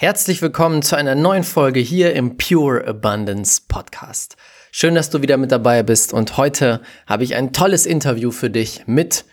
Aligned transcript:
Herzlich 0.00 0.42
willkommen 0.42 0.82
zu 0.82 0.94
einer 0.94 1.16
neuen 1.16 1.42
Folge 1.42 1.80
hier 1.80 2.14
im 2.14 2.36
Pure 2.36 2.86
Abundance 2.86 3.62
Podcast. 3.66 4.36
Schön, 4.70 4.94
dass 4.94 5.10
du 5.10 5.22
wieder 5.22 5.36
mit 5.38 5.50
dabei 5.50 5.82
bist 5.82 6.12
und 6.12 6.36
heute 6.36 6.82
habe 7.08 7.24
ich 7.24 7.34
ein 7.34 7.52
tolles 7.52 7.84
Interview 7.84 8.30
für 8.30 8.48
dich 8.48 8.84
mit 8.86 9.24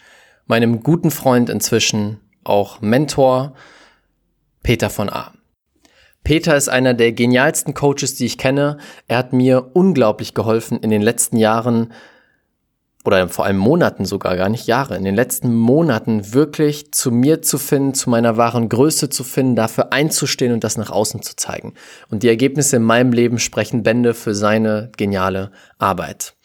meinem 0.48 0.82
guten 0.82 1.12
Freund 1.12 1.52
inzwischen, 1.52 2.20
auch 2.44 2.82
Mentor, 2.82 3.54
Peter 4.64 4.90
von 4.90 5.12
A. 5.12 5.36
Peter 6.24 6.58
ist 6.58 6.70
einer 6.70 6.96
der 6.96 7.12
genialsten 7.12 7.76
Coaches, 7.76 8.16
die 8.16 8.26
ich 8.26 8.40
kenne. 8.40 8.80
Er 9.08 9.20
hat 9.20 9.34
mir 9.34 9.70
unglaublich 9.76 10.34
geholfen 10.34 10.80
in 10.80 10.90
den 10.90 11.04
letzten 11.04 11.38
Jahren, 11.38 11.94
oder 13.06 13.28
vor 13.30 13.46
allem 13.46 13.58
Monaten 13.58 14.06
sogar, 14.06 14.36
gar 14.36 14.50
nicht 14.50 14.68
Jahre, 14.68 14.98
in 14.98 15.04
den 15.04 15.16
letzten 15.16 15.54
Monaten 15.54 16.34
wirklich 16.34 16.92
zu 16.92 17.12
mir 17.12 17.42
zu 17.42 17.58
finden, 17.58 17.94
zu 17.94 18.10
meiner 18.10 18.38
wahren 18.38 18.70
Größe 18.70 19.10
zu 19.10 19.24
finden, 19.24 19.56
dafür 19.56 19.92
einzustehen 19.94 20.54
und 20.54 20.64
das 20.64 20.78
nach 20.78 20.90
außen 20.90 21.22
zu 21.22 21.36
zeigen. 21.36 21.74
Und 22.10 22.24
die 22.24 22.30
Ergebnisse 22.30 22.78
in 22.78 22.84
meinem 22.84 23.12
Leben 23.12 23.40
sprechen 23.40 23.84
Bände 23.84 24.14
für 24.14 24.34
seine 24.34 24.92
geniale 24.98 25.52
Arbeit. 25.78 26.36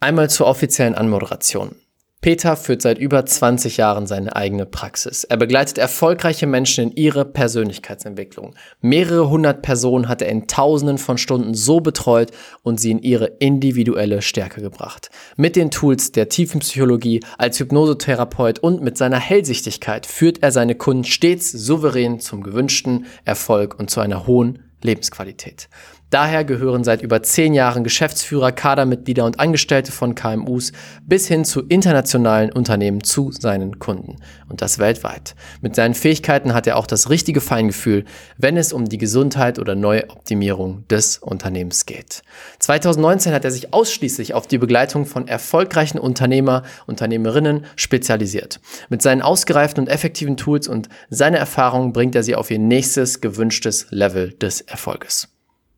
Einmal 0.00 0.28
zur 0.28 0.46
offiziellen 0.46 0.94
Anmoderation. 0.94 1.76
Peter 2.24 2.56
führt 2.56 2.80
seit 2.80 2.96
über 2.96 3.26
20 3.26 3.76
Jahren 3.76 4.06
seine 4.06 4.34
eigene 4.34 4.64
Praxis. 4.64 5.24
Er 5.24 5.36
begleitet 5.36 5.76
erfolgreiche 5.76 6.46
Menschen 6.46 6.84
in 6.84 6.96
ihre 6.96 7.26
Persönlichkeitsentwicklung. 7.26 8.54
Mehrere 8.80 9.28
hundert 9.28 9.60
Personen 9.60 10.08
hat 10.08 10.22
er 10.22 10.30
in 10.30 10.46
Tausenden 10.46 10.96
von 10.96 11.18
Stunden 11.18 11.52
so 11.52 11.80
betreut 11.80 12.30
und 12.62 12.80
sie 12.80 12.92
in 12.92 13.02
ihre 13.02 13.26
individuelle 13.26 14.22
Stärke 14.22 14.62
gebracht. 14.62 15.10
Mit 15.36 15.54
den 15.54 15.70
Tools 15.70 16.12
der 16.12 16.30
Tiefenpsychologie 16.30 17.20
als 17.36 17.60
Hypnosetherapeut 17.60 18.58
und 18.58 18.80
mit 18.80 18.96
seiner 18.96 19.20
Hellsichtigkeit 19.20 20.06
führt 20.06 20.42
er 20.42 20.50
seine 20.50 20.76
Kunden 20.76 21.04
stets 21.04 21.52
souverän 21.52 22.20
zum 22.20 22.42
gewünschten 22.42 23.04
Erfolg 23.26 23.78
und 23.78 23.90
zu 23.90 24.00
einer 24.00 24.26
hohen 24.26 24.60
Lebensqualität. 24.82 25.68
Daher 26.14 26.44
gehören 26.44 26.84
seit 26.84 27.02
über 27.02 27.24
zehn 27.24 27.54
Jahren 27.54 27.82
Geschäftsführer, 27.82 28.52
Kadermitglieder 28.52 29.24
und 29.24 29.40
Angestellte 29.40 29.90
von 29.90 30.14
KMUs 30.14 30.70
bis 31.02 31.26
hin 31.26 31.44
zu 31.44 31.62
internationalen 31.62 32.52
Unternehmen 32.52 33.02
zu 33.02 33.32
seinen 33.32 33.80
Kunden. 33.80 34.18
Und 34.48 34.62
das 34.62 34.78
weltweit. 34.78 35.34
Mit 35.60 35.74
seinen 35.74 35.94
Fähigkeiten 35.94 36.54
hat 36.54 36.68
er 36.68 36.76
auch 36.76 36.86
das 36.86 37.10
richtige 37.10 37.40
Feingefühl, 37.40 38.04
wenn 38.38 38.56
es 38.56 38.72
um 38.72 38.84
die 38.84 38.98
Gesundheit 38.98 39.58
oder 39.58 39.74
Neuoptimierung 39.74 40.86
des 40.86 41.18
Unternehmens 41.18 41.84
geht. 41.84 42.22
2019 42.60 43.32
hat 43.32 43.44
er 43.44 43.50
sich 43.50 43.74
ausschließlich 43.74 44.34
auf 44.34 44.46
die 44.46 44.58
Begleitung 44.58 45.06
von 45.06 45.26
erfolgreichen 45.26 45.98
Unternehmer, 45.98 46.62
Unternehmerinnen 46.86 47.66
spezialisiert. 47.74 48.60
Mit 48.88 49.02
seinen 49.02 49.20
ausgereiften 49.20 49.82
und 49.82 49.90
effektiven 49.90 50.36
Tools 50.36 50.68
und 50.68 50.88
seiner 51.10 51.38
Erfahrung 51.38 51.92
bringt 51.92 52.14
er 52.14 52.22
sie 52.22 52.36
auf 52.36 52.52
ihr 52.52 52.60
nächstes 52.60 53.20
gewünschtes 53.20 53.88
Level 53.90 54.30
des 54.30 54.60
Erfolges. 54.60 55.33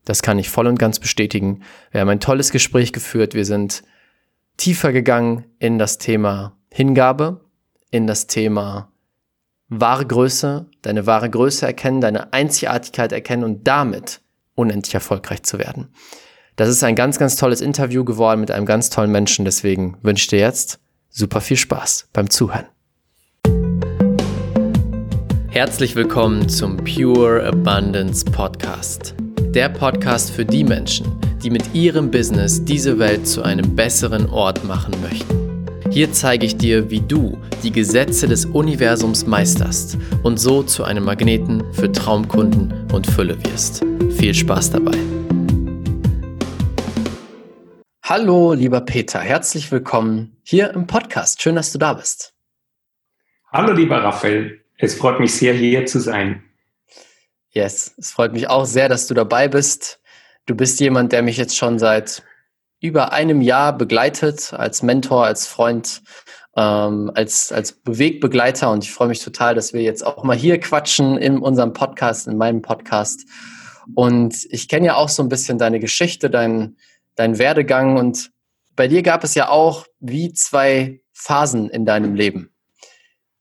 Das 0.07 0.21
kann 0.21 0.39
ich 0.39 0.49
voll 0.49 0.67
und 0.67 0.79
ganz 0.79 0.99
bestätigen. 0.99 1.63
Wir 1.91 1.99
haben 1.99 2.07
ein 2.07 2.21
tolles 2.21 2.51
Gespräch 2.51 2.93
geführt. 2.93 3.33
Wir 3.33 3.43
sind 3.43 3.83
tiefer 4.55 4.93
gegangen 4.93 5.43
in 5.59 5.77
das 5.79 5.97
Thema 5.97 6.55
Hingabe, 6.71 7.41
in 7.91 8.07
das 8.07 8.25
Thema 8.25 8.89
wahre 9.67 10.05
Größe, 10.05 10.67
deine 10.81 11.05
wahre 11.07 11.29
Größe 11.29 11.65
erkennen, 11.65 11.99
deine 11.99 12.31
Einzigartigkeit 12.31 13.11
erkennen 13.11 13.43
und 13.43 13.67
damit 13.67 14.21
unendlich 14.55 14.93
erfolgreich 14.93 15.43
zu 15.43 15.59
werden. 15.59 15.89
Das 16.55 16.69
ist 16.69 16.85
ein 16.85 16.95
ganz, 16.95 17.19
ganz 17.19 17.35
tolles 17.35 17.59
Interview 17.59 18.05
geworden 18.05 18.39
mit 18.39 18.49
einem 18.49 18.65
ganz 18.65 18.89
tollen 18.89 19.11
Menschen. 19.11 19.43
Deswegen 19.43 19.97
wünsche 20.03 20.21
ich 20.21 20.27
dir 20.27 20.39
jetzt 20.39 20.79
super 21.09 21.41
viel 21.41 21.57
Spaß 21.57 22.07
beim 22.13 22.29
Zuhören. 22.29 22.67
Herzlich 25.49 25.97
willkommen 25.97 26.47
zum 26.47 26.77
Pure 26.77 27.45
Abundance 27.45 28.23
Podcast 28.23 29.13
der 29.57 29.69
Podcast 29.69 30.29
für 30.29 30.45
die 30.45 30.63
Menschen, 30.63 31.19
die 31.43 31.49
mit 31.49 31.73
ihrem 31.73 32.11
Business 32.11 32.63
diese 32.63 32.99
Welt 32.99 33.27
zu 33.27 33.41
einem 33.41 33.75
besseren 33.75 34.29
Ort 34.29 34.63
machen 34.65 34.93
möchten. 35.01 35.65
Hier 35.89 36.11
zeige 36.11 36.45
ich 36.45 36.57
dir, 36.57 36.91
wie 36.91 37.01
du 37.01 37.39
die 37.63 37.71
Gesetze 37.71 38.27
des 38.27 38.45
Universums 38.45 39.25
meisterst 39.25 39.97
und 40.21 40.39
so 40.39 40.61
zu 40.61 40.83
einem 40.83 41.05
Magneten 41.05 41.63
für 41.73 41.91
Traumkunden 41.91 42.71
und 42.93 43.07
Fülle 43.07 43.35
wirst. 43.45 43.83
Viel 44.19 44.35
Spaß 44.35 44.73
dabei. 44.73 44.95
Hallo, 48.03 48.53
lieber 48.53 48.81
Peter, 48.81 49.21
herzlich 49.21 49.71
willkommen 49.71 50.37
hier 50.43 50.69
im 50.69 50.85
Podcast. 50.85 51.41
Schön, 51.41 51.55
dass 51.55 51.71
du 51.71 51.79
da 51.79 51.93
bist. 51.93 52.35
Hallo, 53.51 53.73
lieber 53.73 54.03
Raphael. 54.03 54.61
Es 54.77 54.93
freut 54.93 55.19
mich 55.19 55.33
sehr, 55.33 55.55
hier 55.55 55.87
zu 55.87 55.99
sein. 55.99 56.43
Yes, 57.57 57.95
es 57.97 58.11
freut 58.11 58.33
mich 58.33 58.51
auch 58.51 58.65
sehr, 58.65 58.87
dass 58.87 59.07
du 59.07 59.15
dabei 59.15 59.47
bist. 59.47 59.99
Du 60.45 60.53
bist 60.53 60.79
jemand, 60.79 61.11
der 61.11 61.23
mich 61.23 61.37
jetzt 61.37 61.57
schon 61.57 61.79
seit 61.79 62.21
über 62.81 63.13
einem 63.13 63.41
Jahr 63.41 63.75
begleitet, 63.75 64.53
als 64.53 64.83
Mentor, 64.83 65.25
als 65.25 65.47
Freund, 65.47 66.03
ähm, 66.55 67.11
als, 67.15 67.51
als 67.51 67.71
Bewegbegleiter. 67.71 68.69
Und 68.69 68.83
ich 68.83 68.93
freue 68.93 69.07
mich 69.07 69.23
total, 69.23 69.55
dass 69.55 69.73
wir 69.73 69.81
jetzt 69.81 70.05
auch 70.05 70.23
mal 70.23 70.37
hier 70.37 70.59
quatschen 70.59 71.17
in 71.17 71.39
unserem 71.39 71.73
Podcast, 71.73 72.27
in 72.27 72.37
meinem 72.37 72.61
Podcast. 72.61 73.25
Und 73.95 74.35
ich 74.51 74.67
kenne 74.67 74.85
ja 74.85 74.95
auch 74.95 75.09
so 75.09 75.23
ein 75.23 75.29
bisschen 75.29 75.57
deine 75.57 75.79
Geschichte, 75.79 76.29
dein, 76.29 76.77
dein 77.15 77.39
Werdegang. 77.39 77.97
Und 77.97 78.29
bei 78.75 78.87
dir 78.87 79.01
gab 79.01 79.23
es 79.23 79.33
ja 79.33 79.49
auch 79.49 79.87
wie 79.99 80.31
zwei 80.31 81.01
Phasen 81.11 81.71
in 81.71 81.87
deinem 81.87 82.13
Leben. 82.13 82.51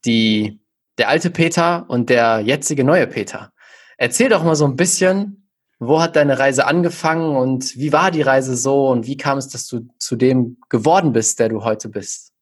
Die, 0.06 0.58
der 0.96 1.10
alte 1.10 1.28
Peter 1.28 1.84
und 1.88 2.08
der 2.08 2.40
jetzige 2.40 2.82
neue 2.82 3.06
Peter. 3.06 3.52
Erzähl 3.96 4.28
doch 4.28 4.44
mal 4.44 4.56
so 4.56 4.66
ein 4.66 4.76
bisschen, 4.76 5.48
wo 5.78 6.00
hat 6.00 6.16
deine 6.16 6.38
Reise 6.38 6.66
angefangen 6.66 7.36
und 7.36 7.76
wie 7.76 7.92
war 7.92 8.10
die 8.10 8.22
Reise 8.22 8.56
so 8.56 8.88
und 8.88 9.06
wie 9.06 9.16
kam 9.16 9.38
es, 9.38 9.48
dass 9.48 9.66
du 9.66 9.88
zu 9.98 10.16
dem 10.16 10.58
geworden 10.68 11.12
bist, 11.12 11.38
der 11.38 11.48
du 11.48 11.64
heute 11.64 11.88
bist? 11.88 12.32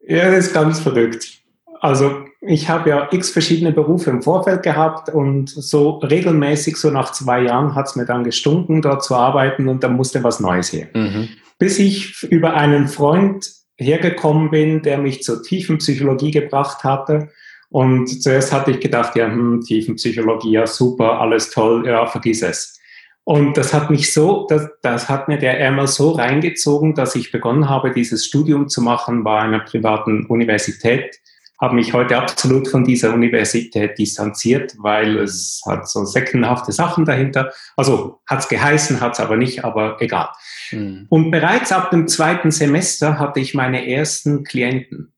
Ja, 0.00 0.30
das 0.30 0.46
ist 0.46 0.54
ganz 0.54 0.80
verrückt. 0.80 1.42
Also 1.80 2.24
ich 2.40 2.68
habe 2.68 2.90
ja 2.90 3.08
x 3.12 3.30
verschiedene 3.30 3.72
Berufe 3.72 4.10
im 4.10 4.22
Vorfeld 4.22 4.62
gehabt 4.62 5.08
und 5.08 5.50
so 5.50 5.98
regelmäßig, 5.98 6.76
so 6.76 6.90
nach 6.90 7.12
zwei 7.12 7.42
Jahren 7.42 7.74
hat 7.74 7.86
es 7.86 7.96
mir 7.96 8.06
dann 8.06 8.24
gestunken, 8.24 8.82
dort 8.82 9.04
zu 9.04 9.14
arbeiten 9.14 9.68
und 9.68 9.82
dann 9.82 9.94
musste 9.94 10.22
was 10.24 10.40
Neues 10.40 10.72
her. 10.72 10.88
Mhm. 10.94 11.28
Bis 11.58 11.78
ich 11.78 12.22
über 12.24 12.54
einen 12.54 12.88
Freund 12.88 13.50
hergekommen 13.76 14.50
bin, 14.50 14.82
der 14.82 14.98
mich 14.98 15.22
zur 15.22 15.42
tiefen 15.42 15.78
Psychologie 15.78 16.30
gebracht 16.30 16.84
hatte 16.84 17.30
und 17.70 18.22
zuerst 18.22 18.52
hatte 18.52 18.70
ich 18.70 18.80
gedacht, 18.80 19.16
ja, 19.16 19.26
hm, 19.26 19.60
Tiefenpsychologie, 19.60 20.52
ja, 20.52 20.66
super, 20.66 21.20
alles 21.20 21.50
toll, 21.50 21.86
ja, 21.86 22.06
vergiss 22.06 22.42
es. 22.42 22.78
Und 23.24 23.56
das 23.56 23.74
hat 23.74 23.90
mich 23.90 24.12
so, 24.12 24.46
das, 24.48 24.68
das 24.82 25.08
hat 25.08 25.26
mir 25.26 25.36
der 25.36 25.54
einmal 25.54 25.88
so 25.88 26.12
reingezogen, 26.12 26.94
dass 26.94 27.16
ich 27.16 27.32
begonnen 27.32 27.68
habe, 27.68 27.90
dieses 27.90 28.24
Studium 28.24 28.68
zu 28.68 28.80
machen 28.80 29.24
bei 29.24 29.40
einer 29.40 29.58
privaten 29.58 30.26
Universität. 30.26 31.18
Habe 31.60 31.74
mich 31.74 31.92
heute 31.92 32.18
absolut 32.18 32.68
von 32.68 32.84
dieser 32.84 33.12
Universität 33.12 33.98
distanziert, 33.98 34.74
weil 34.78 35.18
es 35.18 35.60
hat 35.66 35.88
so 35.88 36.04
seckenhafte 36.04 36.70
Sachen 36.70 37.04
dahinter. 37.04 37.50
Also 37.76 38.20
hat 38.26 38.40
es 38.40 38.48
geheißen, 38.48 39.00
hat 39.00 39.14
es 39.14 39.20
aber 39.20 39.36
nicht, 39.36 39.64
aber 39.64 39.96
egal. 40.00 40.28
Mhm. 40.70 41.06
Und 41.08 41.32
bereits 41.32 41.72
ab 41.72 41.90
dem 41.90 42.06
zweiten 42.06 42.52
Semester 42.52 43.18
hatte 43.18 43.40
ich 43.40 43.54
meine 43.54 43.90
ersten 43.90 44.44
Klienten. 44.44 45.15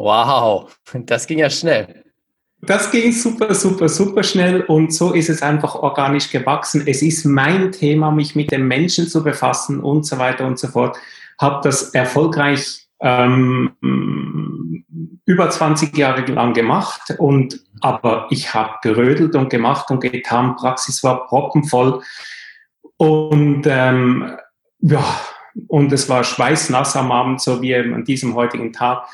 Wow, 0.00 0.74
das 0.94 1.26
ging 1.26 1.40
ja 1.40 1.50
schnell. 1.50 2.04
Das 2.62 2.90
ging 2.90 3.12
super, 3.12 3.54
super, 3.54 3.86
super 3.86 4.22
schnell 4.22 4.62
und 4.62 4.94
so 4.94 5.12
ist 5.12 5.28
es 5.28 5.42
einfach 5.42 5.74
organisch 5.74 6.30
gewachsen. 6.30 6.84
Es 6.86 7.02
ist 7.02 7.26
mein 7.26 7.70
Thema, 7.70 8.10
mich 8.10 8.34
mit 8.34 8.50
den 8.50 8.66
Menschen 8.66 9.08
zu 9.08 9.22
befassen 9.22 9.78
und 9.80 10.06
so 10.06 10.16
weiter 10.16 10.46
und 10.46 10.58
so 10.58 10.68
fort. 10.68 10.96
Habe 11.38 11.60
das 11.64 11.90
erfolgreich 11.90 12.86
ähm, 13.00 13.74
über 15.26 15.50
20 15.50 15.94
Jahre 15.94 16.24
lang 16.32 16.54
gemacht 16.54 17.14
und 17.18 17.60
aber 17.82 18.26
ich 18.30 18.54
habe 18.54 18.76
gerödelt 18.82 19.34
und 19.36 19.50
gemacht 19.50 19.90
und 19.90 20.00
getan. 20.00 20.56
Praxis 20.56 21.04
war 21.04 21.26
proppenvoll 21.26 22.02
und 22.96 23.66
ähm, 23.66 24.34
ja 24.80 25.04
und 25.66 25.92
es 25.92 26.08
war 26.08 26.24
schweißnass 26.24 26.96
am 26.96 27.12
Abend, 27.12 27.42
so 27.42 27.60
wie 27.60 27.74
an 27.74 28.04
diesem 28.04 28.34
heutigen 28.34 28.72
Tag. 28.72 29.06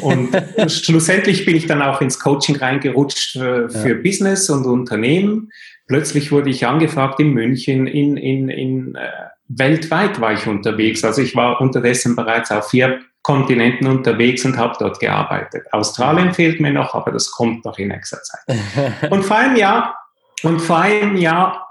Und 0.00 0.30
schlussendlich 0.68 1.44
bin 1.44 1.56
ich 1.56 1.66
dann 1.66 1.82
auch 1.82 2.00
ins 2.00 2.18
Coaching 2.18 2.56
reingerutscht 2.56 3.32
für, 3.32 3.68
für 3.68 3.96
ja. 3.96 4.02
Business 4.02 4.48
und 4.50 4.66
Unternehmen. 4.66 5.50
Plötzlich 5.86 6.32
wurde 6.32 6.50
ich 6.50 6.66
angefragt 6.66 7.20
in 7.20 7.32
München, 7.32 7.86
in, 7.86 8.16
in, 8.16 8.48
in 8.48 8.94
äh, 8.94 9.08
weltweit 9.48 10.20
war 10.20 10.32
ich 10.32 10.46
unterwegs. 10.46 11.04
Also 11.04 11.20
ich 11.20 11.36
war 11.36 11.60
unterdessen 11.60 12.16
bereits 12.16 12.50
auf 12.50 12.70
vier 12.70 13.00
Kontinenten 13.22 13.86
unterwegs 13.86 14.44
und 14.44 14.56
habe 14.56 14.76
dort 14.78 15.00
gearbeitet. 15.00 15.66
Australien 15.72 16.34
fehlt 16.34 16.60
mir 16.60 16.72
noch, 16.72 16.94
aber 16.94 17.10
das 17.10 17.30
kommt 17.30 17.64
noch 17.64 17.78
in 17.78 17.88
nächster 17.88 18.18
Zeit. 18.22 18.58
Und 19.10 19.24
vor 19.24 19.38
einem 19.38 19.56
Jahr, 19.56 19.98
und 20.42 20.60
vor 20.60 20.78
einem 20.78 21.16
Jahr 21.16 21.66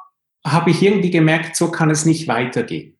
habe 0.46 0.72
ich 0.72 0.82
irgendwie 0.82 1.12
gemerkt, 1.12 1.56
so 1.56 1.70
kann 1.70 1.92
es 1.92 2.06
nicht 2.06 2.28
weitergehen. 2.28 2.93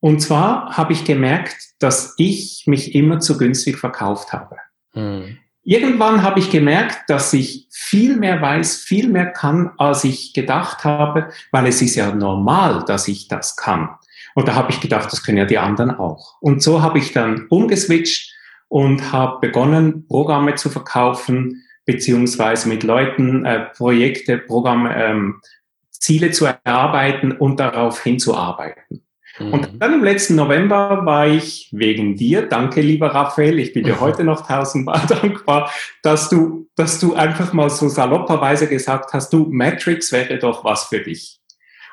Und 0.00 0.20
zwar 0.20 0.76
habe 0.76 0.92
ich 0.92 1.04
gemerkt, 1.04 1.56
dass 1.80 2.14
ich 2.18 2.64
mich 2.66 2.94
immer 2.94 3.20
zu 3.20 3.36
günstig 3.36 3.78
verkauft 3.78 4.32
habe. 4.32 4.56
Mhm. 4.94 5.38
irgendwann 5.64 6.22
habe 6.22 6.40
ich 6.40 6.50
gemerkt, 6.50 7.10
dass 7.10 7.32
ich 7.34 7.68
viel 7.70 8.16
mehr 8.16 8.40
weiß, 8.40 8.76
viel 8.76 9.08
mehr 9.08 9.26
kann, 9.26 9.70
als 9.76 10.02
ich 10.02 10.32
gedacht 10.32 10.84
habe, 10.84 11.28
weil 11.52 11.66
es 11.66 11.82
ist 11.82 11.94
ja 11.94 12.14
normal, 12.14 12.84
dass 12.86 13.06
ich 13.06 13.28
das 13.28 13.56
kann. 13.56 13.90
Und 14.34 14.48
da 14.48 14.54
habe 14.54 14.70
ich 14.70 14.80
gedacht, 14.80 15.12
das 15.12 15.22
können 15.22 15.36
ja 15.36 15.44
die 15.44 15.58
anderen 15.58 15.90
auch. 15.90 16.40
Und 16.40 16.62
so 16.62 16.80
habe 16.80 16.98
ich 16.98 17.12
dann 17.12 17.46
umgeswitcht 17.50 18.32
und 18.68 19.12
habe 19.12 19.40
begonnen, 19.40 20.06
Programme 20.06 20.54
zu 20.54 20.70
verkaufen, 20.70 21.64
beziehungsweise 21.84 22.68
mit 22.68 22.82
Leuten 22.82 23.44
äh, 23.44 23.66
Projekte, 23.76 24.38
Programme, 24.38 24.94
ähm, 24.94 25.40
Ziele 25.90 26.30
zu 26.30 26.46
erarbeiten 26.46 27.32
und 27.32 27.60
darauf 27.60 28.02
hinzuarbeiten. 28.02 29.02
Mhm. 29.38 29.52
Und 29.52 29.68
dann 29.78 29.94
im 29.94 30.04
letzten 30.04 30.36
November 30.36 31.04
war 31.04 31.26
ich 31.26 31.68
wegen 31.72 32.16
dir, 32.16 32.42
danke 32.42 32.80
lieber 32.80 33.14
Raphael, 33.14 33.58
ich 33.58 33.72
bin 33.72 33.84
dir 33.84 34.00
heute 34.00 34.24
noch 34.24 34.46
tausendmal 34.46 35.06
dankbar, 35.08 35.70
dass 36.02 36.28
du, 36.28 36.68
dass 36.76 37.00
du 37.00 37.14
einfach 37.14 37.52
mal 37.52 37.70
so 37.70 37.88
salopperweise 37.88 38.68
gesagt 38.68 39.12
hast, 39.12 39.32
du, 39.32 39.46
Matrix 39.50 40.12
wäre 40.12 40.38
doch 40.38 40.64
was 40.64 40.84
für 40.84 41.00
dich. 41.00 41.40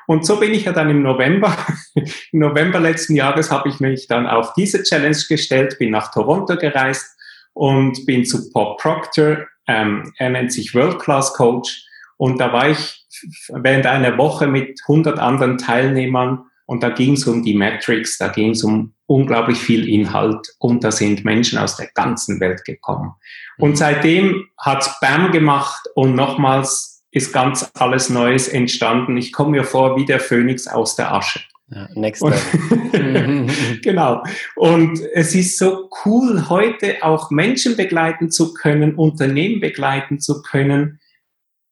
Und 0.06 0.24
so 0.24 0.36
bin 0.38 0.54
ich 0.54 0.64
ja 0.64 0.72
dann 0.72 0.88
im 0.88 1.02
November, 1.02 1.56
im 1.94 2.38
November 2.38 2.78
letzten 2.78 3.14
Jahres 3.14 3.50
habe 3.50 3.68
ich 3.68 3.80
mich 3.80 4.06
dann 4.06 4.26
auf 4.26 4.52
diese 4.54 4.82
Challenge 4.82 5.18
gestellt, 5.28 5.78
bin 5.78 5.90
nach 5.90 6.12
Toronto 6.12 6.56
gereist 6.56 7.16
und 7.54 8.06
bin 8.06 8.24
zu 8.24 8.50
Bob 8.52 8.80
Proctor, 8.80 9.46
ähm, 9.66 10.12
er 10.18 10.30
nennt 10.30 10.52
sich 10.52 10.74
World 10.74 11.00
Class 11.00 11.32
Coach 11.34 11.84
und 12.16 12.40
da 12.40 12.52
war 12.52 12.68
ich 12.70 13.04
während 13.48 13.86
einer 13.86 14.16
Woche 14.16 14.46
mit 14.46 14.80
100 14.86 15.18
anderen 15.18 15.58
Teilnehmern 15.58 16.44
und 16.66 16.82
da 16.82 16.90
ging 16.90 17.14
es 17.14 17.26
um 17.26 17.42
die 17.42 17.54
Metrics, 17.54 18.18
da 18.18 18.28
ging 18.28 18.50
es 18.50 18.62
um 18.62 18.92
unglaublich 19.06 19.58
viel 19.58 19.88
Inhalt 19.88 20.54
und 20.58 20.82
da 20.82 20.90
sind 20.90 21.24
Menschen 21.24 21.58
aus 21.58 21.76
der 21.76 21.88
ganzen 21.94 22.40
Welt 22.40 22.64
gekommen. 22.64 23.12
Und 23.58 23.70
mhm. 23.70 23.76
seitdem 23.76 24.48
hat 24.58 24.98
Bam 25.00 25.30
gemacht 25.32 25.88
und 25.94 26.14
nochmals 26.14 27.04
ist 27.12 27.32
ganz 27.32 27.70
alles 27.74 28.10
Neues 28.10 28.48
entstanden. 28.48 29.16
Ich 29.16 29.32
komme 29.32 29.52
mir 29.52 29.64
vor 29.64 29.96
wie 29.96 30.04
der 30.04 30.20
Phönix 30.20 30.66
aus 30.66 30.96
der 30.96 31.14
Asche. 31.14 31.40
Ja, 31.68 31.88
next 31.94 32.22
level. 32.22 33.46
genau. 33.82 34.22
Und 34.54 35.00
es 35.14 35.34
ist 35.34 35.58
so 35.58 35.88
cool, 36.04 36.48
heute 36.48 37.02
auch 37.02 37.30
Menschen 37.30 37.76
begleiten 37.76 38.30
zu 38.30 38.54
können, 38.54 38.94
Unternehmen 38.94 39.60
begleiten 39.60 40.20
zu 40.20 40.42
können. 40.42 41.00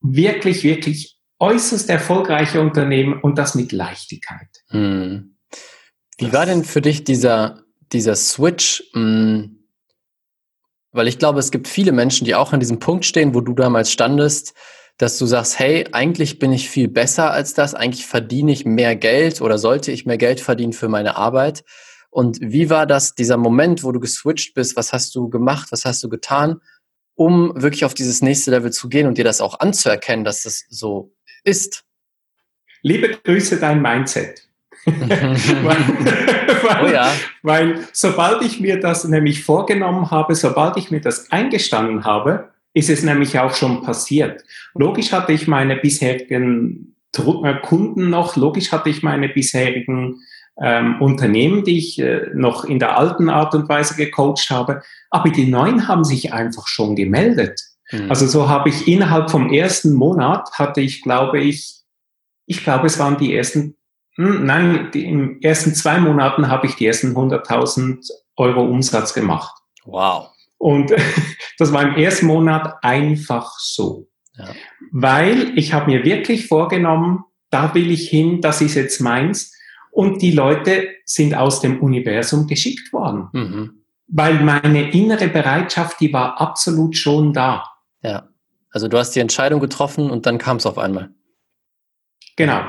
Wirklich, 0.01 0.65
wirklich 0.65 1.14
äußerst 1.45 1.91
erfolgreiche 1.91 2.61
Unternehmen 2.61 3.21
und 3.21 3.37
das 3.37 3.55
mit 3.55 3.73
Leichtigkeit. 3.73 4.49
Hm. 4.69 5.37
Wie 6.17 6.33
war 6.33 6.47
denn 6.47 6.65
für 6.65 6.81
dich 6.81 7.05
dieser, 7.05 7.65
dieser 7.93 8.15
Switch? 8.15 8.83
Hm, 8.95 9.69
weil 10.93 11.09
ich 11.09 11.19
glaube, 11.19 11.41
es 11.41 11.51
gibt 11.51 11.69
viele 11.69 11.93
Menschen, 11.93 12.25
die 12.25 12.35
auch 12.35 12.53
an 12.53 12.61
diesem 12.61 12.79
Punkt 12.79 13.05
stehen, 13.05 13.35
wo 13.35 13.41
du 13.41 13.53
damals 13.53 13.91
standest, 13.91 14.55
dass 14.97 15.19
du 15.19 15.27
sagst, 15.27 15.59
hey, 15.59 15.87
eigentlich 15.93 16.39
bin 16.39 16.53
ich 16.53 16.71
viel 16.71 16.89
besser 16.89 17.33
als 17.33 17.53
das, 17.53 17.75
eigentlich 17.75 18.07
verdiene 18.07 18.53
ich 18.53 18.65
mehr 18.65 18.97
Geld 18.97 19.43
oder 19.43 19.59
sollte 19.59 19.91
ich 19.91 20.07
mehr 20.07 20.19
Geld 20.19 20.41
verdienen 20.41 20.73
für 20.73 20.89
meine 20.89 21.17
Arbeit. 21.17 21.65
Und 22.11 22.39
wie 22.41 22.71
war 22.71 22.87
das, 22.87 23.17
dieser 23.17 23.37
Moment, 23.37 23.83
wo 23.83 23.91
du 23.91 23.99
geswitcht 23.99 24.55
bist? 24.55 24.77
Was 24.77 24.93
hast 24.93 25.15
du 25.17 25.29
gemacht? 25.29 25.73
Was 25.73 25.85
hast 25.85 26.03
du 26.05 26.09
getan, 26.09 26.61
um 27.17 27.53
wirklich 27.61 27.85
auf 27.85 27.95
dieses 27.95 28.23
nächste 28.23 28.53
Level 28.53 28.73
zu 28.73 28.89
gehen 28.89 29.09
und 29.09 29.19
dir 29.19 29.25
das 29.25 29.41
auch 29.41 29.59
anzuerkennen, 29.59 30.25
dass 30.25 30.43
das 30.43 30.65
so 30.69 31.13
ist? 31.45 31.85
Liebe 32.83 33.17
Grüße, 33.23 33.59
dein 33.59 33.81
Mindset. 33.81 34.43
weil, 34.87 35.77
oh 36.83 36.87
ja. 36.93 37.11
weil 37.43 37.87
sobald 37.93 38.43
ich 38.43 38.61
mir 38.61 38.79
das 38.79 39.05
nämlich 39.05 39.43
vorgenommen 39.43 40.11
habe, 40.11 40.35
sobald 40.35 40.77
ich 40.77 40.91
mir 40.91 41.01
das 41.01 41.33
eingestanden 41.33 42.05
habe, 42.05 42.51
ist 42.75 42.91
es 42.91 43.03
nämlich 43.03 43.39
auch 43.39 43.55
schon 43.55 43.83
passiert. 43.83 44.45
Logisch 44.75 45.13
hatte 45.13 45.33
ich 45.33 45.49
meine 45.49 45.77
bisherigen 45.77 46.97
äh, 47.17 47.55
Kunden 47.63 48.11
noch, 48.11 48.37
logisch 48.37 48.73
hatte 48.73 48.91
ich 48.91 49.03
meine 49.03 49.29
bisherigen 49.29 50.21
ähm, 50.61 51.01
Unternehmen, 51.01 51.65
die 51.65 51.79
ich 51.79 51.99
äh, 51.99 52.29
noch 52.35 52.65
in 52.65 52.79
der 52.79 52.99
alten 52.99 53.31
Art 53.31 53.55
und 53.55 53.69
Weise 53.69 53.97
gecoacht 53.97 54.51
habe, 54.51 54.83
aber 55.11 55.31
die 55.31 55.47
neuen 55.47 55.89
haben 55.89 56.05
sich 56.05 56.33
einfach 56.33 56.67
schon 56.67 56.97
gemeldet. 56.97 57.61
Mhm. 57.91 58.11
Also 58.11 58.27
so 58.27 58.49
habe 58.49 58.69
ich 58.69 58.89
innerhalb 58.89 59.31
vom 59.31 59.53
ersten 59.53 59.95
Monat 59.95 60.51
hatte 60.53 60.81
ich, 60.81 61.03
glaube 61.03 61.41
ich, 61.41 61.83
ich 62.47 62.63
glaube, 62.63 62.87
es 62.87 62.99
waren 62.99 63.17
die 63.17 63.35
ersten, 63.35 63.77
hm, 64.17 64.45
nein, 64.45 64.91
die, 64.93 65.07
im 65.07 65.41
ersten 65.41 65.75
zwei 65.75 65.99
Monaten 65.99 66.49
habe 66.49 66.67
ich 66.67 66.77
die 66.77 66.87
ersten 66.87 67.17
100.000 67.17 68.07
Euro 68.37 68.65
Umsatz 68.65 69.15
gemacht. 69.15 69.55
Wow. 69.85 70.31
Und 70.59 70.93
das 71.59 71.73
war 71.73 71.83
im 71.83 71.97
ersten 71.97 72.27
Monat 72.27 72.77
einfach 72.83 73.53
so. 73.59 74.09
Ja. 74.37 74.49
Weil 74.93 75.57
ich 75.57 75.73
habe 75.73 75.91
mir 75.91 76.05
wirklich 76.05 76.49
vorgenommen, 76.49 77.25
da 77.51 77.75
will 77.75 77.91
ich 77.91 78.09
hin, 78.09 78.41
das 78.41 78.61
ist 78.61 78.75
jetzt 78.75 79.01
meins. 79.01 79.53
Und 79.91 80.23
die 80.23 80.33
Leute 80.33 80.89
sind 81.05 81.37
aus 81.37 81.61
dem 81.61 81.81
Universum 81.81 82.49
geschickt 82.49 82.93
worden. 82.93 83.29
Mhm. 83.33 83.85
Weil 84.09 84.43
meine 84.43 84.91
innere 84.91 85.29
Bereitschaft, 85.29 86.01
die 86.01 86.13
war 86.13 86.41
absolut 86.41 86.97
schon 86.97 87.33
da. 87.33 87.65
Ja. 88.05 88.29
Also 88.71 88.89
du 88.89 88.99
hast 88.99 89.13
die 89.13 89.21
Entscheidung 89.21 89.61
getroffen 89.61 90.11
und 90.11 90.27
dann 90.27 90.39
kam 90.39 90.59
es 90.59 90.67
auf 90.67 90.79
einmal. 90.79 91.11
Genau. 92.37 92.63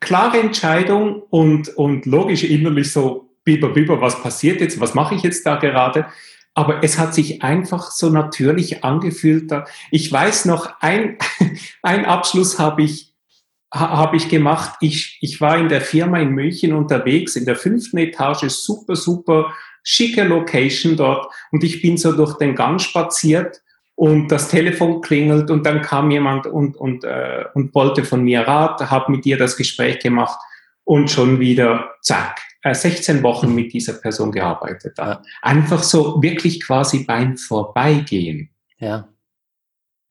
Klare 0.00 0.38
Entscheidung 0.40 1.22
und, 1.22 1.68
und 1.76 2.06
logisch 2.06 2.44
innerlich 2.44 2.92
so, 2.92 3.36
biber, 3.44 3.70
biber, 3.70 4.00
was 4.00 4.20
passiert 4.22 4.60
jetzt? 4.60 4.80
Was 4.80 4.94
mache 4.94 5.14
ich 5.14 5.22
jetzt 5.22 5.46
da 5.46 5.56
gerade? 5.56 6.06
aber 6.54 6.84
es 6.84 6.98
hat 6.98 7.14
sich 7.14 7.42
einfach 7.42 7.90
so 7.90 8.10
natürlich 8.10 8.84
angefühlt. 8.84 9.50
Ich 9.90 10.10
weiß 10.12 10.44
noch, 10.44 10.80
ein, 10.80 11.16
ein 11.82 12.04
Abschluss 12.04 12.58
habe 12.58 12.82
ich, 12.82 13.14
habe 13.72 14.16
ich 14.16 14.28
gemacht. 14.28 14.76
Ich, 14.80 15.18
ich 15.22 15.40
war 15.40 15.56
in 15.56 15.68
der 15.68 15.80
Firma 15.80 16.18
in 16.18 16.30
München 16.30 16.74
unterwegs, 16.74 17.36
in 17.36 17.46
der 17.46 17.56
fünften 17.56 17.98
Etage, 17.98 18.50
super, 18.50 18.96
super 18.96 19.54
schicke 19.82 20.24
Location 20.24 20.96
dort. 20.96 21.32
Und 21.50 21.64
ich 21.64 21.80
bin 21.80 21.96
so 21.96 22.12
durch 22.12 22.36
den 22.36 22.54
Gang 22.54 22.80
spaziert 22.80 23.62
und 23.94 24.28
das 24.28 24.48
Telefon 24.48 25.00
klingelt 25.00 25.50
und 25.50 25.64
dann 25.64 25.82
kam 25.82 26.10
jemand 26.10 26.46
und, 26.46 26.76
und, 26.76 27.04
äh, 27.04 27.44
und 27.54 27.74
wollte 27.74 28.04
von 28.04 28.22
mir 28.22 28.42
Rat, 28.42 28.90
habe 28.90 29.12
mit 29.12 29.26
ihr 29.26 29.36
das 29.36 29.56
Gespräch 29.56 29.98
gemacht 29.98 30.38
und 30.84 31.10
schon 31.10 31.40
wieder, 31.40 31.90
zack, 32.00 32.40
16 32.64 33.18
äh, 33.18 33.22
Wochen 33.22 33.54
mit 33.54 33.72
dieser 33.72 33.94
Person 33.94 34.32
gearbeitet 34.32 34.98
habe. 34.98 35.22
Einfach 35.42 35.82
so 35.82 36.22
wirklich 36.22 36.64
quasi 36.64 37.04
beim 37.04 37.36
Vorbeigehen. 37.36 38.50
Ja. 38.78 39.08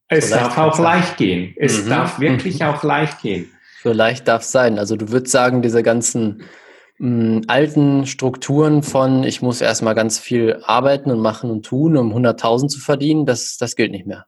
Es 0.08 0.30
so 0.30 0.36
darf 0.36 0.58
auch 0.58 0.76
sein. 0.76 0.84
leicht 0.84 1.18
gehen. 1.18 1.54
Es 1.58 1.86
mhm. 1.86 1.90
darf 1.90 2.20
wirklich 2.20 2.60
mhm. 2.60 2.66
auch 2.68 2.84
leicht 2.84 3.22
gehen. 3.22 3.50
So 3.84 3.94
leicht 3.94 4.28
darf 4.28 4.44
es 4.44 4.52
sein. 4.52 4.78
Also 4.78 4.96
du 4.96 5.10
würdest 5.10 5.32
sagen, 5.32 5.62
diese 5.62 5.82
ganzen 5.82 6.44
mh, 7.02 7.42
alten 7.48 8.06
Strukturen 8.06 8.84
von 8.84 9.24
ich 9.24 9.42
muss 9.42 9.60
erstmal 9.60 9.96
ganz 9.96 10.20
viel 10.20 10.62
arbeiten 10.64 11.12
und 11.12 11.20
machen 11.20 11.50
und 11.50 11.66
tun, 11.66 11.98
um 11.98 12.14
100.000 12.14 12.68
zu 12.68 12.80
verdienen, 12.80 13.26
das, 13.26 13.58
das 13.58 13.76
gilt 13.76 13.92
nicht 13.92 14.06
mehr. 14.06 14.26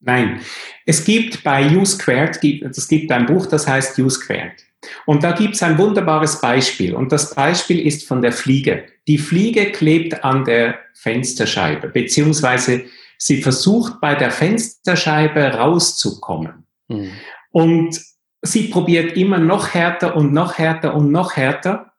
Nein. 0.00 0.40
Es 0.84 1.04
gibt 1.04 1.42
bei 1.42 1.76
U 1.76 1.84
Squared, 1.84 2.38
es 2.42 2.88
gibt 2.88 3.10
ein 3.10 3.26
Buch, 3.26 3.46
das 3.46 3.66
heißt 3.66 3.98
U 3.98 4.08
Squared. 4.08 4.64
Und 5.04 5.24
da 5.24 5.32
gibt 5.32 5.54
es 5.54 5.62
ein 5.62 5.78
wunderbares 5.78 6.40
Beispiel. 6.40 6.94
Und 6.94 7.10
das 7.10 7.34
Beispiel 7.34 7.84
ist 7.84 8.06
von 8.06 8.22
der 8.22 8.32
Fliege. 8.32 8.84
Die 9.08 9.18
Fliege 9.18 9.72
klebt 9.72 10.22
an 10.22 10.44
der 10.44 10.78
Fensterscheibe, 10.94 11.88
beziehungsweise 11.88 12.84
sie 13.18 13.42
versucht 13.42 14.00
bei 14.00 14.14
der 14.14 14.30
Fensterscheibe 14.30 15.42
rauszukommen. 15.54 16.66
Mhm. 16.88 17.10
Und 17.50 18.00
sie 18.46 18.68
probiert 18.68 19.16
immer 19.16 19.38
noch 19.38 19.74
härter 19.74 20.16
und 20.16 20.32
noch 20.32 20.58
härter 20.58 20.94
und 20.94 21.10
noch 21.10 21.36
härter. 21.36 21.92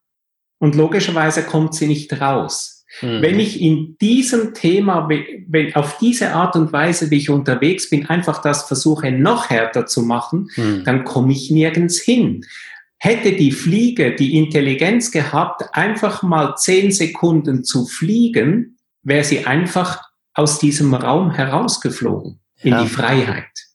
Und 0.60 0.76
logischerweise 0.76 1.44
kommt 1.44 1.76
sie 1.76 1.88
nicht 1.88 2.20
raus. 2.20 2.86
Mhm. 3.02 3.22
Wenn 3.22 3.40
ich 3.40 3.62
in 3.62 3.98
diesem 4.00 4.54
Thema, 4.54 5.08
wenn 5.10 5.76
auf 5.76 5.98
diese 5.98 6.34
Art 6.34 6.56
und 6.56 6.72
Weise, 6.72 7.12
wie 7.12 7.18
ich 7.18 7.30
unterwegs 7.30 7.90
bin, 7.90 8.08
einfach 8.08 8.42
das 8.42 8.68
versuche 8.68 9.12
noch 9.12 9.50
härter 9.50 9.86
zu 9.86 10.02
machen, 10.04 10.50
mhm. 10.56 10.84
dann 10.84 11.04
komme 11.04 11.34
ich 11.34 11.52
nirgends 11.52 12.00
hin. 12.00 12.46
Hätte 12.98 13.34
die 13.34 13.52
Fliege 13.52 14.16
die 14.16 14.38
Intelligenz 14.38 15.12
gehabt, 15.12 15.64
einfach 15.74 16.24
mal 16.24 16.56
zehn 16.56 16.92
Sekunden 16.92 17.64
zu 17.64 17.86
fliegen, 17.86 18.78
wäre 19.04 19.24
sie 19.24 19.46
einfach 19.46 20.02
aus 20.34 20.58
diesem 20.60 20.94
Raum 20.94 21.32
herausgeflogen 21.32 22.40
in 22.62 22.72
ja. 22.72 22.84
die 22.84 22.90
Freiheit. 22.90 23.67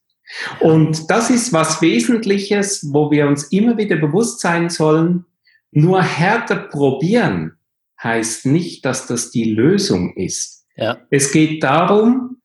Und 0.60 1.10
das 1.10 1.30
ist 1.30 1.52
was 1.52 1.82
Wesentliches, 1.82 2.88
wo 2.92 3.10
wir 3.10 3.26
uns 3.26 3.44
immer 3.44 3.76
wieder 3.76 3.96
bewusst 3.96 4.40
sein 4.40 4.70
sollen. 4.70 5.24
Nur 5.70 6.02
härter 6.02 6.56
probieren 6.56 7.56
heißt 8.02 8.46
nicht, 8.46 8.84
dass 8.84 9.06
das 9.06 9.30
die 9.30 9.52
Lösung 9.52 10.14
ist. 10.14 10.66
Ja. 10.76 10.98
Es 11.10 11.32
geht 11.32 11.62
darum, 11.62 12.38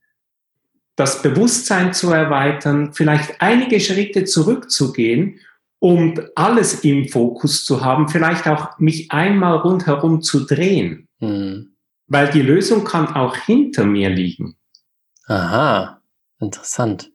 das 0.95 1.21
Bewusstsein 1.21 1.93
zu 1.93 2.11
erweitern, 2.11 2.93
vielleicht 2.93 3.41
einige 3.41 3.79
Schritte 3.79 4.25
zurückzugehen 4.25 5.39
um 5.79 6.19
alles 6.35 6.83
im 6.83 7.07
Fokus 7.07 7.63
zu 7.65 7.83
haben, 7.83 8.07
vielleicht 8.07 8.47
auch 8.47 8.77
mich 8.79 9.11
einmal 9.11 9.57
rundherum 9.57 10.21
zu 10.21 10.45
drehen. 10.45 11.07
Mhm. 11.19 11.73
Weil 12.07 12.29
die 12.29 12.41
Lösung 12.41 12.83
kann 12.83 13.07
auch 13.07 13.35
hinter 13.35 13.85
mir 13.85 14.09
liegen. 14.09 14.55
Aha, 15.27 16.01
interessant. 16.39 17.11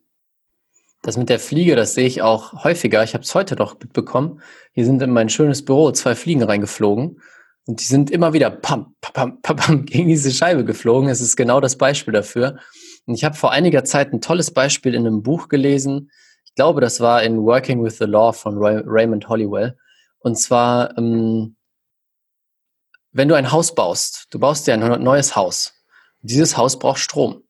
Das 1.03 1.17
mit 1.17 1.29
der 1.29 1.41
Fliege, 1.41 1.75
das 1.75 1.95
sehe 1.95 2.07
ich 2.07 2.23
auch 2.23 2.65
häufiger. 2.65 3.03
Ich 3.03 3.15
habe 3.15 3.25
es 3.25 3.35
heute 3.35 3.57
noch 3.57 3.79
mitbekommen. 3.79 4.41
Hier 4.73 4.87
sind 4.87 5.03
in 5.03 5.11
mein 5.11 5.29
schönes 5.29 5.65
Büro 5.65 5.91
zwei 5.91 6.15
Fliegen 6.15 6.45
reingeflogen 6.45 7.21
und 7.67 7.81
die 7.81 7.85
sind 7.85 8.11
immer 8.11 8.33
wieder 8.33 8.51
pam, 8.51 8.95
pam, 9.01 9.41
pam, 9.43 9.57
pam 9.57 9.85
gegen 9.85 10.09
diese 10.09 10.31
Scheibe 10.31 10.65
geflogen. 10.65 11.09
Es 11.09 11.21
ist 11.21 11.37
genau 11.37 11.61
das 11.61 11.77
Beispiel 11.77 12.13
dafür. 12.13 12.59
Und 13.07 13.15
ich 13.15 13.25
habe 13.25 13.35
vor 13.35 13.51
einiger 13.51 13.83
Zeit 13.83 14.13
ein 14.13 14.21
tolles 14.21 14.53
Beispiel 14.53 14.95
in 14.95 15.07
einem 15.07 15.23
Buch 15.23 15.49
gelesen. 15.49 16.11
Ich 16.45 16.55
glaube, 16.55 16.81
das 16.81 17.01
war 17.01 17.23
in 17.25 17.39
Working 17.39 17.83
with 17.83 17.99
the 17.99 18.05
Law 18.05 18.33
von 18.33 18.59
Ray 18.59 18.83
Raymond 18.85 19.29
Hollywell. 19.29 19.77
Und 20.21 20.39
zwar, 20.39 20.97
ähm, 20.97 21.57
wenn 23.11 23.29
du 23.29 23.35
ein 23.35 23.51
Haus 23.51 23.75
baust, 23.75 24.29
du 24.31 24.39
baust 24.39 24.69
dir 24.69 24.75
ein 24.75 25.03
neues 25.03 25.35
Haus. 25.35 25.73
Dieses 26.21 26.57
Haus 26.57 26.79
braucht 26.79 27.01
Strom. 27.01 27.43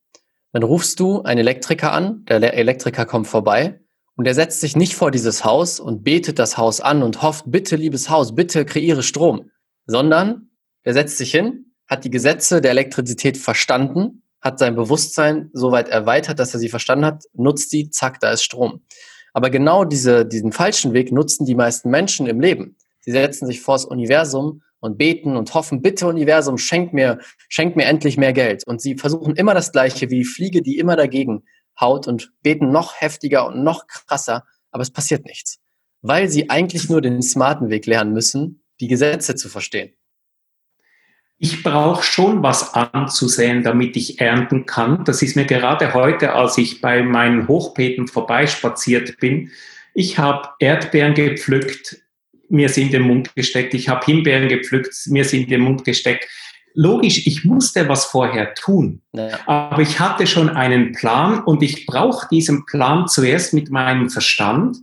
Dann 0.52 0.62
rufst 0.62 1.00
du 1.00 1.22
einen 1.22 1.40
Elektriker 1.40 1.92
an, 1.92 2.24
der 2.28 2.54
Elektriker 2.54 3.06
kommt 3.06 3.26
vorbei 3.26 3.80
und 4.16 4.26
er 4.26 4.34
setzt 4.34 4.60
sich 4.60 4.76
nicht 4.76 4.94
vor 4.94 5.10
dieses 5.10 5.44
Haus 5.44 5.80
und 5.80 6.04
betet 6.04 6.38
das 6.38 6.58
Haus 6.58 6.80
an 6.80 7.02
und 7.02 7.22
hofft, 7.22 7.44
bitte, 7.46 7.76
liebes 7.76 8.10
Haus, 8.10 8.34
bitte 8.34 8.64
kreiere 8.64 9.02
Strom, 9.02 9.50
sondern 9.86 10.50
er 10.82 10.92
setzt 10.92 11.16
sich 11.16 11.30
hin, 11.30 11.72
hat 11.86 12.04
die 12.04 12.10
Gesetze 12.10 12.60
der 12.60 12.72
Elektrizität 12.72 13.38
verstanden, 13.38 14.22
hat 14.40 14.58
sein 14.58 14.74
Bewusstsein 14.74 15.50
soweit 15.52 15.88
erweitert, 15.88 16.38
dass 16.38 16.52
er 16.52 16.60
sie 16.60 16.68
verstanden 16.68 17.06
hat, 17.06 17.24
nutzt 17.32 17.72
die, 17.72 17.90
zack, 17.90 18.20
da 18.20 18.32
ist 18.32 18.42
Strom. 18.42 18.82
Aber 19.32 19.48
genau 19.48 19.84
diese, 19.84 20.26
diesen 20.26 20.52
falschen 20.52 20.92
Weg 20.92 21.12
nutzen 21.12 21.46
die 21.46 21.54
meisten 21.54 21.88
Menschen 21.88 22.26
im 22.26 22.40
Leben. 22.40 22.76
Sie 23.00 23.12
setzen 23.12 23.46
sich 23.46 23.62
vor 23.62 23.76
das 23.76 23.84
Universum 23.84 24.62
und 24.82 24.98
beten 24.98 25.36
und 25.36 25.54
hoffen, 25.54 25.80
bitte 25.80 26.08
Universum, 26.08 26.58
schenk 26.58 26.92
mir, 26.92 27.20
schenk 27.48 27.76
mir 27.76 27.84
endlich 27.84 28.16
mehr 28.16 28.32
Geld. 28.32 28.66
Und 28.66 28.82
sie 28.82 28.96
versuchen 28.96 29.36
immer 29.36 29.54
das 29.54 29.70
Gleiche 29.70 30.10
wie 30.10 30.24
Fliege, 30.24 30.60
die 30.60 30.78
immer 30.78 30.96
dagegen 30.96 31.44
haut 31.80 32.08
und 32.08 32.32
beten 32.42 32.70
noch 32.70 33.00
heftiger 33.00 33.46
und 33.46 33.62
noch 33.62 33.86
krasser, 33.86 34.44
aber 34.72 34.82
es 34.82 34.90
passiert 34.90 35.24
nichts. 35.24 35.60
Weil 36.02 36.28
sie 36.28 36.50
eigentlich 36.50 36.90
nur 36.90 37.00
den 37.00 37.22
smarten 37.22 37.70
Weg 37.70 37.86
lernen 37.86 38.12
müssen, 38.12 38.64
die 38.80 38.88
Gesetze 38.88 39.36
zu 39.36 39.48
verstehen. 39.48 39.92
Ich 41.38 41.62
brauche 41.62 42.02
schon 42.02 42.42
was 42.42 42.74
anzusehen, 42.74 43.62
damit 43.62 43.96
ich 43.96 44.20
ernten 44.20 44.66
kann. 44.66 45.04
Das 45.04 45.22
ist 45.22 45.36
mir 45.36 45.44
gerade 45.44 45.94
heute, 45.94 46.32
als 46.32 46.58
ich 46.58 46.80
bei 46.80 47.04
meinen 47.04 47.46
Hochbeeten 47.46 48.08
vorbeispaziert 48.08 49.18
bin. 49.18 49.50
Ich 49.94 50.18
habe 50.18 50.48
Erdbeeren 50.58 51.14
gepflückt, 51.14 52.01
mir 52.52 52.68
sind 52.68 52.86
in 52.86 52.92
den 52.92 53.02
Mund 53.02 53.34
gesteckt, 53.34 53.74
ich 53.74 53.88
habe 53.88 54.04
Himbeeren 54.04 54.48
gepflückt, 54.48 54.94
mir 55.06 55.24
sind 55.24 55.44
in 55.44 55.48
den 55.48 55.60
Mund 55.62 55.84
gesteckt. 55.84 56.28
Logisch, 56.74 57.26
ich 57.26 57.44
musste 57.44 57.88
was 57.88 58.06
vorher 58.06 58.54
tun, 58.54 59.02
ja. 59.12 59.38
aber 59.46 59.82
ich 59.82 60.00
hatte 60.00 60.26
schon 60.26 60.48
einen 60.48 60.92
Plan 60.92 61.42
und 61.44 61.62
ich 61.62 61.86
brauche 61.86 62.28
diesen 62.30 62.64
Plan 62.64 63.08
zuerst 63.08 63.52
mit 63.52 63.70
meinem 63.70 64.08
Verstand, 64.08 64.78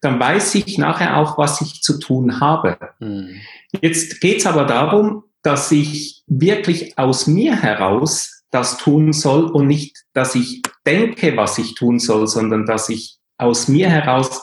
dann 0.00 0.20
weiß 0.20 0.54
ich 0.54 0.78
nachher 0.78 1.16
auch, 1.16 1.36
was 1.36 1.60
ich 1.60 1.82
zu 1.82 1.98
tun 1.98 2.40
habe. 2.40 2.78
Mhm. 2.98 3.40
Jetzt 3.80 4.20
geht 4.20 4.38
es 4.38 4.46
aber 4.46 4.64
darum, 4.64 5.24
dass 5.42 5.70
ich 5.72 6.22
wirklich 6.26 6.98
aus 6.98 7.26
mir 7.26 7.56
heraus 7.56 8.42
das 8.50 8.78
tun 8.78 9.12
soll 9.12 9.44
und 9.44 9.66
nicht, 9.66 10.04
dass 10.12 10.34
ich 10.34 10.62
denke, 10.86 11.36
was 11.36 11.58
ich 11.58 11.74
tun 11.74 11.98
soll, 11.98 12.26
sondern 12.26 12.66
dass 12.66 12.88
ich 12.88 13.18
aus 13.36 13.68
mir 13.68 13.90
heraus 13.90 14.42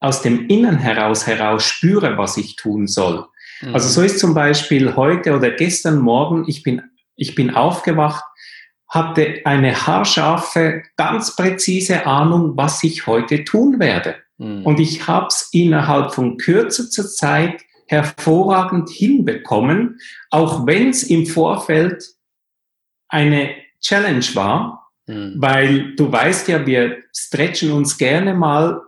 aus 0.00 0.22
dem 0.22 0.48
Innen 0.48 0.78
heraus 0.78 1.26
heraus 1.26 1.64
spüre, 1.64 2.16
was 2.18 2.36
ich 2.36 2.56
tun 2.56 2.86
soll. 2.86 3.26
Mhm. 3.60 3.74
Also 3.74 3.88
so 3.88 4.02
ist 4.02 4.18
zum 4.18 4.34
Beispiel 4.34 4.96
heute 4.96 5.36
oder 5.36 5.50
gestern 5.50 5.98
Morgen, 5.98 6.44
ich 6.48 6.62
bin, 6.62 6.82
ich 7.16 7.34
bin 7.34 7.50
aufgewacht, 7.54 8.24
hatte 8.88 9.42
eine 9.44 9.86
haarscharfe, 9.86 10.82
ganz 10.96 11.36
präzise 11.36 12.06
Ahnung, 12.06 12.56
was 12.56 12.82
ich 12.82 13.06
heute 13.06 13.44
tun 13.44 13.78
werde. 13.78 14.16
Mhm. 14.38 14.64
Und 14.64 14.80
ich 14.80 15.06
habe 15.06 15.28
es 15.28 15.50
innerhalb 15.52 16.12
von 16.12 16.38
kürzester 16.38 17.06
Zeit 17.06 17.62
hervorragend 17.86 18.88
hinbekommen, 18.88 20.00
auch 20.30 20.66
wenn 20.66 20.90
es 20.90 21.02
im 21.02 21.26
Vorfeld 21.26 22.04
eine 23.08 23.54
Challenge 23.80 24.24
war, 24.34 24.79
Mhm. 25.10 25.34
Weil 25.36 25.96
du 25.96 26.10
weißt 26.10 26.48
ja, 26.48 26.64
wir 26.64 26.98
stretchen 27.12 27.72
uns 27.72 27.98
gerne 27.98 28.32
mal, 28.34 28.82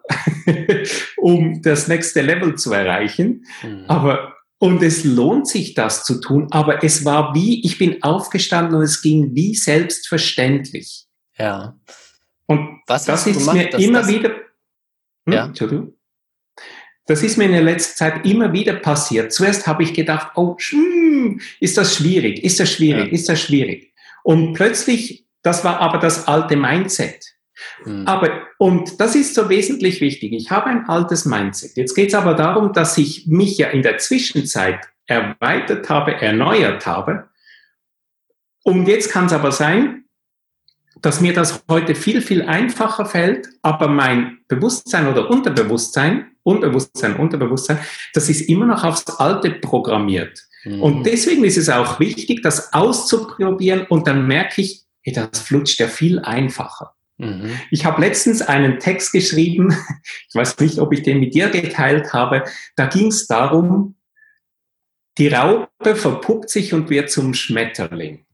um 1.17 1.61
das 1.62 1.88
nächste 1.88 2.23
Level 2.23 2.55
zu 2.55 2.73
erreichen. 2.73 3.45
Mhm. 3.62 3.85
Aber, 3.88 4.35
und 4.59 4.83
es 4.83 5.05
lohnt 5.05 5.49
sich, 5.49 5.75
das 5.75 6.05
zu 6.05 6.21
tun. 6.21 6.47
Aber 6.52 6.85
es 6.85 7.05
war 7.05 7.35
wie, 7.35 7.64
ich 7.67 7.76
bin 7.76 8.02
aufgestanden 8.05 8.76
und 8.76 8.83
es 8.83 9.02
ging 9.02 9.35
wie 9.35 9.57
selbstverständlich. 9.57 11.07
Ja. 11.37 11.76
Und 12.47 12.81
Was 12.87 13.05
das 13.07 13.26
ist 13.26 13.41
gemacht, 13.41 13.57
mir 13.57 13.79
immer 13.81 14.07
wieder, 14.07 14.31
hm, 15.26 15.33
ja. 15.33 15.47
Entschuldigung. 15.47 15.95
Das 17.07 17.25
ist 17.25 17.37
mir 17.37 17.47
in 17.47 17.52
der 17.52 17.62
letzten 17.62 17.97
Zeit 17.97 18.25
immer 18.25 18.52
wieder 18.52 18.75
passiert. 18.75 19.33
Zuerst 19.33 19.67
habe 19.67 19.83
ich 19.83 19.93
gedacht, 19.93 20.33
oh, 20.37 20.57
hm, 20.57 21.41
ist 21.59 21.76
das 21.76 21.97
schwierig, 21.97 22.45
ist 22.45 22.61
das 22.61 22.71
schwierig, 22.71 23.07
ja. 23.07 23.12
ist 23.12 23.29
das 23.29 23.41
schwierig. 23.41 23.93
Und 24.23 24.52
plötzlich 24.52 25.22
das 25.43 25.65
war 25.65 25.81
aber 25.81 25.99
das 25.99 26.27
alte 26.29 26.57
Mindset. 26.57 27.25
Mhm. 27.85 28.07
Aber, 28.07 28.31
und 28.59 29.01
das 29.01 29.15
ist 29.15 29.35
so 29.35 29.49
wesentlich 29.49 30.01
wichtig. 30.01 30.33
Ich 30.33 30.51
habe 30.51 30.67
ein 30.67 30.89
altes 30.89 31.25
Mindset. 31.25 31.77
Jetzt 31.77 31.95
geht 31.95 32.09
es 32.09 32.15
aber 32.15 32.35
darum, 32.35 32.73
dass 32.73 32.99
ich 32.99 33.27
mich 33.27 33.59
ja 33.59 33.69
in 33.69 33.83
der 33.83 33.99
Zwischenzeit 33.99 34.81
erweitert 35.07 35.89
habe, 35.89 36.15
erneuert 36.15 36.87
habe. 36.87 37.29
Und 38.63 38.87
jetzt 38.87 39.11
kann 39.11 39.27
es 39.27 39.33
aber 39.33 39.53
sein, 39.53 40.05
dass 41.01 41.21
mir 41.21 41.33
das 41.33 41.65
heute 41.69 41.95
viel, 41.95 42.23
viel 42.23 42.43
einfacher 42.43 43.07
fällt, 43.07 43.49
aber 43.63 43.89
mein 43.89 44.39
Bewusstsein 44.47 45.09
oder 45.09 45.29
Unterbewusstsein, 45.31 46.31
Unbewusstsein, 46.45 47.17
Unterbewusstsein, 47.17 47.79
das 48.15 48.29
ist 48.29 48.43
immer 48.43 48.67
noch 48.67 48.85
aufs 48.85 49.09
Alte 49.19 49.51
programmiert. 49.51 50.47
Mhm. 50.65 50.83
Und 50.83 51.05
deswegen 51.05 51.45
ist 51.45 51.57
es 51.57 51.69
auch 51.69 51.99
wichtig, 51.99 52.43
das 52.43 52.73
auszuprobieren 52.73 53.87
und 53.89 54.07
dann 54.07 54.27
merke 54.27 54.63
ich, 54.63 54.82
das 55.05 55.41
flutscht 55.41 55.81
ja 55.81 55.89
viel 55.89 56.21
einfacher. 56.21 56.95
Mhm. 57.19 57.51
Ich 57.71 57.85
habe 57.85 58.01
letztens 58.01 58.43
einen 58.43 58.79
Text 58.79 59.13
geschrieben, 59.13 59.77
ich 60.29 60.35
weiß 60.35 60.59
nicht, 60.59 60.79
ob 60.79 60.93
ich 60.93 61.03
den 61.03 61.21
mit 61.21 61.35
dir 61.35 61.51
geteilt 61.51 62.13
habe, 62.13 62.45
da 62.77 62.87
ging 62.87 63.09
es 63.09 63.27
darum, 63.27 63.97
die 65.19 65.29
Raupe 65.29 65.95
verpuppt 65.95 66.49
sich 66.49 66.73
und 66.73 66.89
wird 66.91 67.11
zum 67.11 67.35
Schmetterling. 67.35 68.25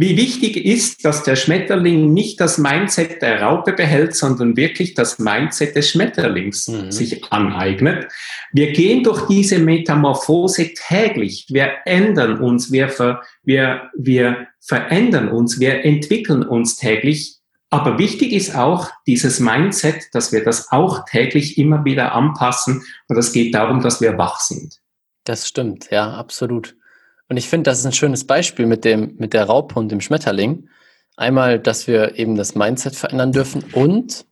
Wie 0.00 0.16
wichtig 0.16 0.56
ist, 0.56 1.04
dass 1.04 1.24
der 1.24 1.36
Schmetterling 1.36 2.14
nicht 2.14 2.40
das 2.40 2.56
Mindset 2.56 3.20
der 3.20 3.42
Raupe 3.42 3.74
behält, 3.74 4.16
sondern 4.16 4.56
wirklich 4.56 4.94
das 4.94 5.18
Mindset 5.18 5.76
des 5.76 5.90
Schmetterlings 5.90 6.68
mhm. 6.68 6.90
sich 6.90 7.22
aneignet. 7.30 8.10
Wir 8.50 8.72
gehen 8.72 9.04
durch 9.04 9.26
diese 9.26 9.58
Metamorphose 9.58 10.72
täglich. 10.72 11.44
Wir 11.50 11.72
ändern 11.84 12.40
uns, 12.40 12.72
wir, 12.72 12.88
ver, 12.88 13.20
wir, 13.42 13.90
wir 13.94 14.46
verändern 14.58 15.28
uns, 15.28 15.60
wir 15.60 15.84
entwickeln 15.84 16.44
uns 16.44 16.76
täglich. 16.76 17.36
Aber 17.68 17.98
wichtig 17.98 18.32
ist 18.32 18.56
auch 18.56 18.88
dieses 19.06 19.38
Mindset, 19.38 20.08
dass 20.14 20.32
wir 20.32 20.42
das 20.42 20.72
auch 20.72 21.04
täglich 21.04 21.58
immer 21.58 21.84
wieder 21.84 22.14
anpassen. 22.14 22.82
Und 23.08 23.18
es 23.18 23.34
geht 23.34 23.54
darum, 23.54 23.82
dass 23.82 24.00
wir 24.00 24.16
wach 24.16 24.40
sind. 24.40 24.80
Das 25.24 25.46
stimmt, 25.46 25.90
ja, 25.90 26.10
absolut. 26.10 26.74
Und 27.30 27.36
ich 27.36 27.48
finde, 27.48 27.70
das 27.70 27.78
ist 27.78 27.86
ein 27.86 27.92
schönes 27.92 28.26
Beispiel 28.26 28.66
mit 28.66 28.84
dem, 28.84 29.14
mit 29.18 29.32
der 29.34 29.44
Raupe 29.44 29.78
und 29.78 29.90
dem 29.90 30.00
Schmetterling. 30.00 30.68
Einmal, 31.16 31.60
dass 31.60 31.86
wir 31.86 32.18
eben 32.18 32.34
das 32.34 32.56
Mindset 32.56 32.96
verändern 32.96 33.30
dürfen 33.30 33.64
und 33.72 34.26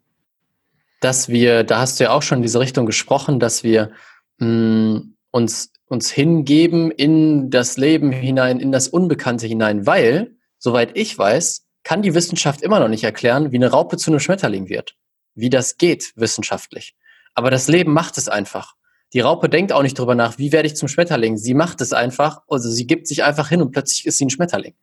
dass 1.01 1.29
wir, 1.29 1.63
da 1.63 1.79
hast 1.79 2.01
du 2.01 2.05
ja 2.05 2.11
auch 2.11 2.23
schon 2.23 2.39
in 2.39 2.43
diese 2.43 2.59
Richtung 2.59 2.87
gesprochen, 2.87 3.39
dass 3.39 3.63
wir 3.63 3.93
mh, 4.39 4.47
hm, 4.47 5.15
uns, 5.31 5.73
uns 5.87 6.11
hingeben 6.11 6.91
in 6.91 7.51
das 7.51 7.77
Leben 7.77 8.11
hinein, 8.11 8.59
in 8.59 8.73
das 8.73 8.89
Unbekannte 8.89 9.47
hinein, 9.47 9.87
weil, 9.87 10.33
soweit 10.59 10.97
ich 10.97 11.17
weiß, 11.17 11.67
kann 11.85 12.03
die 12.03 12.15
Wissenschaft 12.15 12.63
immer 12.63 12.81
noch 12.81 12.89
nicht 12.89 13.05
erklären, 13.05 13.53
wie 13.53 13.57
eine 13.57 13.71
Raupe 13.71 13.97
zu 13.97 14.11
einem 14.11 14.19
Schmetterling 14.19 14.69
wird. 14.69 14.97
Wie 15.37 15.51
das 15.51 15.77
geht 15.77 16.15
wissenschaftlich. 16.17 16.97
Aber 17.35 17.53
das 17.53 17.69
Leben 17.69 17.93
macht 17.93 18.19
es 18.19 18.29
einfach. 18.29 18.75
Die 19.13 19.21
Raupe 19.21 19.49
denkt 19.49 19.73
auch 19.73 19.83
nicht 19.83 19.99
drüber 19.99 20.15
nach, 20.15 20.39
wie 20.39 20.53
werde 20.53 20.67
ich 20.67 20.77
zum 20.77 20.89
Schmetterling. 20.89 21.39
Sie 21.39 21.55
macht 21.55 21.81
es 21.81 21.93
einfach, 21.93 22.43
also 22.49 22.71
sie 22.71 22.87
gibt 22.87 23.07
sich 23.07 23.25
einfach 23.25 23.49
hin 23.49 23.63
und 23.63 23.73
plötzlich 23.73 24.07
ist 24.07 24.19
sie 24.19 24.27
ein 24.27 24.31
Schmetterling. 24.31 24.75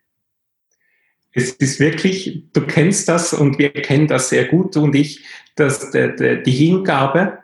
Es 1.31 1.51
ist 1.51 1.79
wirklich, 1.79 2.43
du 2.53 2.61
kennst 2.61 3.09
das 3.09 3.33
und 3.33 3.59
wir 3.59 3.69
kennen 3.69 4.07
das 4.07 4.29
sehr 4.29 4.45
gut, 4.45 4.77
und 4.77 4.95
ich, 4.95 5.23
dass 5.55 5.91
die 5.91 6.51
Hingabe, 6.51 7.39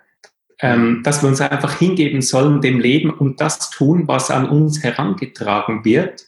ähm, 0.60 1.02
dass 1.04 1.22
wir 1.22 1.30
uns 1.30 1.42
einfach 1.42 1.78
hingeben 1.78 2.22
sollen 2.22 2.62
dem 2.62 2.80
Leben 2.80 3.10
und 3.10 3.42
das 3.42 3.70
tun, 3.70 4.08
was 4.08 4.32
an 4.32 4.50
uns 4.50 4.82
herangetragen 4.82 5.84
wird. 5.84 6.26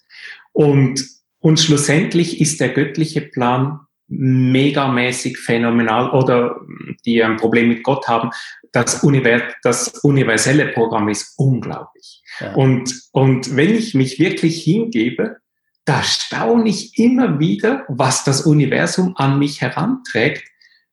Und, 0.51 1.05
und 1.39 1.59
schlussendlich 1.59 2.41
ist 2.41 2.59
der 2.59 2.69
göttliche 2.69 3.21
Plan 3.21 3.79
megamäßig 4.07 5.37
phänomenal 5.37 6.11
oder 6.11 6.59
die 7.05 7.23
ein 7.23 7.37
Problem 7.37 7.69
mit 7.69 7.83
Gott 7.83 8.07
haben, 8.07 8.29
das, 8.71 9.03
Univers 9.03 9.43
das 9.63 9.87
universelle 9.99 10.67
Programm 10.67 11.09
ist 11.09 11.33
unglaublich. 11.37 12.21
Ja. 12.39 12.53
Und, 12.55 12.93
und 13.11 13.55
wenn 13.55 13.75
ich 13.75 13.93
mich 13.93 14.19
wirklich 14.19 14.63
hingebe, 14.63 15.37
da 15.85 16.01
staune 16.01 16.69
ich 16.69 16.97
immer 16.97 17.39
wieder, 17.39 17.85
was 17.87 18.23
das 18.23 18.41
Universum 18.41 19.15
an 19.17 19.37
mich 19.37 19.61
heranträgt, 19.61 20.43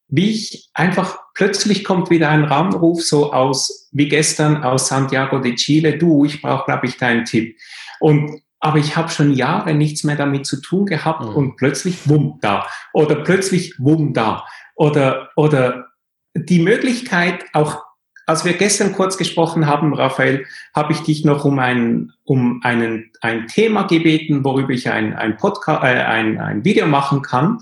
wie 0.08 0.30
ich 0.30 0.68
einfach 0.74 1.18
plötzlich 1.34 1.84
kommt 1.84 2.10
wieder 2.10 2.28
ein 2.28 2.44
Raumruf 2.44 3.02
so 3.02 3.32
aus 3.32 3.88
wie 3.92 4.08
gestern 4.08 4.62
aus 4.62 4.88
Santiago 4.88 5.38
de 5.38 5.54
Chile, 5.54 5.96
du, 5.96 6.24
ich 6.24 6.42
brauche 6.42 6.64
glaube 6.64 6.86
ich 6.86 6.96
deinen 6.96 7.24
Tipp. 7.24 7.56
Und 8.00 8.42
aber 8.60 8.78
ich 8.78 8.96
habe 8.96 9.08
schon 9.08 9.32
Jahre 9.32 9.74
nichts 9.74 10.04
mehr 10.04 10.16
damit 10.16 10.46
zu 10.46 10.60
tun 10.60 10.86
gehabt 10.86 11.24
mhm. 11.24 11.34
und 11.34 11.56
plötzlich 11.56 12.08
wumm 12.08 12.38
da 12.40 12.66
oder 12.92 13.16
plötzlich 13.16 13.74
wumm 13.78 14.12
da 14.12 14.46
oder 14.74 15.30
oder 15.36 15.86
die 16.34 16.60
Möglichkeit 16.60 17.44
auch 17.52 17.82
als 18.30 18.44
wir 18.44 18.52
gestern 18.52 18.92
kurz 18.92 19.18
gesprochen 19.18 19.66
haben, 19.66 19.92
Raphael, 19.92 20.46
habe 20.72 20.92
ich 20.92 21.00
dich 21.00 21.24
noch 21.24 21.44
um 21.44 21.58
ein, 21.58 22.12
um 22.22 22.60
einen, 22.62 23.10
ein 23.20 23.48
Thema 23.48 23.82
gebeten, 23.82 24.44
worüber 24.44 24.70
ich 24.70 24.88
ein, 24.88 25.16
ein, 25.16 25.36
Podcast, 25.36 25.82
äh, 25.82 26.02
ein, 26.02 26.38
ein 26.38 26.64
Video 26.64 26.86
machen 26.86 27.22
kann. 27.22 27.58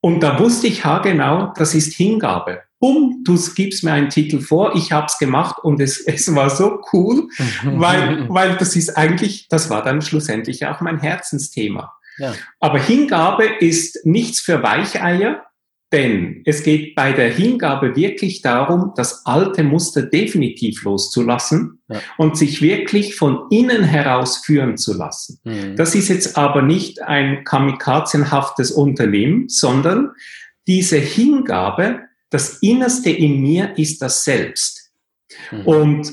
Und 0.00 0.20
da 0.20 0.38
wusste 0.38 0.66
ich 0.66 0.84
haargenau, 0.84 1.52
das 1.56 1.74
ist 1.74 1.94
Hingabe. 1.94 2.62
Bumm, 2.78 3.22
du 3.24 3.38
gibst 3.54 3.84
mir 3.84 3.92
einen 3.92 4.08
Titel 4.08 4.40
vor, 4.40 4.74
ich 4.74 4.92
habe 4.92 5.06
es 5.06 5.18
gemacht 5.18 5.56
und 5.62 5.80
es, 5.80 6.00
es 6.06 6.34
war 6.34 6.48
so 6.48 6.80
cool, 6.92 7.28
weil, 7.64 8.28
weil 8.30 8.56
das 8.56 8.76
ist 8.76 8.96
eigentlich, 8.96 9.48
das 9.48 9.68
war 9.68 9.82
dann 9.82 10.00
schlussendlich 10.00 10.66
auch 10.66 10.80
mein 10.80 10.98
Herzensthema. 10.98 11.92
Ja. 12.18 12.34
Aber 12.58 12.78
Hingabe 12.78 13.44
ist 13.44 14.04
nichts 14.04 14.40
für 14.40 14.62
Weicheier, 14.62 15.44
denn 15.92 16.42
es 16.44 16.62
geht 16.62 16.94
bei 16.94 17.12
der 17.12 17.30
Hingabe 17.30 17.96
wirklich 17.96 18.42
darum, 18.42 18.92
das 18.96 19.26
alte 19.26 19.64
Muster 19.64 20.02
definitiv 20.02 20.84
loszulassen 20.84 21.82
ja. 21.88 22.00
und 22.16 22.36
sich 22.36 22.62
wirklich 22.62 23.16
von 23.16 23.46
innen 23.50 23.82
heraus 23.82 24.38
führen 24.38 24.76
zu 24.76 24.94
lassen. 24.94 25.40
Mhm. 25.42 25.74
Das 25.74 25.96
ist 25.96 26.08
jetzt 26.08 26.38
aber 26.38 26.62
nicht 26.62 27.02
ein 27.02 27.42
kamikazenhaftes 27.44 28.70
Unternehmen, 28.70 29.48
sondern 29.48 30.12
diese 30.68 30.98
Hingabe, 30.98 32.00
das 32.30 32.58
Innerste 32.58 33.10
in 33.10 33.40
mir 33.40 33.76
ist 33.76 34.00
das 34.00 34.22
Selbst. 34.22 34.92
Mhm. 35.50 35.66
Und, 35.66 36.12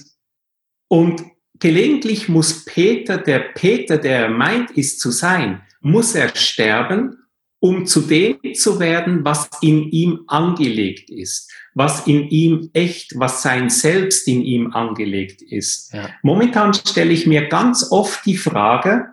und 0.88 1.24
gelegentlich 1.60 2.30
muss 2.30 2.66
Peter, 2.66 3.20
der 3.20 3.40
Peter, 3.40 4.00
der 4.00 4.22
er 4.22 4.30
meint 4.30 4.72
ist 4.72 5.00
zu 5.00 5.12
sein, 5.12 5.62
muss 5.82 6.16
er 6.16 6.36
sterben 6.36 7.18
um 7.60 7.86
zu 7.86 8.02
dem 8.02 8.40
zu 8.54 8.80
werden, 8.80 9.26
was 9.26 9.50
in 9.62 9.90
ihm 9.92 10.22
angelegt 10.28 11.10
ist, 11.10 11.52
was 11.74 12.06
in 12.06 12.30
ihm 12.30 12.70
echt, 12.74 13.14
was 13.18 13.42
sein 13.42 13.70
Selbst 13.70 14.28
in 14.28 14.42
ihm 14.42 14.74
angelegt 14.74 15.42
ist. 15.42 15.94
Ja. 15.94 16.10
Momentan 16.22 16.74
stelle 16.74 17.12
ich 17.12 17.26
mir 17.26 17.48
ganz 17.48 17.92
oft 17.92 18.26
die 18.26 18.38
Frage, 18.38 19.08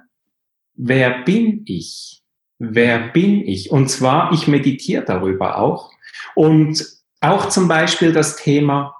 wer 0.75 1.23
bin 1.25 1.63
ich? 1.67 2.23
Wer 2.59 3.09
bin 3.09 3.47
ich? 3.47 3.71
Und 3.71 3.89
zwar, 3.89 4.33
ich 4.33 4.47
meditiere 4.47 5.05
darüber 5.05 5.59
auch. 5.59 5.91
Und 6.35 6.87
auch 7.21 7.49
zum 7.49 7.69
Beispiel 7.69 8.13
das 8.13 8.37
Thema, 8.37 8.95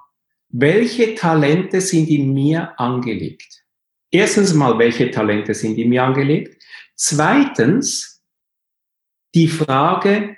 welche 0.49 1.15
Talente 1.15 1.81
sind 1.81 2.09
in 2.09 2.33
mir 2.33 2.79
angelegt? 2.79 3.63
Erstens 4.11 4.53
mal, 4.53 4.77
welche 4.79 5.11
Talente 5.11 5.53
sind 5.53 5.77
in 5.77 5.89
mir 5.89 6.03
angelegt? 6.03 6.61
Zweitens, 6.95 8.14
die 9.35 9.49
Frage, 9.49 10.37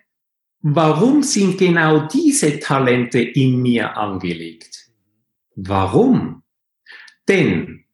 warum 0.62 1.24
sind 1.24 1.58
genau 1.58 2.08
diese 2.08 2.60
Talente 2.60 3.20
in 3.20 3.62
mir 3.62 3.96
angelegt? 3.96 4.89
Warum? 5.56 6.44
Denn 7.27 7.86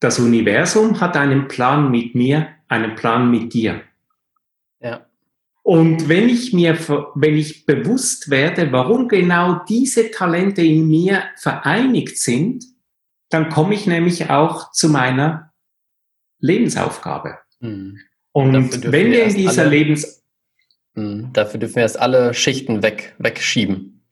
das 0.00 0.18
Universum 0.18 1.00
hat 1.00 1.16
einen 1.16 1.48
Plan 1.48 1.90
mit 1.90 2.14
mir, 2.14 2.48
einen 2.68 2.96
Plan 2.96 3.30
mit 3.30 3.54
dir. 3.54 3.82
Ja. 4.80 5.06
Und 5.62 6.08
wenn 6.08 6.28
ich 6.28 6.52
mir, 6.52 6.78
wenn 7.14 7.36
ich 7.36 7.66
bewusst 7.66 8.30
werde, 8.30 8.70
warum 8.72 9.08
genau 9.08 9.64
diese 9.68 10.10
Talente 10.10 10.62
in 10.62 10.86
mir 10.86 11.24
vereinigt 11.36 12.18
sind, 12.18 12.64
dann 13.30 13.48
komme 13.48 13.74
ich 13.74 13.86
nämlich 13.86 14.30
auch 14.30 14.70
zu 14.72 14.88
meiner 14.88 15.52
Lebensaufgabe. 16.38 17.38
Mhm. 17.60 17.98
Und 18.36 18.92
wenn 18.92 19.12
wir 19.12 19.24
in 19.24 19.34
dieser 19.34 19.62
alle, 19.62 19.70
Lebens... 19.70 20.22
Mh, 20.92 21.30
dafür 21.32 21.58
dürfen 21.58 21.76
wir 21.76 21.82
erst 21.84 21.98
alle 21.98 22.34
Schichten 22.34 22.82
weg, 22.82 23.14
wegschieben. 23.16 24.02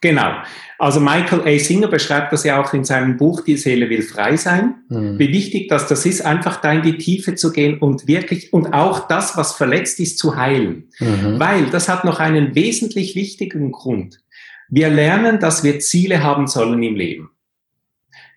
Genau. 0.00 0.30
Also 0.78 1.00
Michael 1.00 1.40
A. 1.40 1.58
Singer 1.58 1.88
beschreibt 1.88 2.32
das 2.32 2.44
ja 2.44 2.62
auch 2.62 2.72
in 2.72 2.84
seinem 2.84 3.16
Buch 3.16 3.40
Die 3.40 3.56
Seele 3.56 3.90
will 3.90 4.02
frei 4.02 4.36
sein. 4.36 4.76
Mhm. 4.88 5.18
Wie 5.18 5.32
wichtig 5.32 5.68
dass 5.68 5.88
das 5.88 6.06
ist, 6.06 6.24
einfach 6.24 6.60
da 6.60 6.72
in 6.72 6.82
die 6.82 6.98
Tiefe 6.98 7.34
zu 7.34 7.50
gehen 7.50 7.78
und 7.78 8.06
wirklich 8.06 8.52
und 8.52 8.72
auch 8.72 9.08
das, 9.08 9.36
was 9.36 9.56
verletzt 9.56 9.98
ist, 9.98 10.18
zu 10.18 10.36
heilen. 10.36 10.90
Mhm. 11.00 11.40
Weil 11.40 11.66
das 11.66 11.88
hat 11.88 12.04
noch 12.04 12.20
einen 12.20 12.54
wesentlich 12.54 13.16
wichtigen 13.16 13.72
Grund. 13.72 14.20
Wir 14.68 14.88
lernen, 14.88 15.40
dass 15.40 15.64
wir 15.64 15.80
Ziele 15.80 16.22
haben 16.22 16.46
sollen 16.46 16.80
im 16.80 16.94
Leben. 16.94 17.30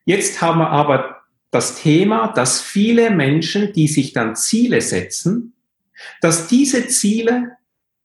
Jetzt 0.03 0.41
haben 0.41 0.61
wir 0.61 0.71
aber 0.71 1.16
das 1.57 1.81
Thema, 1.81 2.27
dass 2.27 2.61
viele 2.61 3.09
Menschen, 3.09 3.73
die 3.73 3.87
sich 3.87 4.13
dann 4.13 4.35
Ziele 4.35 4.79
setzen, 4.79 5.53
dass 6.21 6.47
diese 6.47 6.87
Ziele 6.87 7.53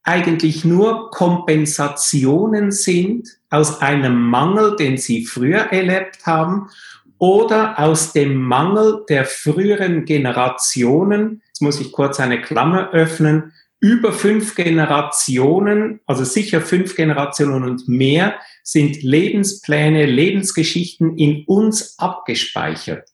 eigentlich 0.02 0.64
nur 0.64 1.10
Kompensationen 1.10 2.70
sind 2.70 3.28
aus 3.50 3.82
einem 3.82 4.18
Mangel, 4.22 4.74
den 4.76 4.96
sie 4.96 5.26
früher 5.26 5.70
erlebt 5.70 6.24
haben 6.24 6.70
oder 7.18 7.78
aus 7.78 8.14
dem 8.14 8.36
Mangel 8.36 9.04
der 9.10 9.26
früheren 9.26 10.06
Generationen, 10.06 11.42
jetzt 11.48 11.60
muss 11.60 11.78
ich 11.78 11.92
kurz 11.92 12.20
eine 12.20 12.40
Klammer 12.40 12.90
öffnen, 12.92 13.52
über 13.80 14.14
fünf 14.14 14.54
Generationen, 14.54 16.00
also 16.06 16.24
sicher 16.24 16.62
fünf 16.62 16.96
Generationen 16.96 17.64
und 17.64 17.86
mehr, 17.86 18.36
sind 18.62 19.02
Lebenspläne, 19.02 20.06
Lebensgeschichten 20.06 21.18
in 21.18 21.44
uns 21.44 21.98
abgespeichert. 21.98 23.12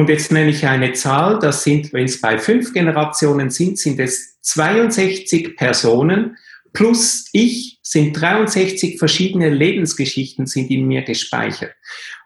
Und 0.00 0.08
jetzt 0.08 0.32
nenne 0.32 0.48
ich 0.48 0.66
eine 0.66 0.94
Zahl, 0.94 1.38
das 1.40 1.62
sind, 1.62 1.92
wenn 1.92 2.06
es 2.06 2.22
bei 2.22 2.38
fünf 2.38 2.72
Generationen 2.72 3.50
sind, 3.50 3.78
sind 3.78 4.00
es 4.00 4.40
62 4.40 5.56
Personen 5.56 6.38
plus 6.72 7.28
ich 7.34 7.80
sind 7.82 8.14
63 8.14 8.98
verschiedene 8.98 9.50
Lebensgeschichten 9.50 10.46
sind 10.46 10.70
in 10.70 10.86
mir 10.86 11.02
gespeichert. 11.02 11.74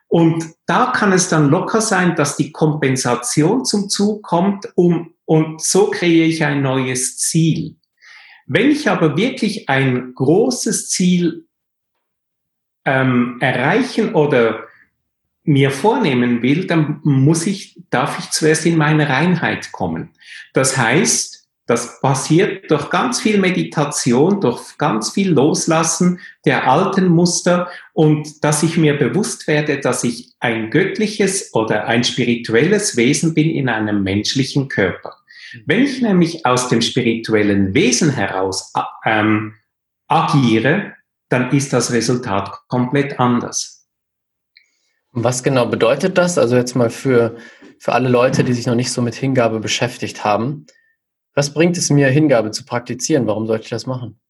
Und 0.07 0.55
da 0.67 0.93
kann 0.95 1.11
es 1.13 1.29
dann 1.29 1.51
locker 1.51 1.81
sein, 1.81 2.15
dass 2.15 2.37
die 2.37 2.53
Kompensation 2.53 3.65
zum 3.65 3.89
Zug 3.89 4.23
kommt, 4.23 4.69
um, 4.77 5.13
und 5.25 5.61
so 5.61 5.91
kreiere 5.91 6.29
ich 6.29 6.45
ein 6.45 6.63
neues 6.63 7.19
Ziel. 7.19 7.75
Wenn 8.47 8.71
ich 8.71 8.89
aber 8.89 9.17
wirklich 9.17 9.69
ein 9.69 10.15
großes 10.15 10.91
Ziel 10.91 11.49
ähm, 12.85 13.39
erreichen 13.41 14.15
oder 14.15 14.69
mir 15.44 15.70
vornehmen 15.70 16.42
will, 16.42 16.66
dann 16.66 17.00
muss 17.02 17.46
ich, 17.46 17.78
darf 17.90 18.18
ich 18.18 18.30
zuerst 18.30 18.66
in 18.66 18.76
meine 18.76 19.09
Reinheit 19.09 19.72
kommen. 19.72 20.11
Das 20.52 20.76
heißt, 20.76 21.35
das 21.66 22.00
passiert 22.00 22.70
durch 22.70 22.90
ganz 22.90 23.20
viel 23.20 23.38
Meditation, 23.38 24.40
durch 24.40 24.76
ganz 24.76 25.12
viel 25.12 25.30
Loslassen 25.30 26.20
der 26.44 26.68
alten 26.68 27.09
Muster 27.09 27.68
und 27.94 28.44
dass 28.44 28.62
ich 28.62 28.76
mir 28.76 28.98
bewusst 28.98 29.46
werde, 29.46 29.80
dass 29.80 30.04
ich 30.04 30.35
ein 30.40 30.70
göttliches 30.70 31.54
oder 31.54 31.87
ein 31.87 32.04
spirituelles 32.04 32.98
Wesen 32.98 33.33
bin 33.33 33.48
in 33.48 33.70
einem 33.70 34.02
menschlichen 34.02 34.68
Körper. 34.68 35.16
Wenn 35.64 35.85
ich 35.85 36.02
nämlich 36.02 36.44
aus 36.44 36.68
dem 36.68 36.83
spirituellen 36.83 37.72
Wesen 37.72 38.11
heraus 38.11 38.72
ähm, 39.07 39.54
agiere, 40.09 40.92
dann 41.30 41.50
ist 41.52 41.72
das 41.72 41.92
Resultat 41.92 42.50
komplett 42.68 43.18
anders. 43.18 43.74
Was 45.16 45.44
genau 45.44 45.66
bedeutet 45.66 46.18
das? 46.18 46.38
Also 46.38 46.57
jetzt 46.57 46.74
mal 46.74 46.90
für, 46.90 47.37
für 47.79 47.92
alle 47.92 48.09
Leute, 48.09 48.42
die 48.42 48.53
sich 48.53 48.66
noch 48.66 48.74
nicht 48.74 48.90
so 48.90 49.00
mit 49.00 49.14
Hingabe 49.14 49.61
beschäftigt 49.61 50.24
haben. 50.24 50.66
Was 51.35 51.55
bringt 51.55 51.79
es 51.79 51.88
mir, 51.88 52.09
Hingabe 52.09 52.50
zu 52.50 52.64
praktizieren? 52.64 53.29
Warum 53.29 53.46
sollte 53.46 53.64
ich 53.64 53.70
das 53.70 53.87
machen? 53.87 54.20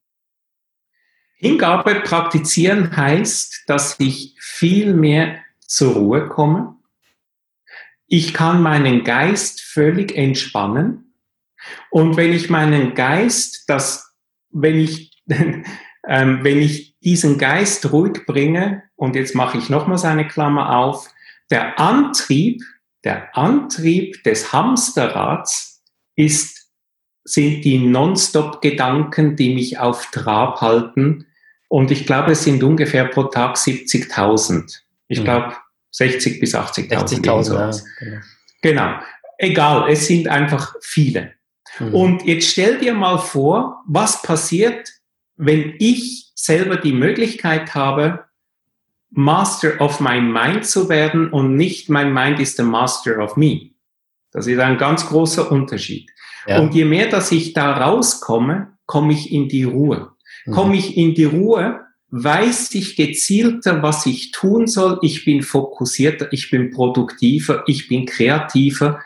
Hingabe 1.37 2.03
praktizieren 2.03 2.95
heißt, 2.95 3.65
dass 3.67 3.99
ich 3.99 4.37
viel 4.39 4.93
mehr 4.93 5.39
zur 5.59 5.95
Ruhe 5.95 6.29
komme. 6.29 6.77
Ich 8.07 8.35
kann 8.35 8.63
meinen 8.63 9.05
Geist 9.05 9.63
völlig 9.63 10.15
entspannen. 10.15 11.15
Und 11.91 12.19
wenn 12.19 12.35
ich 12.35 12.51
meinen 12.51 12.95
Geist, 12.95 13.65
das, 13.69 14.15
wenn 14.51 14.79
ich, 14.79 15.23
ähm, 16.07 16.45
wenn 16.45 16.59
ich 16.61 16.94
diesen 17.05 17.39
Geist 17.39 17.93
ruhig 17.93 18.27
bringe, 18.27 18.83
und 18.97 19.17
jetzt 19.17 19.35
mache 19.35 19.59
ich 19.59 19.69
nochmals 19.69 20.05
eine 20.05 20.27
Klammer 20.27 20.77
auf, 20.77 21.11
der 21.51 21.79
Antrieb, 21.79 22.63
der 23.05 23.37
Antrieb 23.37 24.23
des 24.25 24.53
Hamsterrads 24.53 25.83
ist, 26.17 26.71
sind 27.25 27.65
die 27.65 27.79
Nonstop-Gedanken, 27.79 29.37
die 29.37 29.55
mich 29.55 29.79
auf 29.79 30.11
Trab 30.11 30.61
halten. 30.61 31.27
Und 31.69 31.91
ich 31.91 32.07
glaube, 32.07 32.33
es 32.33 32.45
sind 32.45 32.63
ungefähr 32.63 33.07
pro 33.07 33.25
Tag 33.25 33.57
70.000. 33.57 34.81
Ich 35.09 35.21
mhm. 35.21 35.25
glaube, 35.25 35.57
60 35.91 36.41
bis 36.41 36.55
80.000. 36.55 37.23
60.000, 37.23 37.55
ja, 37.55 37.71
genau. 38.01 38.21
genau. 38.63 38.99
egal, 39.39 39.91
es 39.91 40.07
sind 40.07 40.29
einfach 40.29 40.75
viele. 40.81 41.33
Mhm. 41.79 41.95
Und 41.95 42.25
jetzt 42.25 42.51
stell 42.51 42.79
dir 42.79 42.95
mal 42.95 43.19
vor, 43.19 43.83
was 43.87 44.23
passiert, 44.23 44.91
wenn 45.37 45.75
ich 45.79 46.33
selber 46.35 46.77
die 46.77 46.93
Möglichkeit 46.93 47.75
habe, 47.75 48.25
Master 49.11 49.81
of 49.81 50.01
my 50.01 50.21
mind 50.21 50.67
zu 50.67 50.89
werden 50.89 51.31
und 51.31 51.55
nicht 51.55 51.89
mein 51.89 52.13
Mind 52.13 52.41
ist 52.41 52.57
the 52.57 52.65
Master 52.65 53.23
of 53.23 53.37
me. 53.37 53.71
Das 54.33 54.49
ist 54.49 54.59
ein 54.59 54.77
ganz 54.77 55.07
großer 55.07 55.53
Unterschied. 55.53 56.11
Ja. 56.47 56.61
Und 56.61 56.75
je 56.75 56.85
mehr, 56.85 57.09
dass 57.09 57.31
ich 57.31 57.53
da 57.53 57.73
rauskomme, 57.73 58.77
komme 58.87 59.13
ich 59.13 59.33
in 59.33 59.49
die 59.49 59.65
Ruhe. 59.65 60.11
Mhm. 60.45 60.53
Komme 60.53 60.77
ich 60.77 60.97
in 60.97 61.15
die 61.15 61.25
Ruhe, 61.25 61.81
weiß 62.11 62.75
ich 62.75 62.97
gezielter, 62.97 63.83
was 63.83 64.07
ich 64.07 64.33
tun 64.33 64.67
soll. 64.67 64.99
Ich 65.03 65.25
bin 65.25 65.43
fokussierter, 65.43 66.33
ich 66.33 66.51
bin 66.51 66.71
produktiver, 66.71 67.63
ich 67.67 67.89
bin 67.89 68.07
kreativer. 68.07 69.01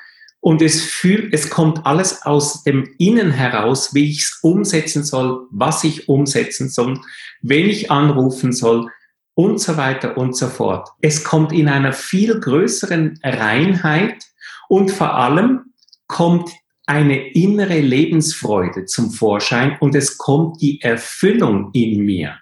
Und 0.49 0.63
es 0.63 0.83
fühlt, 0.83 1.35
es 1.35 1.51
kommt 1.51 1.85
alles 1.85 2.23
aus 2.23 2.63
dem 2.63 2.89
Innen 2.97 3.33
heraus, 3.33 3.93
wie 3.93 4.09
ich 4.09 4.21
es 4.21 4.39
umsetzen 4.41 5.05
soll, 5.05 5.47
was 5.51 5.85
ich 5.85 6.09
umsetzen 6.09 6.71
soll, 6.71 7.03
wen 7.43 7.69
ich 7.69 7.91
anrufen 7.91 8.53
soll 8.53 8.89
und 9.35 9.61
so 9.61 9.77
weiter 9.77 10.17
und 10.17 10.35
so 10.35 10.47
fort. 10.47 10.89
Es 11.03 11.23
kommt 11.23 11.53
in 11.53 11.69
einer 11.69 11.93
viel 11.93 12.41
größeren 12.41 13.21
Reinheit 13.23 14.25
und 14.71 14.91
vor 14.91 15.17
allem 15.17 15.75
kommt 16.07 16.49
eine 16.87 17.31
innere 17.33 17.81
Lebensfreude 17.81 18.87
zum 18.87 19.11
Vorschein 19.11 19.77
und 19.81 19.95
es 19.95 20.17
kommt 20.17 20.63
die 20.63 20.81
Erfüllung 20.81 21.73
in 21.75 22.07
mir. 22.07 22.39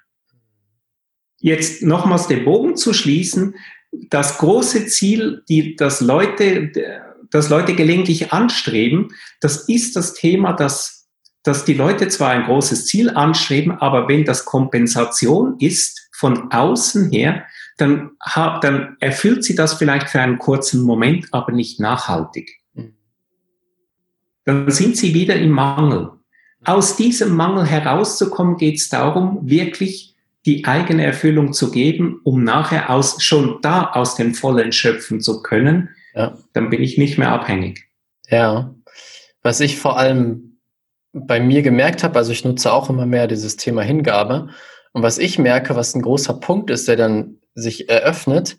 Jetzt 1.40 1.83
nochmals 1.83 2.29
den 2.29 2.45
Bogen 2.45 2.77
zu 2.77 2.92
schließen, 2.92 3.57
das 4.11 4.38
große 4.38 4.87
Ziel, 4.87 5.42
die, 5.49 5.75
das 5.75 6.01
Leute, 6.01 6.71
das 7.31 7.49
Leute 7.49 7.75
gelegentlich 7.75 8.33
anstreben, 8.33 9.09
das 9.41 9.69
ist 9.69 9.97
das 9.97 10.15
Thema, 10.15 10.53
dass, 10.53 11.09
dass 11.43 11.65
die 11.65 11.75
Leute 11.75 12.09
zwar 12.09 12.31
ein 12.31 12.45
großes 12.45 12.87
Ziel 12.87 13.11
anstreben, 13.11 13.73
aber 13.73 14.09
wenn 14.09 14.25
das 14.25 14.45
Kompensation 14.45 15.57
ist 15.59 16.09
von 16.12 16.51
außen 16.51 17.11
her, 17.11 17.45
dann, 17.77 18.12
dann 18.35 18.97
erfüllt 19.01 19.45
sie 19.45 19.55
das 19.55 19.75
vielleicht 19.75 20.09
für 20.09 20.21
einen 20.21 20.39
kurzen 20.39 20.83
Moment, 20.83 21.29
aber 21.33 21.53
nicht 21.53 21.79
nachhaltig. 21.79 22.61
Mhm. 22.75 22.95
Dann 24.45 24.71
sind 24.71 24.97
sie 24.97 25.15
wieder 25.15 25.37
im 25.37 25.51
Mangel. 25.51 26.12
Aus 26.65 26.97
diesem 26.97 27.37
Mangel 27.37 27.67
herauszukommen, 27.67 28.57
geht 28.57 28.77
es 28.77 28.89
darum, 28.89 29.41
wirklich 29.43 30.17
die 30.47 30.65
eigene 30.65 31.05
Erfüllung 31.05 31.53
zu 31.53 31.71
geben, 31.71 32.21
um 32.23 32.45
nachher 32.45 32.89
aus, 32.89 33.23
schon 33.23 33.59
da 33.62 33.91
aus 33.91 34.15
dem 34.15 34.35
Vollen 34.35 34.73
schöpfen 34.73 35.21
zu 35.21 35.43
können. 35.43 35.91
Ja. 36.16 36.37
Dann 36.55 36.70
bin 36.70 36.83
ich 36.83 36.98
nicht 36.98 37.18
mehr 37.18 37.31
abhängig. 37.31 37.88
Ja. 38.29 38.74
Was 39.42 39.61
ich 39.61 39.79
vor 39.79 39.98
allem 39.98 40.59
bei 41.12 41.38
mir 41.40 41.62
gemerkt 41.62 42.02
habe, 42.02 42.18
also 42.18 42.33
ich 42.33 42.44
nutze 42.44 42.72
auch 42.72 42.90
immer 42.90 43.07
mehr 43.07 43.26
dieses 43.26 43.57
Thema 43.57 43.83
Hingabe. 43.83 44.48
Und 44.92 45.02
was 45.02 45.18
ich 45.18 45.38
merke, 45.38 45.76
was 45.76 45.94
ein 45.94 46.02
großer 46.02 46.35
Punkt 46.35 46.70
ist, 46.70 46.88
der 46.88 46.96
dann 46.96 47.37
sich 47.55 47.88
eröffnet, 47.88 48.59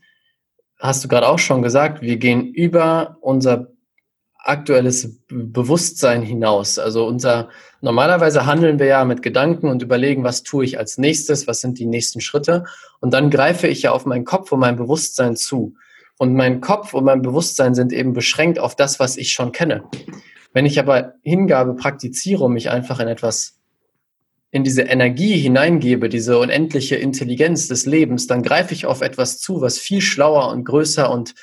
hast 0.80 1.04
du 1.04 1.08
gerade 1.08 1.28
auch 1.28 1.40
schon 1.40 1.64
gesagt, 1.64 2.02
wir 2.02 2.18
gehen 2.18 2.46
über 2.46 3.18
unser 3.22 3.72
aktuelles 4.38 5.20
Bewusstsein 5.28 6.22
hinaus. 6.22 6.80
Also 6.80 7.06
unser, 7.06 7.50
normalerweise 7.82 8.46
handeln 8.46 8.80
wir 8.80 8.86
ja 8.86 9.04
mit 9.04 9.22
Gedanken 9.24 9.68
und 9.68 9.82
überlegen, 9.82 10.24
was 10.24 10.44
tue 10.44 10.64
ich 10.64 10.78
als 10.78 10.98
nächstes, 10.98 11.48
was 11.48 11.60
sind 11.60 11.80
die 11.80 11.86
nächsten 11.88 12.22
Schritte. 12.22 12.66
Und 13.00 13.14
dann 13.14 13.30
greife 13.30 13.68
ich 13.68 13.82
ja 13.82 13.92
auf 13.92 14.06
meinen 14.06 14.26
Kopf 14.26 14.52
und 14.52 14.60
mein 14.60 14.78
Bewusstsein 14.78 15.36
zu. 15.36 15.76
Und 16.18 16.34
mein 16.34 16.62
Kopf 16.62 16.94
und 16.94 17.04
mein 17.04 17.22
Bewusstsein 17.22 17.76
sind 17.76 17.94
eben 17.94 18.14
beschränkt 18.14 18.60
auf 18.60 18.76
das, 18.76 19.00
was 19.00 19.18
ich 19.18 19.32
schon 19.32 19.52
kenne. 19.52 19.84
Wenn 20.54 20.66
ich 20.66 20.80
aber 20.80 21.14
Hingabe 21.22 21.76
praktiziere 21.76 22.44
und 22.46 22.54
mich 22.54 22.70
einfach 22.70 23.00
in 23.00 23.08
etwas 23.08 23.58
in 24.50 24.64
diese 24.64 24.84
Energie 24.84 25.38
hineingebe, 25.38 26.10
diese 26.10 26.40
unendliche 26.40 26.96
Intelligenz 26.96 27.68
des 27.68 27.86
Lebens, 27.86 28.28
dann 28.28 28.44
greife 28.44 28.74
ich 28.74 28.86
auf 28.86 29.02
etwas 29.02 29.40
zu, 29.40 29.62
was 29.62 29.78
viel 29.78 30.02
schlauer 30.02 30.50
und 30.50 30.64
größer 30.64 31.12
und 31.12 31.36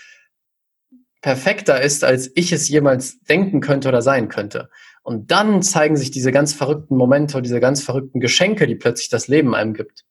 perfekter 1.21 1.81
ist, 1.81 2.03
als 2.03 2.31
ich 2.35 2.53
es 2.53 2.69
jemals 2.69 3.21
denken 3.21 3.61
könnte 3.61 3.89
oder 3.89 4.03
sein 4.03 4.29
könnte. 4.29 4.69
Und 5.03 5.31
dann 5.31 5.63
zeigen 5.63 5.97
sich 5.97 6.11
diese 6.11 6.33
ganz 6.33 6.55
verrückten 6.55 6.97
Momente 6.97 7.41
diese 7.43 7.61
ganz 7.61 7.83
verrückten 7.83 8.21
Geschenke, 8.21 8.67
die 8.67 8.75
plötzlich 8.75 9.11
das 9.11 9.29
Leben 9.29 9.55
einem 9.55 9.75
gibt. 9.75 10.05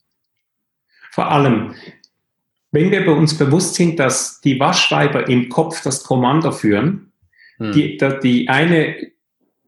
Vor 1.11 1.29
allem, 1.29 1.75
wenn 2.73 2.91
wir 2.91 3.05
bei 3.05 3.13
uns 3.13 3.37
bewusst 3.37 3.75
sind, 3.75 3.99
dass 3.99 4.41
die 4.41 4.59
Waschweiber 4.59 5.29
im 5.29 5.47
Kopf 5.47 5.81
das 5.83 6.03
Kommando 6.03 6.51
führen, 6.51 7.13
hm. 7.57 7.71
die, 7.71 7.97
die 8.21 8.49
eine 8.49 9.13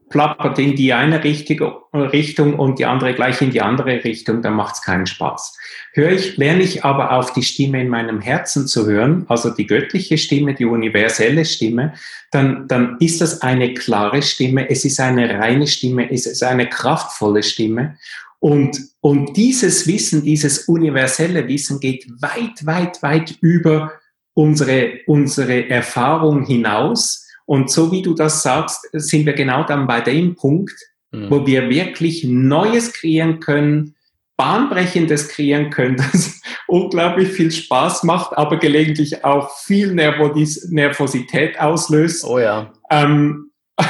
plappert 0.09 0.59
in 0.59 0.75
die 0.75 0.93
eine 0.93 1.23
Richtung 1.23 2.59
und 2.59 2.79
die 2.79 2.85
andere 2.85 3.13
gleich 3.13 3.41
in 3.41 3.51
die 3.51 3.61
andere 3.61 4.03
Richtung, 4.03 4.41
dann 4.41 4.53
macht 4.53 4.75
es 4.75 4.81
keinen 4.81 5.07
Spaß. 5.07 5.57
Höre 5.93 6.11
ich, 6.11 6.37
lerne 6.37 6.61
ich 6.61 6.85
aber 6.85 7.11
auf 7.11 7.33
die 7.33 7.41
Stimme 7.41 7.81
in 7.81 7.89
meinem 7.89 8.21
Herzen 8.21 8.67
zu 8.67 8.85
hören, 8.85 9.25
also 9.29 9.49
die 9.49 9.65
göttliche 9.65 10.17
Stimme, 10.17 10.53
die 10.53 10.65
universelle 10.65 11.43
Stimme, 11.43 11.93
dann, 12.31 12.67
dann 12.67 12.97
ist 12.99 13.21
das 13.21 13.41
eine 13.41 13.73
klare 13.73 14.21
Stimme, 14.21 14.69
es 14.69 14.85
ist 14.85 14.99
eine 14.99 15.39
reine 15.39 15.67
Stimme, 15.67 16.11
es 16.11 16.27
ist 16.27 16.43
eine 16.43 16.69
kraftvolle 16.69 17.43
Stimme. 17.43 17.97
Und, 18.39 18.79
und 19.01 19.35
dieses 19.37 19.87
Wissen, 19.87 20.23
dieses 20.23 20.67
universelle 20.67 21.47
Wissen 21.47 21.79
geht 21.79 22.07
weit, 22.21 22.65
weit, 22.65 23.01
weit 23.01 23.37
über 23.41 23.93
unsere, 24.33 24.99
unsere 25.07 25.69
Erfahrung 25.69 26.45
hinaus 26.45 27.25
und 27.45 27.69
so 27.69 27.91
wie 27.91 28.01
du 28.01 28.13
das 28.13 28.41
sagst, 28.41 28.89
sind 28.93 29.25
wir 29.25 29.33
genau 29.33 29.63
dann 29.63 29.87
bei 29.87 30.01
dem 30.01 30.35
Punkt, 30.35 30.73
mhm. 31.11 31.29
wo 31.29 31.45
wir 31.45 31.69
wirklich 31.69 32.23
Neues 32.23 32.91
kreieren 32.93 33.39
können, 33.39 33.95
Bahnbrechendes 34.37 35.29
kreieren 35.29 35.69
können, 35.69 35.97
das 36.11 36.41
unglaublich 36.67 37.29
viel 37.29 37.51
Spaß 37.51 38.03
macht, 38.03 38.37
aber 38.37 38.57
gelegentlich 38.57 39.23
auch 39.23 39.55
viel 39.59 39.93
Nervos 39.93 40.65
Nervosität 40.69 41.59
auslöst. 41.59 42.25
Oh 42.25 42.39
ja. 42.39 42.73
Ähm, 42.89 43.51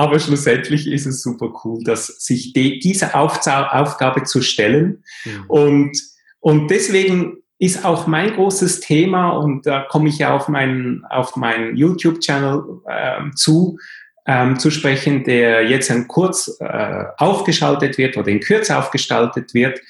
aber 0.00 0.18
schlussendlich 0.18 0.86
ist 0.86 1.04
es 1.04 1.22
super 1.22 1.52
cool, 1.62 1.84
dass 1.84 2.06
sich 2.06 2.54
die, 2.54 2.78
diese 2.78 3.14
Aufgabe 3.14 4.22
zu 4.22 4.40
stellen. 4.40 5.04
Mhm. 5.26 5.44
Und, 5.48 6.02
und 6.38 6.70
deswegen 6.70 7.36
ist 7.58 7.84
auch 7.84 8.06
mein 8.06 8.32
großes 8.32 8.80
Thema 8.80 9.28
und 9.28 9.66
da 9.66 9.82
komme 9.82 10.08
ich 10.08 10.16
ja 10.16 10.34
auf 10.34 10.48
meinen 10.48 11.04
auf 11.10 11.36
meinen 11.36 11.76
YouTube-Channel 11.76 12.62
ähm, 12.88 13.32
zu 13.36 13.76
ähm, 14.24 14.58
zu 14.58 14.70
sprechen, 14.70 15.24
der 15.24 15.68
jetzt 15.68 15.90
in 15.90 16.08
kurz 16.08 16.56
äh, 16.60 17.04
aufgeschaltet 17.18 17.98
wird 17.98 18.16
oder 18.16 18.28
in 18.28 18.40
Kürze 18.40 18.78
aufgestaltet 18.78 19.52
wird. 19.52 19.80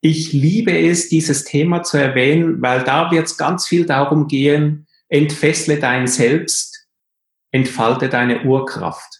Ich 0.00 0.32
liebe 0.32 0.76
es, 0.76 1.08
dieses 1.08 1.44
Thema 1.44 1.84
zu 1.84 1.96
erwähnen, 1.96 2.60
weil 2.60 2.82
da 2.82 3.12
wird 3.12 3.26
es 3.26 3.36
ganz 3.36 3.68
viel 3.68 3.86
darum 3.86 4.26
gehen, 4.26 4.88
entfessle 5.08 5.78
dein 5.78 6.08
Selbst, 6.08 6.88
entfalte 7.52 8.08
deine 8.08 8.42
Urkraft. 8.42 9.19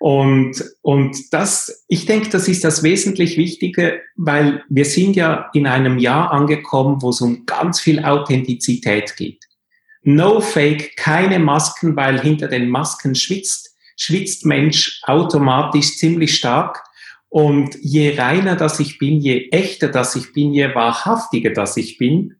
Und, 0.00 0.64
und 0.82 1.32
das, 1.32 1.84
ich 1.88 2.06
denke, 2.06 2.28
das 2.30 2.46
ist 2.46 2.62
das 2.64 2.82
wesentlich 2.82 3.36
Wichtige, 3.36 4.00
weil 4.16 4.62
wir 4.68 4.84
sind 4.84 5.16
ja 5.16 5.50
in 5.52 5.66
einem 5.66 5.98
Jahr 5.98 6.30
angekommen, 6.30 7.02
wo 7.02 7.10
es 7.10 7.20
um 7.20 7.46
ganz 7.46 7.80
viel 7.80 8.04
Authentizität 8.04 9.16
geht. 9.16 9.44
No 10.02 10.40
Fake, 10.40 10.96
keine 10.96 11.40
Masken, 11.40 11.96
weil 11.96 12.20
hinter 12.20 12.46
den 12.46 12.70
Masken 12.70 13.14
schwitzt, 13.16 13.76
schwitzt 13.96 14.46
Mensch 14.46 15.00
automatisch 15.04 15.96
ziemlich 15.96 16.36
stark. 16.36 16.84
Und 17.28 17.76
je 17.82 18.16
reiner 18.16 18.56
das 18.56 18.78
ich 18.80 18.98
bin, 18.98 19.20
je 19.20 19.48
echter 19.50 19.88
das 19.88 20.14
ich 20.14 20.32
bin, 20.32 20.54
je 20.54 20.74
wahrhaftiger 20.74 21.50
das 21.50 21.76
ich 21.76 21.98
bin, 21.98 22.36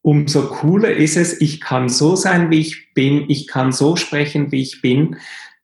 umso 0.00 0.48
cooler 0.48 0.92
ist 0.92 1.16
es, 1.16 1.40
ich 1.40 1.60
kann 1.60 1.88
so 1.88 2.14
sein, 2.14 2.48
wie 2.50 2.60
ich 2.60 2.94
bin, 2.94 3.28
ich 3.28 3.48
kann 3.48 3.72
so 3.72 3.96
sprechen, 3.96 4.52
wie 4.52 4.62
ich 4.62 4.80
bin 4.80 5.16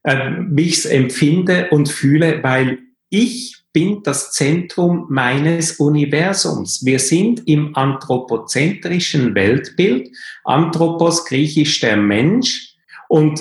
äh, 0.03 0.31
wie 0.49 0.63
ich 0.63 0.79
es 0.79 0.87
empfinde 0.87 1.69
und 1.71 1.89
fühle, 1.89 2.43
weil 2.43 2.79
ich 3.09 3.63
bin 3.73 4.03
das 4.03 4.33
Zentrum 4.33 5.07
meines 5.09 5.73
Universums. 5.73 6.85
Wir 6.85 6.99
sind 6.99 7.47
im 7.47 7.75
anthropozentrischen 7.77 9.35
Weltbild. 9.35 10.11
Anthropos 10.45 11.25
griechisch 11.25 11.81
der 11.81 11.97
Mensch. 11.97 12.75
Und 13.09 13.41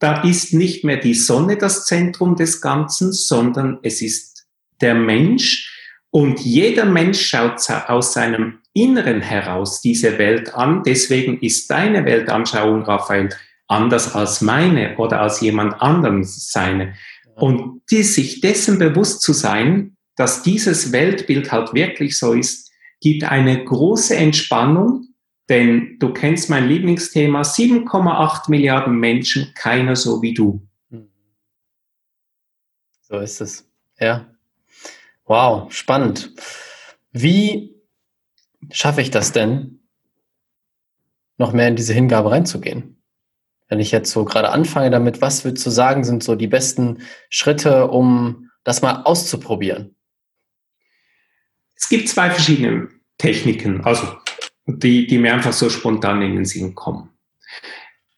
da 0.00 0.22
ist 0.22 0.54
nicht 0.54 0.84
mehr 0.84 0.96
die 0.96 1.14
Sonne 1.14 1.56
das 1.56 1.84
Zentrum 1.84 2.34
des 2.34 2.60
Ganzen, 2.60 3.12
sondern 3.12 3.78
es 3.82 4.02
ist 4.02 4.46
der 4.80 4.94
Mensch. 4.94 5.76
Und 6.10 6.40
jeder 6.40 6.84
Mensch 6.84 7.24
schaut 7.24 7.60
aus 7.86 8.12
seinem 8.12 8.58
Inneren 8.72 9.20
heraus 9.20 9.80
diese 9.80 10.18
Welt 10.18 10.54
an. 10.54 10.82
Deswegen 10.84 11.38
ist 11.40 11.70
deine 11.70 12.04
Weltanschauung, 12.04 12.82
Raphael, 12.82 13.28
anders 13.70 14.14
als 14.14 14.40
meine 14.40 14.96
oder 14.98 15.20
als 15.20 15.40
jemand 15.40 15.80
anderem 15.80 16.24
seine. 16.24 16.94
Und 17.34 17.82
die, 17.90 18.02
sich 18.02 18.40
dessen 18.40 18.78
bewusst 18.78 19.22
zu 19.22 19.32
sein, 19.32 19.96
dass 20.16 20.42
dieses 20.42 20.92
Weltbild 20.92 21.52
halt 21.52 21.72
wirklich 21.72 22.18
so 22.18 22.32
ist, 22.32 22.70
gibt 23.00 23.24
eine 23.24 23.64
große 23.64 24.14
Entspannung, 24.16 25.06
Denn 25.50 25.96
du 25.98 26.12
kennst 26.12 26.48
mein 26.48 26.68
Lieblingsthema, 26.68 27.42
7,8 27.42 28.48
Milliarden 28.50 28.96
Menschen, 28.96 29.52
keiner 29.56 29.96
so 29.96 30.22
wie 30.22 30.32
du. 30.32 30.64
So 33.00 33.18
ist 33.18 33.40
es. 33.40 33.68
Ja. 33.98 34.32
Wow, 35.24 35.72
spannend. 35.72 36.32
Wie 37.10 37.74
schaffe 38.70 39.02
ich 39.02 39.10
das 39.10 39.32
denn, 39.32 39.80
noch 41.36 41.52
mehr 41.52 41.66
in 41.66 41.74
diese 41.74 41.94
Hingabe 41.94 42.30
reinzugehen? 42.30 42.99
Wenn 43.70 43.78
ich 43.78 43.92
jetzt 43.92 44.10
so 44.10 44.24
gerade 44.24 44.50
anfange 44.50 44.90
damit, 44.90 45.22
was 45.22 45.44
würdest 45.44 45.64
du 45.64 45.70
sagen, 45.70 46.02
sind 46.02 46.24
so 46.24 46.34
die 46.34 46.48
besten 46.48 46.98
Schritte, 47.30 47.86
um 47.86 48.50
das 48.64 48.82
mal 48.82 49.02
auszuprobieren? 49.04 49.94
Es 51.76 51.88
gibt 51.88 52.08
zwei 52.08 52.30
verschiedene 52.30 52.88
Techniken, 53.16 53.82
also 53.84 54.06
die, 54.66 55.06
die 55.06 55.18
mir 55.18 55.32
einfach 55.32 55.52
so 55.52 55.70
spontan 55.70 56.20
in 56.20 56.34
den 56.34 56.44
Sinn 56.44 56.74
kommen. 56.74 57.10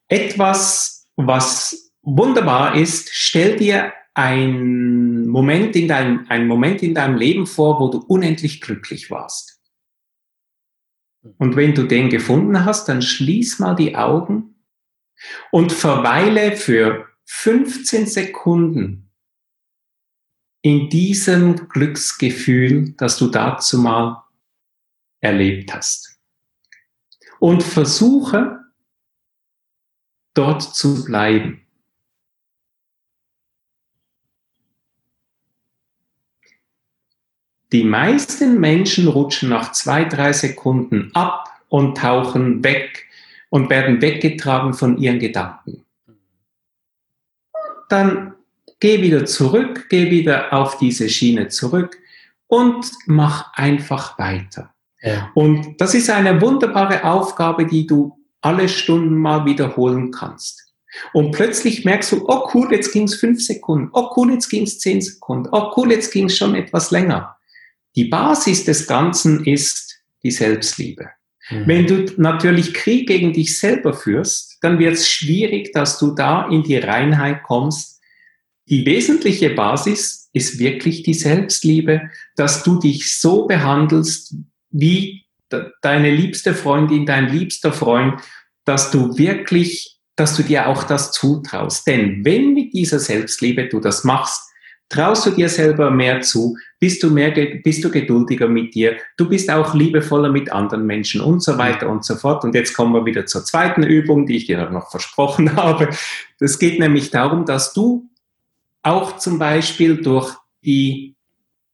Etwas, 0.08 1.06
was 1.16 1.92
wunderbar 2.00 2.74
ist, 2.74 3.10
stell 3.12 3.56
dir 3.56 3.92
ein 4.14 5.26
Moment 5.26 5.76
in 5.76 5.86
deinem, 5.86 6.26
ein 6.28 6.46
Moment 6.46 6.82
in 6.82 6.94
deinem 6.94 7.16
Leben 7.16 7.46
vor, 7.46 7.78
wo 7.78 7.88
du 7.88 7.98
unendlich 7.98 8.62
glücklich 8.62 9.10
warst. 9.10 9.60
Und 11.38 11.56
wenn 11.56 11.74
du 11.74 11.84
den 11.84 12.08
gefunden 12.08 12.64
hast, 12.64 12.88
dann 12.88 13.02
schließ 13.02 13.58
mal 13.58 13.74
die 13.74 13.96
Augen 13.96 14.51
und 15.50 15.72
verweile 15.72 16.56
für 16.56 17.08
15 17.24 18.06
Sekunden 18.06 19.10
in 20.62 20.88
diesem 20.88 21.68
Glücksgefühl, 21.68 22.94
das 22.96 23.16
du 23.16 23.28
dazu 23.28 23.78
mal 23.78 24.24
erlebt 25.20 25.74
hast. 25.74 26.20
Und 27.40 27.62
versuche 27.62 28.60
dort 30.34 30.62
zu 30.62 31.04
bleiben. 31.04 31.66
Die 37.72 37.84
meisten 37.84 38.60
Menschen 38.60 39.08
rutschen 39.08 39.48
nach 39.48 39.72
zwei, 39.72 40.04
drei 40.04 40.32
Sekunden 40.32 41.10
ab 41.14 41.48
und 41.68 41.96
tauchen 41.96 42.62
weg 42.62 43.08
und 43.52 43.68
werden 43.68 44.00
weggetragen 44.00 44.72
von 44.72 44.96
ihren 44.96 45.18
Gedanken. 45.18 45.84
Dann 47.90 48.32
geh 48.80 49.02
wieder 49.02 49.26
zurück, 49.26 49.88
geh 49.90 50.10
wieder 50.10 50.54
auf 50.54 50.78
diese 50.78 51.10
Schiene 51.10 51.48
zurück 51.48 51.98
und 52.46 52.90
mach 53.04 53.52
einfach 53.52 54.18
weiter. 54.18 54.72
Ja. 55.02 55.30
Und 55.34 55.78
das 55.82 55.94
ist 55.94 56.08
eine 56.08 56.40
wunderbare 56.40 57.04
Aufgabe, 57.04 57.66
die 57.66 57.86
du 57.86 58.18
alle 58.40 58.70
Stunden 58.70 59.16
mal 59.16 59.44
wiederholen 59.44 60.10
kannst. 60.10 60.72
Und 61.12 61.32
plötzlich 61.32 61.84
merkst 61.84 62.12
du, 62.12 62.24
oh 62.28 62.48
cool, 62.54 62.72
jetzt 62.72 62.90
ging 62.90 63.02
es 63.02 63.16
fünf 63.16 63.44
Sekunden, 63.44 63.90
oh 63.92 64.12
cool, 64.16 64.32
jetzt 64.32 64.48
ging 64.48 64.62
es 64.62 64.78
zehn 64.78 65.02
Sekunden, 65.02 65.50
oh 65.52 65.72
cool, 65.76 65.92
jetzt 65.92 66.10
ging 66.10 66.24
es 66.26 66.38
schon 66.38 66.54
etwas 66.54 66.90
länger. 66.90 67.36
Die 67.96 68.06
Basis 68.06 68.64
des 68.64 68.86
Ganzen 68.86 69.44
ist 69.44 70.00
die 70.22 70.30
Selbstliebe. 70.30 71.10
Mhm. 71.50 71.66
Wenn 71.66 71.86
du 71.86 72.06
natürlich 72.16 72.74
Krieg 72.74 73.08
gegen 73.08 73.32
dich 73.32 73.58
selber 73.58 73.94
führst, 73.94 74.58
dann 74.60 74.78
wird 74.78 74.94
es 74.94 75.08
schwierig, 75.08 75.72
dass 75.72 75.98
du 75.98 76.14
da 76.14 76.48
in 76.48 76.62
die 76.62 76.76
Reinheit 76.76 77.42
kommst. 77.42 78.00
Die 78.68 78.86
wesentliche 78.86 79.50
Basis 79.50 80.30
ist 80.32 80.58
wirklich 80.58 81.02
die 81.02 81.14
Selbstliebe, 81.14 82.10
dass 82.36 82.62
du 82.62 82.78
dich 82.78 83.18
so 83.18 83.46
behandelst 83.46 84.34
wie 84.70 85.26
deine 85.82 86.10
liebste 86.10 86.54
Freundin, 86.54 87.04
dein 87.04 87.28
liebster 87.28 87.72
Freund, 87.72 88.20
dass 88.64 88.90
du 88.90 89.18
wirklich, 89.18 89.98
dass 90.16 90.36
du 90.36 90.42
dir 90.42 90.68
auch 90.68 90.84
das 90.84 91.12
zutraust. 91.12 91.86
Denn 91.86 92.24
wenn 92.24 92.54
mit 92.54 92.72
dieser 92.72 92.98
Selbstliebe 92.98 93.68
du 93.68 93.80
das 93.80 94.04
machst, 94.04 94.52
Traust 94.92 95.24
du 95.24 95.30
dir 95.30 95.48
selber 95.48 95.90
mehr 95.90 96.20
zu? 96.20 96.58
Bist 96.82 97.00
du 97.04 97.10
mehr, 97.10 97.30
bist 97.62 97.84
du 97.84 97.92
geduldiger 97.92 98.48
mit 98.48 98.74
dir? 98.74 98.96
Du 99.16 99.28
bist 99.28 99.48
auch 99.48 99.72
liebevoller 99.72 100.32
mit 100.32 100.50
anderen 100.50 100.84
Menschen 100.84 101.20
und 101.20 101.40
so 101.40 101.56
weiter 101.56 101.88
und 101.88 102.04
so 102.04 102.16
fort. 102.16 102.42
Und 102.42 102.56
jetzt 102.56 102.74
kommen 102.74 102.92
wir 102.92 103.06
wieder 103.06 103.24
zur 103.24 103.44
zweiten 103.44 103.84
Übung, 103.84 104.26
die 104.26 104.34
ich 104.34 104.46
dir 104.46 104.68
noch 104.68 104.90
versprochen 104.90 105.54
habe. 105.56 105.90
Es 106.40 106.58
geht 106.58 106.80
nämlich 106.80 107.10
darum, 107.10 107.46
dass 107.46 107.72
du 107.72 108.10
auch 108.82 109.18
zum 109.18 109.38
Beispiel 109.38 110.02
durch 110.02 110.34
die, 110.64 111.14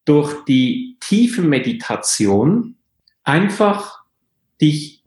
durch 0.04 0.44
die 0.44 0.98
tiefe 1.00 1.40
Meditation 1.40 2.76
einfach 3.24 4.00
dich 4.60 5.04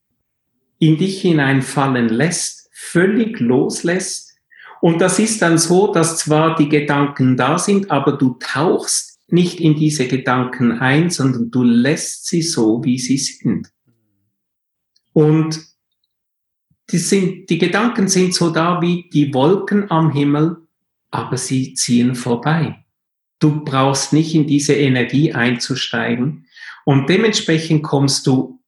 in 0.79 0.97
dich 0.97 1.21
hineinfallen 1.21 2.09
lässt, 2.09 2.71
völlig 2.73 3.39
loslässt 3.39 4.31
und 4.81 4.99
das 4.99 5.19
ist 5.19 5.43
dann 5.43 5.59
so, 5.59 5.93
dass 5.93 6.17
zwar 6.17 6.55
die 6.55 6.67
Gedanken 6.67 7.37
da 7.37 7.59
sind, 7.59 7.91
aber 7.91 8.13
du 8.13 8.37
tauchst 8.39 9.10
nicht 9.31 9.59
in 9.59 9.75
diese 9.75 10.07
Gedanken 10.07 10.73
ein, 10.73 11.09
sondern 11.09 11.51
du 11.51 11.63
lässt 11.63 12.27
sie 12.27 12.41
so, 12.41 12.83
wie 12.83 12.99
sie 12.99 13.17
sind. 13.17 13.69
Und 15.13 15.59
die, 16.89 16.97
sind, 16.97 17.49
die 17.49 17.57
Gedanken 17.57 18.07
sind 18.07 18.33
so 18.33 18.49
da 18.49 18.81
wie 18.81 19.09
die 19.09 19.33
Wolken 19.33 19.89
am 19.89 20.11
Himmel, 20.11 20.57
aber 21.09 21.37
sie 21.37 21.73
ziehen 21.73 22.15
vorbei. 22.15 22.85
Du 23.39 23.63
brauchst 23.63 24.13
nicht 24.13 24.35
in 24.35 24.47
diese 24.47 24.73
Energie 24.73 25.33
einzusteigen. 25.33 26.47
Und 26.85 27.09
dementsprechend 27.09 27.83
kommst 27.83 28.27
du, 28.27 28.61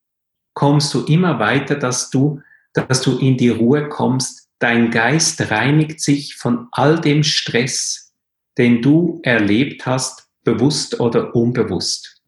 kommst 0.53 0.93
du 0.93 1.05
immer 1.05 1.39
weiter, 1.39 1.75
dass 1.75 2.09
du, 2.09 2.41
dass 2.73 3.01
du 3.01 3.17
in 3.17 3.37
die 3.37 3.49
Ruhe 3.49 3.89
kommst, 3.89 4.49
dein 4.59 4.91
Geist 4.91 5.51
reinigt 5.51 5.99
sich 5.99 6.35
von 6.35 6.67
all 6.71 6.99
dem 6.99 7.23
Stress, 7.23 8.13
den 8.57 8.81
du 8.81 9.19
erlebt 9.23 9.85
hast, 9.85 10.22
bewusst 10.43 10.99
oder 10.99 11.35
unbewusst. 11.35 12.21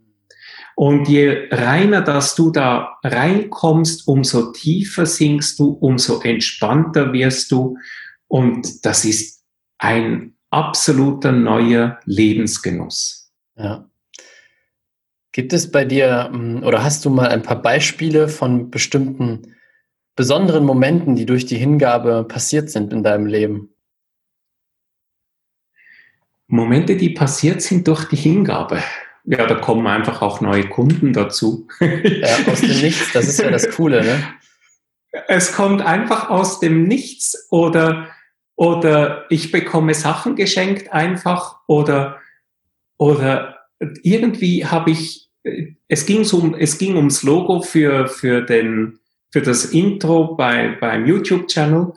Und 0.76 1.08
je 1.08 1.48
reiner, 1.52 2.02
dass 2.02 2.36
du 2.36 2.52
da 2.52 2.98
reinkommst, 3.04 4.08
umso 4.08 4.52
tiefer 4.52 5.06
sinkst 5.06 5.58
du, 5.58 5.70
umso 5.70 6.20
entspannter 6.22 7.14
wirst 7.14 7.52
du. 7.52 7.78
Und 8.28 8.86
das 8.86 9.06
ist 9.06 9.44
ein 9.78 10.36
absoluter 10.50 11.32
neuer 11.32 12.00
Lebensgenuss. 12.06 13.32
Ja. 13.56 13.90
Gibt 15.32 15.54
es 15.54 15.72
bei 15.72 15.86
dir 15.86 16.30
hm, 16.32 16.64
oder 16.64 16.84
hast 16.84 17.06
du 17.06 17.10
mal 17.10 17.28
ein 17.28 17.42
paar 17.42 17.62
Beispiele 17.62 18.28
von 18.28 18.70
bestimmten 18.70 19.56
besonderen 20.16 20.66
Momenten, 20.66 21.16
die 21.16 21.26
durch 21.26 21.46
die 21.46 21.58
Hingabe 21.58 22.26
passiert 22.26 22.70
sind 22.70 22.94
in 22.94 23.04
deinem 23.04 23.26
Leben? 23.26 23.75
Momente, 26.48 26.96
die 26.96 27.10
passiert 27.10 27.62
sind 27.62 27.88
durch 27.88 28.06
die 28.06 28.16
Hingabe. 28.16 28.84
Ja, 29.26 29.48
da 29.48 29.56
kommen 29.56 29.88
einfach 29.88 30.22
auch 30.22 30.40
neue 30.42 30.70
Kunden 30.70 31.12
dazu. 31.12 31.68
Ja, 31.80 32.52
aus 32.52 32.62
dem 32.62 32.82
Nichts, 32.82 33.12
das 33.14 33.28
ist 33.28 33.40
ja 33.40 33.50
das 33.50 33.70
Coole, 33.72 34.04
ne? 34.04 34.24
Es 35.28 35.54
kommt 35.54 35.82
einfach 35.82 36.30
aus 36.30 36.60
dem 36.60 36.84
Nichts 36.84 37.48
oder, 37.50 38.10
oder 38.56 39.26
ich 39.30 39.52
bekomme 39.52 39.94
Sachen 39.94 40.36
geschenkt 40.36 40.94
einfach 40.94 41.60
oder, 41.68 42.20
oder 42.98 43.56
irgendwie 44.04 44.66
habe 44.66 44.92
ich, 44.92 45.30
es 45.88 46.06
ging, 46.06 46.30
um, 46.32 46.54
es 46.54 46.78
ging 46.78 46.96
ums 46.96 47.24
Logo 47.24 47.62
für, 47.62 48.08
für 48.08 48.42
den, 48.42 49.00
für 49.32 49.42
das 49.42 49.66
Intro 49.66 50.36
bei, 50.36 50.78
beim 50.80 51.06
YouTube-Channel. 51.08 51.94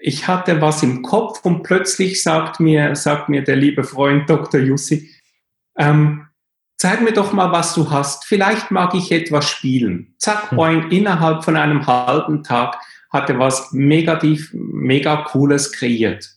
Ich 0.00 0.26
hatte 0.26 0.60
was 0.60 0.82
im 0.82 1.02
Kopf 1.02 1.44
und 1.44 1.62
plötzlich 1.62 2.22
sagt 2.22 2.58
mir, 2.60 2.96
sagt 2.96 3.28
mir 3.28 3.42
der 3.44 3.56
liebe 3.56 3.84
Freund 3.84 4.28
Dr. 4.28 4.60
Jussi, 4.60 5.10
ähm, 5.76 6.26
zeig 6.76 7.02
mir 7.02 7.12
doch 7.12 7.32
mal, 7.32 7.52
was 7.52 7.74
du 7.74 7.90
hast. 7.90 8.24
Vielleicht 8.24 8.70
mag 8.70 8.94
ich 8.94 9.12
etwas 9.12 9.48
spielen. 9.48 10.14
Zack, 10.18 10.50
boing, 10.50 10.84
hm. 10.84 10.90
innerhalb 10.90 11.44
von 11.44 11.56
einem 11.56 11.86
halben 11.86 12.42
Tag 12.42 12.78
hat 13.10 13.28
er 13.28 13.38
was 13.38 13.72
negativ, 13.72 14.50
mega 14.52 15.16
cooles 15.24 15.72
kreiert. 15.72 16.28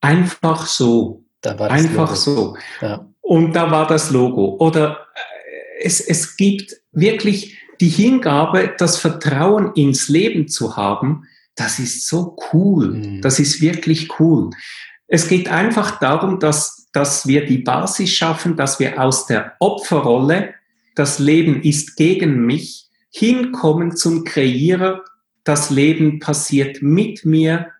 Einfach 0.00 0.66
so. 0.66 1.24
Einfach 1.42 2.10
Logo. 2.10 2.14
so. 2.14 2.56
Ja. 2.80 3.06
Und 3.20 3.54
da 3.54 3.70
war 3.70 3.86
das 3.86 4.10
Logo. 4.10 4.56
Oder 4.58 5.06
äh, 5.14 5.84
es, 5.84 6.00
es 6.00 6.36
gibt 6.36 6.76
wirklich 6.92 7.56
die 7.80 7.88
Hingabe, 7.88 8.74
das 8.78 8.98
Vertrauen 8.98 9.72
ins 9.74 10.08
Leben 10.08 10.48
zu 10.48 10.76
haben, 10.76 11.24
das 11.56 11.78
ist 11.78 12.06
so 12.06 12.36
cool. 12.52 12.94
Mhm. 12.94 13.22
Das 13.22 13.40
ist 13.40 13.60
wirklich 13.60 14.20
cool. 14.20 14.50
Es 15.08 15.26
geht 15.28 15.48
einfach 15.48 15.98
darum, 15.98 16.38
dass, 16.38 16.88
dass 16.92 17.26
wir 17.26 17.46
die 17.46 17.58
Basis 17.58 18.10
schaffen, 18.10 18.56
dass 18.56 18.78
wir 18.78 19.00
aus 19.00 19.26
der 19.26 19.54
Opferrolle, 19.58 20.54
das 20.94 21.18
Leben 21.18 21.62
ist 21.62 21.96
gegen 21.96 22.44
mich, 22.44 22.88
hinkommen 23.10 23.96
zum 23.96 24.24
Kreierer, 24.24 25.02
das 25.44 25.70
Leben 25.70 26.18
passiert 26.20 26.82
mit 26.82 27.24
mir, 27.24 27.72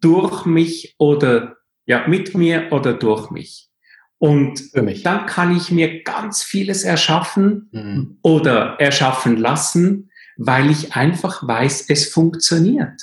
durch 0.00 0.44
mich 0.44 0.94
oder 0.98 1.56
ja, 1.86 2.06
mit 2.06 2.34
mir 2.34 2.72
oder 2.72 2.92
durch 2.92 3.30
mich. 3.30 3.70
Und 4.18 4.74
dann 4.74 5.26
kann 5.26 5.56
ich 5.56 5.70
mir 5.70 6.02
ganz 6.02 6.42
vieles 6.42 6.82
erschaffen 6.82 7.68
mhm. 7.72 8.18
oder 8.22 8.76
erschaffen 8.78 9.36
lassen, 9.36 10.10
weil 10.36 10.70
ich 10.70 10.94
einfach 10.94 11.46
weiß, 11.46 11.86
es 11.88 12.08
funktioniert. 12.10 13.00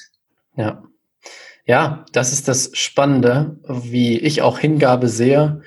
Ja. 0.56 0.84
Ja, 1.66 2.06
das 2.12 2.34
ist 2.34 2.48
das 2.48 2.72
Spannende, 2.74 3.60
wie 3.68 4.18
ich 4.18 4.42
auch 4.42 4.60
Hingabe 4.60 5.08
sehe. 5.08 5.62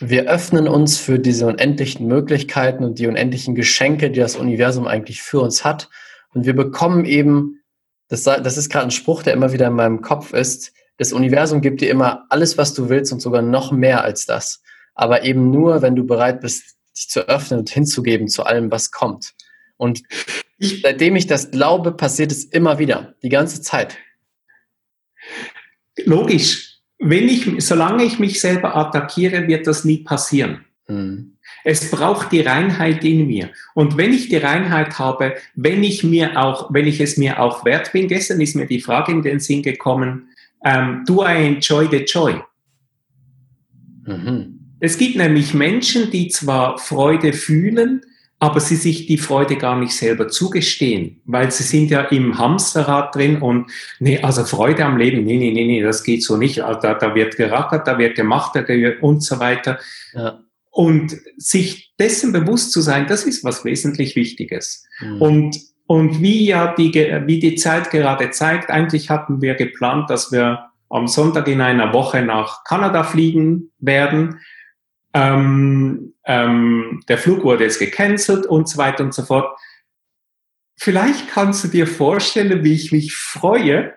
Wir 0.00 0.24
öffnen 0.30 0.66
uns 0.66 0.96
für 0.98 1.18
diese 1.18 1.46
unendlichen 1.46 2.06
Möglichkeiten 2.06 2.84
und 2.84 2.98
die 2.98 3.06
unendlichen 3.06 3.54
Geschenke, 3.54 4.10
die 4.10 4.20
das 4.20 4.36
Universum 4.36 4.86
eigentlich 4.86 5.22
für 5.22 5.40
uns 5.40 5.64
hat. 5.64 5.90
Und 6.32 6.46
wir 6.46 6.56
bekommen 6.56 7.04
eben, 7.04 7.62
das, 8.08 8.24
das 8.24 8.56
ist 8.56 8.70
gerade 8.70 8.86
ein 8.86 8.90
Spruch, 8.90 9.22
der 9.22 9.34
immer 9.34 9.52
wieder 9.52 9.66
in 9.66 9.74
meinem 9.74 10.00
Kopf 10.00 10.32
ist, 10.32 10.72
das 11.00 11.14
Universum 11.14 11.62
gibt 11.62 11.80
dir 11.80 11.88
immer 11.88 12.26
alles, 12.28 12.58
was 12.58 12.74
du 12.74 12.90
willst 12.90 13.10
und 13.10 13.20
sogar 13.20 13.40
noch 13.40 13.72
mehr 13.72 14.04
als 14.04 14.26
das. 14.26 14.62
Aber 14.94 15.22
eben 15.22 15.50
nur, 15.50 15.80
wenn 15.80 15.96
du 15.96 16.04
bereit 16.04 16.42
bist, 16.42 16.76
dich 16.94 17.08
zu 17.08 17.26
öffnen 17.26 17.60
und 17.60 17.70
hinzugeben 17.70 18.28
zu 18.28 18.44
allem, 18.44 18.70
was 18.70 18.90
kommt. 18.90 19.32
Und 19.78 20.02
ich, 20.60 20.82
seitdem 20.82 21.16
ich 21.16 21.26
das 21.26 21.50
glaube, 21.50 21.92
passiert 21.92 22.30
es 22.30 22.44
immer 22.44 22.78
wieder, 22.78 23.14
die 23.22 23.30
ganze 23.30 23.62
Zeit. 23.62 23.96
Logisch. 26.04 26.76
Wenn 26.98 27.28
ich, 27.28 27.46
solange 27.64 28.04
ich 28.04 28.18
mich 28.18 28.40
selber 28.40 28.76
attackiere, 28.76 29.48
wird 29.48 29.66
das 29.66 29.86
nie 29.86 29.98
passieren. 29.98 30.66
Hm. 30.86 31.38
Es 31.64 31.90
braucht 31.90 32.30
die 32.30 32.42
Reinheit 32.42 33.02
in 33.04 33.26
mir. 33.26 33.50
Und 33.74 33.96
wenn 33.96 34.12
ich 34.12 34.28
die 34.28 34.36
Reinheit 34.36 34.98
habe, 34.98 35.34
wenn 35.54 35.82
ich 35.82 36.04
mir 36.04 36.38
auch, 36.38 36.72
wenn 36.72 36.86
ich 36.86 37.00
es 37.00 37.16
mir 37.16 37.40
auch 37.40 37.64
wert 37.64 37.92
bin, 37.92 38.06
gestern 38.06 38.40
ist 38.40 38.54
mir 38.54 38.66
die 38.66 38.80
Frage 38.80 39.12
in 39.12 39.22
den 39.22 39.40
Sinn 39.40 39.62
gekommen, 39.62 40.28
ähm, 40.62 41.04
do 41.06 41.24
I 41.24 41.46
enjoy 41.46 41.88
the 41.90 42.04
joy? 42.04 42.42
Mhm. 44.06 44.58
Es 44.78 44.98
gibt 44.98 45.16
nämlich 45.16 45.54
Menschen, 45.54 46.10
die 46.10 46.28
zwar 46.28 46.78
Freude 46.78 47.32
fühlen, 47.32 48.02
aber 48.42 48.58
sie 48.58 48.76
sich 48.76 49.06
die 49.06 49.18
Freude 49.18 49.56
gar 49.56 49.78
nicht 49.78 49.94
selber 49.94 50.28
zugestehen, 50.28 51.20
weil 51.26 51.50
sie 51.50 51.62
sind 51.62 51.90
ja 51.90 52.00
im 52.00 52.38
Hamsterrad 52.38 53.14
drin 53.14 53.42
und 53.42 53.70
nee, 53.98 54.18
also 54.22 54.44
Freude 54.44 54.84
am 54.86 54.96
Leben, 54.96 55.24
nee, 55.24 55.36
nee, 55.36 55.52
nee, 55.52 55.66
nee, 55.66 55.82
das 55.82 56.02
geht 56.02 56.24
so 56.24 56.38
nicht, 56.38 56.62
also 56.62 56.80
da, 56.80 56.94
da 56.94 57.14
wird 57.14 57.36
gerackert, 57.36 57.86
da 57.86 57.98
wird 57.98 58.16
gemacht 58.16 58.56
da 58.56 58.66
wird 58.66 59.02
und 59.02 59.22
so 59.22 59.38
weiter. 59.38 59.78
Ja. 60.14 60.40
Und 60.70 61.18
sich 61.36 61.92
dessen 61.98 62.32
bewusst 62.32 62.72
zu 62.72 62.80
sein, 62.80 63.06
das 63.06 63.24
ist 63.24 63.44
was 63.44 63.64
wesentlich 63.66 64.16
Wichtiges. 64.16 64.86
Mhm. 65.00 65.20
Und, 65.20 65.60
und 65.86 66.22
wie 66.22 66.46
ja 66.46 66.74
die, 66.74 66.94
wie 67.26 67.40
die 67.40 67.56
Zeit 67.56 67.90
gerade 67.90 68.30
zeigt, 68.30 68.70
eigentlich 68.70 69.10
hatten 69.10 69.42
wir 69.42 69.54
geplant, 69.54 70.08
dass 70.08 70.32
wir 70.32 70.70
am 70.88 71.08
Sonntag 71.08 71.46
in 71.46 71.60
einer 71.60 71.92
Woche 71.92 72.22
nach 72.22 72.64
Kanada 72.64 73.04
fliegen 73.04 73.70
werden. 73.78 74.40
Ähm, 75.12 76.14
ähm, 76.24 77.02
der 77.08 77.18
Flug 77.18 77.44
wurde 77.44 77.64
jetzt 77.64 77.78
gecancelt 77.78 78.46
und 78.46 78.68
so 78.68 78.78
weiter 78.78 79.02
und 79.04 79.14
so 79.14 79.22
fort. 79.22 79.58
Vielleicht 80.76 81.28
kannst 81.28 81.64
du 81.64 81.68
dir 81.68 81.86
vorstellen, 81.86 82.64
wie 82.64 82.74
ich 82.74 82.92
mich 82.92 83.14
freue, 83.14 83.94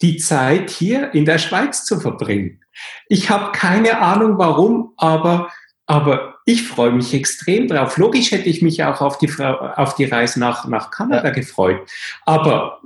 die 0.00 0.16
Zeit 0.16 0.70
hier 0.70 1.12
in 1.14 1.24
der 1.24 1.38
Schweiz 1.38 1.84
zu 1.84 1.98
verbringen. 1.98 2.62
Ich 3.08 3.30
habe 3.30 3.52
keine 3.52 4.00
Ahnung 4.00 4.38
warum, 4.38 4.92
aber, 4.96 5.50
aber 5.86 6.36
ich 6.44 6.62
freue 6.62 6.92
mich 6.92 7.14
extrem 7.14 7.66
drauf. 7.66 7.96
Logisch 7.98 8.30
hätte 8.30 8.48
ich 8.48 8.62
mich 8.62 8.84
auch 8.84 9.00
auf 9.00 9.18
die, 9.18 9.30
auf 9.40 9.96
die 9.96 10.04
Reise 10.04 10.38
nach, 10.38 10.68
nach 10.68 10.90
Kanada 10.90 11.28
ja. 11.28 11.34
gefreut. 11.34 11.90
Aber 12.24 12.80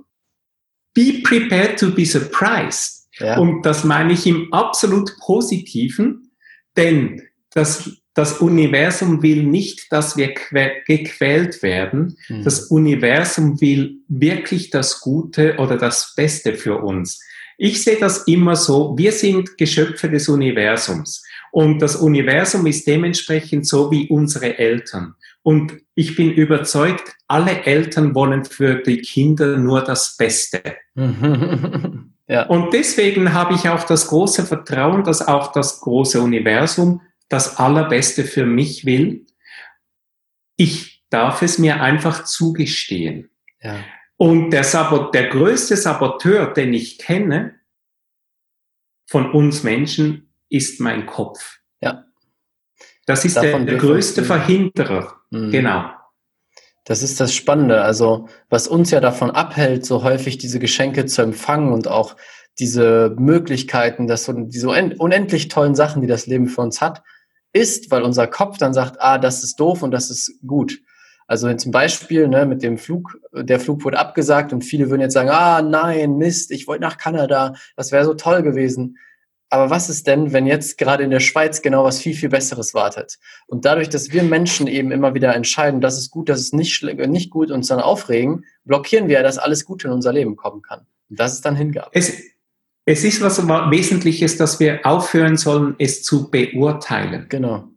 be 0.94 1.20
prepared 1.22 1.78
to 1.78 1.90
be 1.90 2.06
surprised. 2.06 3.08
Ja. 3.18 3.38
Und 3.38 3.62
das 3.62 3.84
meine 3.84 4.14
ich 4.14 4.26
im 4.26 4.52
absolut 4.52 5.16
positiven, 5.18 6.32
denn 6.76 7.22
das, 7.54 7.90
das 8.14 8.40
Universum 8.40 9.22
will 9.22 9.44
nicht, 9.44 9.90
dass 9.90 10.16
wir 10.16 10.34
gequält 10.86 11.62
werden. 11.62 12.16
Mhm. 12.28 12.44
Das 12.44 12.66
Universum 12.66 13.60
will 13.60 13.98
wirklich 14.08 14.70
das 14.70 15.00
Gute 15.00 15.56
oder 15.58 15.76
das 15.76 16.14
Beste 16.14 16.54
für 16.54 16.82
uns. 16.82 17.20
Ich 17.58 17.84
sehe 17.84 17.98
das 17.98 18.26
immer 18.26 18.56
so, 18.56 18.96
wir 18.96 19.12
sind 19.12 19.56
Geschöpfe 19.56 20.08
des 20.08 20.28
Universums 20.28 21.22
und 21.52 21.80
das 21.80 21.96
Universum 21.96 22.66
ist 22.66 22.86
dementsprechend 22.86 23.68
so 23.68 23.90
wie 23.90 24.08
unsere 24.08 24.58
Eltern. 24.58 25.14
Und 25.42 25.74
ich 25.94 26.16
bin 26.16 26.32
überzeugt, 26.32 27.14
alle 27.28 27.64
Eltern 27.64 28.14
wollen 28.14 28.44
für 28.44 28.76
die 28.76 28.98
Kinder 28.98 29.58
nur 29.58 29.82
das 29.82 30.16
Beste. 30.16 30.62
ja. 32.28 32.46
Und 32.46 32.72
deswegen 32.72 33.32
habe 33.32 33.54
ich 33.54 33.68
auch 33.68 33.84
das 33.84 34.06
große 34.06 34.44
Vertrauen, 34.44 35.04
dass 35.04 35.26
auch 35.26 35.52
das 35.52 35.80
große 35.80 36.20
Universum 36.20 37.02
das 37.32 37.56
Allerbeste 37.56 38.24
für 38.24 38.44
mich 38.44 38.84
will. 38.84 39.26
Ich 40.56 41.04
darf 41.08 41.42
es 41.42 41.58
mir 41.58 41.80
einfach 41.80 42.24
zugestehen. 42.24 43.30
Ja. 43.60 43.78
Und 44.16 44.50
der, 44.50 44.64
Sabot, 44.64 45.14
der 45.14 45.28
größte 45.28 45.76
Saboteur, 45.76 46.52
den 46.52 46.74
ich 46.74 46.98
kenne 46.98 47.58
von 49.08 49.32
uns 49.32 49.62
Menschen, 49.62 50.32
ist 50.48 50.78
mein 50.80 51.06
Kopf. 51.06 51.58
Ja. 51.80 52.04
Das 53.06 53.24
ist 53.24 53.36
der, 53.36 53.58
der 53.60 53.78
größte 53.78 54.24
Verhinderer. 54.24 55.16
Mhm. 55.30 55.50
Genau. 55.50 55.90
Das 56.84 57.02
ist 57.02 57.18
das 57.18 57.34
Spannende. 57.34 57.82
Also, 57.82 58.28
was 58.48 58.68
uns 58.68 58.90
ja 58.90 59.00
davon 59.00 59.30
abhält, 59.30 59.86
so 59.86 60.02
häufig 60.02 60.38
diese 60.38 60.58
Geschenke 60.58 61.06
zu 61.06 61.22
empfangen 61.22 61.72
und 61.72 61.88
auch 61.88 62.16
diese 62.58 63.14
Möglichkeiten, 63.18 64.06
dass 64.06 64.24
so 64.24 64.32
diese 64.32 64.68
unendlich 64.68 65.48
tollen 65.48 65.74
Sachen, 65.74 66.02
die 66.02 66.08
das 66.08 66.26
Leben 66.26 66.48
für 66.48 66.60
uns 66.60 66.80
hat, 66.80 67.02
ist, 67.52 67.90
weil 67.90 68.02
unser 68.02 68.26
Kopf 68.26 68.58
dann 68.58 68.74
sagt, 68.74 68.96
ah, 69.00 69.18
das 69.18 69.42
ist 69.44 69.60
doof 69.60 69.82
und 69.82 69.90
das 69.90 70.10
ist 70.10 70.40
gut. 70.46 70.80
Also 71.26 71.48
wenn 71.48 71.58
zum 71.58 71.72
Beispiel 71.72 72.28
ne, 72.28 72.44
mit 72.46 72.62
dem 72.62 72.78
Flug, 72.78 73.18
der 73.32 73.60
Flug 73.60 73.84
wurde 73.84 73.98
abgesagt 73.98 74.52
und 74.52 74.62
viele 74.62 74.90
würden 74.90 75.00
jetzt 75.00 75.14
sagen, 75.14 75.30
ah 75.30 75.62
nein, 75.62 76.16
Mist, 76.18 76.50
ich 76.50 76.66
wollte 76.66 76.82
nach 76.82 76.98
Kanada, 76.98 77.54
das 77.76 77.92
wäre 77.92 78.04
so 78.04 78.14
toll 78.14 78.42
gewesen. 78.42 78.98
Aber 79.48 79.68
was 79.68 79.90
ist 79.90 80.06
denn, 80.06 80.32
wenn 80.32 80.46
jetzt 80.46 80.78
gerade 80.78 81.04
in 81.04 81.10
der 81.10 81.20
Schweiz 81.20 81.60
genau 81.60 81.84
was 81.84 82.00
viel, 82.00 82.14
viel 82.14 82.30
Besseres 82.30 82.72
wartet? 82.72 83.18
Und 83.46 83.66
dadurch, 83.66 83.90
dass 83.90 84.10
wir 84.10 84.22
Menschen 84.22 84.66
eben 84.66 84.90
immer 84.90 85.14
wieder 85.14 85.34
entscheiden, 85.34 85.82
das 85.82 85.98
ist 85.98 86.10
gut, 86.10 86.30
das 86.30 86.40
ist 86.40 86.54
nicht, 86.54 86.82
nicht 86.82 87.30
gut, 87.30 87.50
uns 87.50 87.68
dann 87.68 87.80
aufregen, 87.80 88.46
blockieren 88.64 89.08
wir, 89.08 89.22
dass 89.22 89.36
alles 89.36 89.66
Gute 89.66 89.88
in 89.88 89.92
unser 89.92 90.12
Leben 90.12 90.36
kommen 90.36 90.62
kann. 90.62 90.86
Und 91.10 91.20
das 91.20 91.34
ist 91.34 91.44
dann 91.44 91.54
Hingabe. 91.54 91.90
Es, 91.92 92.14
es 92.84 93.04
ist 93.04 93.20
was 93.20 93.46
Wesentliches, 93.46 94.36
dass 94.36 94.58
wir 94.58 94.80
aufhören 94.84 95.36
sollen, 95.36 95.76
es 95.78 96.02
zu 96.02 96.30
beurteilen. 96.30 97.26
Genau. 97.28 97.68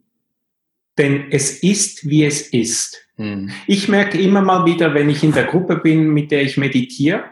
Denn 0.97 1.25
es 1.31 1.61
ist, 1.61 2.09
wie 2.09 2.25
es 2.25 2.41
ist. 2.41 3.01
Hm. 3.17 3.51
Ich 3.67 3.87
merke 3.87 4.19
immer 4.19 4.41
mal 4.41 4.65
wieder, 4.65 4.93
wenn 4.93 5.09
ich 5.09 5.23
in 5.23 5.33
der 5.33 5.45
Gruppe 5.45 5.77
bin, 5.77 6.09
mit 6.09 6.31
der 6.31 6.41
ich 6.41 6.57
meditiere, 6.57 7.25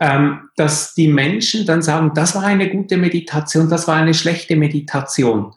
ähm, 0.00 0.48
dass 0.56 0.94
die 0.94 1.08
Menschen 1.08 1.66
dann 1.66 1.82
sagen, 1.82 2.12
das 2.14 2.34
war 2.34 2.44
eine 2.44 2.70
gute 2.70 2.96
Meditation, 2.96 3.68
das 3.68 3.86
war 3.88 3.96
eine 3.96 4.14
schlechte 4.14 4.56
Meditation. 4.56 5.52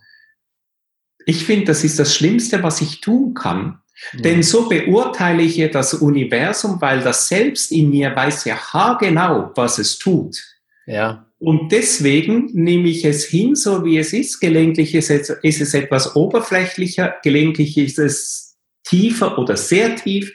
Ich 1.26 1.46
finde, 1.46 1.68
das 1.68 1.84
ist 1.84 2.00
das 2.00 2.16
Schlimmste, 2.16 2.64
was 2.64 2.82
ich 2.82 3.00
tun 3.00 3.34
kann. 3.34 3.80
Mhm. 4.14 4.22
Denn 4.22 4.44
so 4.44 4.68
beurteile 4.68 5.44
ich 5.44 5.58
ja 5.58 5.68
das 5.70 5.94
Universum, 5.94 6.82
weil 6.82 7.02
das 7.02 7.28
Selbst 7.28 7.72
in 7.72 7.90
mir 7.90 8.14
weiß 8.14 8.46
ja 8.46 8.56
haargenau, 8.56 9.52
was 9.56 9.78
es 9.78 9.98
tut. 9.98 10.42
Ja. 10.86 11.26
Und 11.44 11.74
deswegen 11.74 12.50
nehme 12.54 12.88
ich 12.88 13.04
es 13.04 13.26
hin, 13.26 13.56
so 13.56 13.84
wie 13.84 13.98
es 13.98 14.14
ist. 14.14 14.40
Gelegentlich 14.40 14.96
ist 14.96 15.10
es, 15.10 15.74
etwas 15.74 16.16
oberflächlicher, 16.16 17.16
gelegentlich 17.22 17.78
ist 17.78 18.00
es 18.00 18.56
tiefer 18.86 19.38
oder 19.38 19.58
sehr 19.58 19.98
tief, 19.98 20.32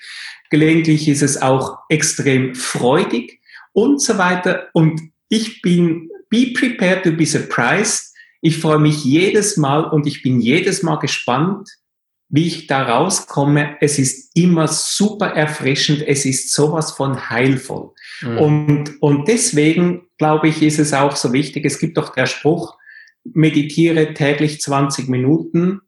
gelegentlich 0.50 1.08
ist 1.08 1.22
es 1.22 1.40
auch 1.40 1.78
extrem 1.88 2.54
freudig 2.54 3.40
und 3.72 4.02
so 4.02 4.18
weiter. 4.18 4.68
Und 4.74 5.00
ich 5.30 5.62
bin, 5.62 6.10
be 6.28 6.52
prepared 6.52 7.04
to 7.04 7.12
be 7.12 7.24
surprised. 7.24 8.14
Ich 8.42 8.58
freue 8.58 8.78
mich 8.78 9.02
jedes 9.02 9.56
Mal 9.56 9.84
und 9.84 10.06
ich 10.06 10.22
bin 10.22 10.42
jedes 10.42 10.82
Mal 10.82 10.96
gespannt, 10.96 11.70
wie 12.28 12.48
ich 12.48 12.66
da 12.66 12.82
rauskomme. 12.82 13.78
Es 13.80 13.98
ist 13.98 14.36
immer 14.36 14.68
super 14.68 15.28
erfrischend. 15.28 16.02
Es 16.06 16.26
ist 16.26 16.52
sowas 16.52 16.92
von 16.92 17.30
heilvoll. 17.30 17.94
Mhm. 18.22 18.38
Und, 18.38 19.02
und 19.02 19.28
deswegen 19.28 20.09
glaube 20.18 20.48
ich, 20.48 20.62
ist 20.62 20.78
es 20.78 20.92
auch 20.92 21.16
so 21.16 21.33
wichtig. 21.33 21.64
Es 21.64 21.78
gibt 21.78 21.96
doch 21.96 22.14
der 22.14 22.26
Spruch, 22.26 22.76
meditiere 23.24 24.14
täglich 24.14 24.61
20 24.61 25.09
Minuten. 25.09 25.80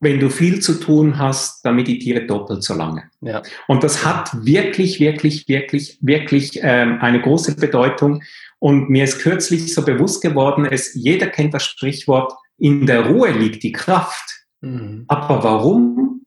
Wenn 0.00 0.18
du 0.18 0.30
viel 0.30 0.60
zu 0.60 0.80
tun 0.80 1.18
hast, 1.18 1.64
dann 1.64 1.76
meditiere 1.76 2.26
doppelt 2.26 2.64
so 2.64 2.74
lange. 2.74 3.04
Ja. 3.20 3.42
Und 3.68 3.84
das 3.84 4.04
hat 4.04 4.30
wirklich, 4.44 4.98
wirklich, 4.98 5.46
wirklich, 5.46 5.98
wirklich 6.00 6.58
ähm, 6.62 6.98
eine 7.00 7.20
große 7.20 7.54
Bedeutung. 7.54 8.22
Und 8.58 8.90
mir 8.90 9.04
ist 9.04 9.20
kürzlich 9.20 9.72
so 9.72 9.84
bewusst 9.84 10.20
geworden, 10.22 10.64
es, 10.64 10.94
jeder 10.94 11.28
kennt 11.28 11.54
das 11.54 11.64
Sprichwort, 11.64 12.32
in 12.58 12.86
der 12.86 13.06
Ruhe 13.06 13.30
liegt 13.30 13.62
die 13.62 13.72
Kraft. 13.72 14.44
Mhm. 14.60 15.04
Aber 15.08 15.44
warum 15.44 16.24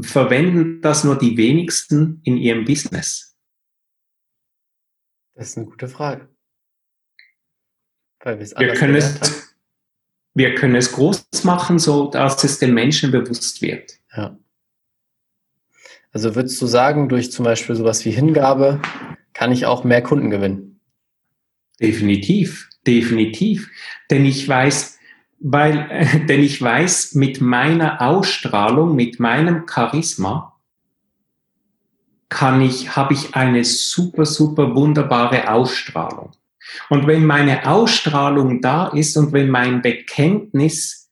verwenden 0.00 0.80
das 0.80 1.04
nur 1.04 1.18
die 1.18 1.36
wenigsten 1.36 2.20
in 2.24 2.36
ihrem 2.36 2.64
Business? 2.64 3.29
Das 5.40 5.48
ist 5.48 5.56
eine 5.56 5.64
gute 5.64 5.88
Frage. 5.88 6.28
Weil 8.22 8.38
wir 8.38 8.74
können 8.74 8.94
es, 8.94 9.54
wir 10.34 10.54
können 10.54 10.74
es 10.74 10.92
groß 10.92 11.44
machen, 11.44 11.78
so 11.78 12.10
dass 12.10 12.44
es 12.44 12.58
den 12.58 12.74
Menschen 12.74 13.10
bewusst 13.10 13.62
wird. 13.62 13.94
Ja. 14.14 14.38
Also 16.12 16.34
würdest 16.34 16.60
du 16.60 16.66
sagen, 16.66 17.08
durch 17.08 17.32
zum 17.32 17.46
Beispiel 17.46 17.74
sowas 17.74 18.04
wie 18.04 18.10
Hingabe 18.10 18.82
kann 19.32 19.50
ich 19.50 19.64
auch 19.64 19.82
mehr 19.82 20.02
Kunden 20.02 20.28
gewinnen? 20.28 20.78
Definitiv, 21.80 22.68
definitiv. 22.86 23.70
Denn 24.10 24.26
ich 24.26 24.46
weiß, 24.46 24.98
weil, 25.38 26.26
denn 26.28 26.42
ich 26.42 26.60
weiß, 26.60 27.14
mit 27.14 27.40
meiner 27.40 28.02
Ausstrahlung, 28.02 28.94
mit 28.94 29.18
meinem 29.20 29.66
Charisma 29.66 30.59
kann 32.30 32.62
ich, 32.62 32.96
habe 32.96 33.12
ich 33.12 33.34
eine 33.34 33.64
super, 33.64 34.24
super 34.24 34.74
wunderbare 34.74 35.50
Ausstrahlung. 35.50 36.32
Und 36.88 37.06
wenn 37.06 37.26
meine 37.26 37.66
Ausstrahlung 37.66 38.62
da 38.62 38.88
ist 38.88 39.16
und 39.16 39.32
wenn 39.32 39.50
mein 39.50 39.82
Bekenntnis, 39.82 41.10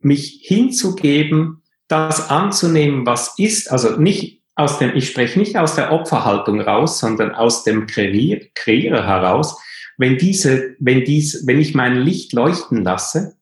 mich 0.00 0.40
hinzugeben, 0.42 1.62
das 1.88 2.30
anzunehmen, 2.30 3.06
was 3.06 3.38
ist, 3.38 3.70
also 3.70 4.00
nicht 4.00 4.42
aus 4.54 4.78
dem, 4.78 4.96
ich 4.96 5.08
spreche 5.08 5.38
nicht 5.38 5.56
aus 5.56 5.74
der 5.74 5.92
Opferhaltung 5.92 6.60
raus, 6.60 6.98
sondern 6.98 7.34
aus 7.34 7.64
dem 7.64 7.86
Kreier, 7.86 8.40
Kreier 8.54 9.06
heraus, 9.06 9.60
wenn 9.98 10.18
diese, 10.18 10.76
wenn 10.78 11.04
dies, 11.04 11.46
wenn 11.46 11.60
ich 11.60 11.74
mein 11.74 11.96
Licht 11.96 12.32
leuchten 12.32 12.82
lasse, 12.82 13.36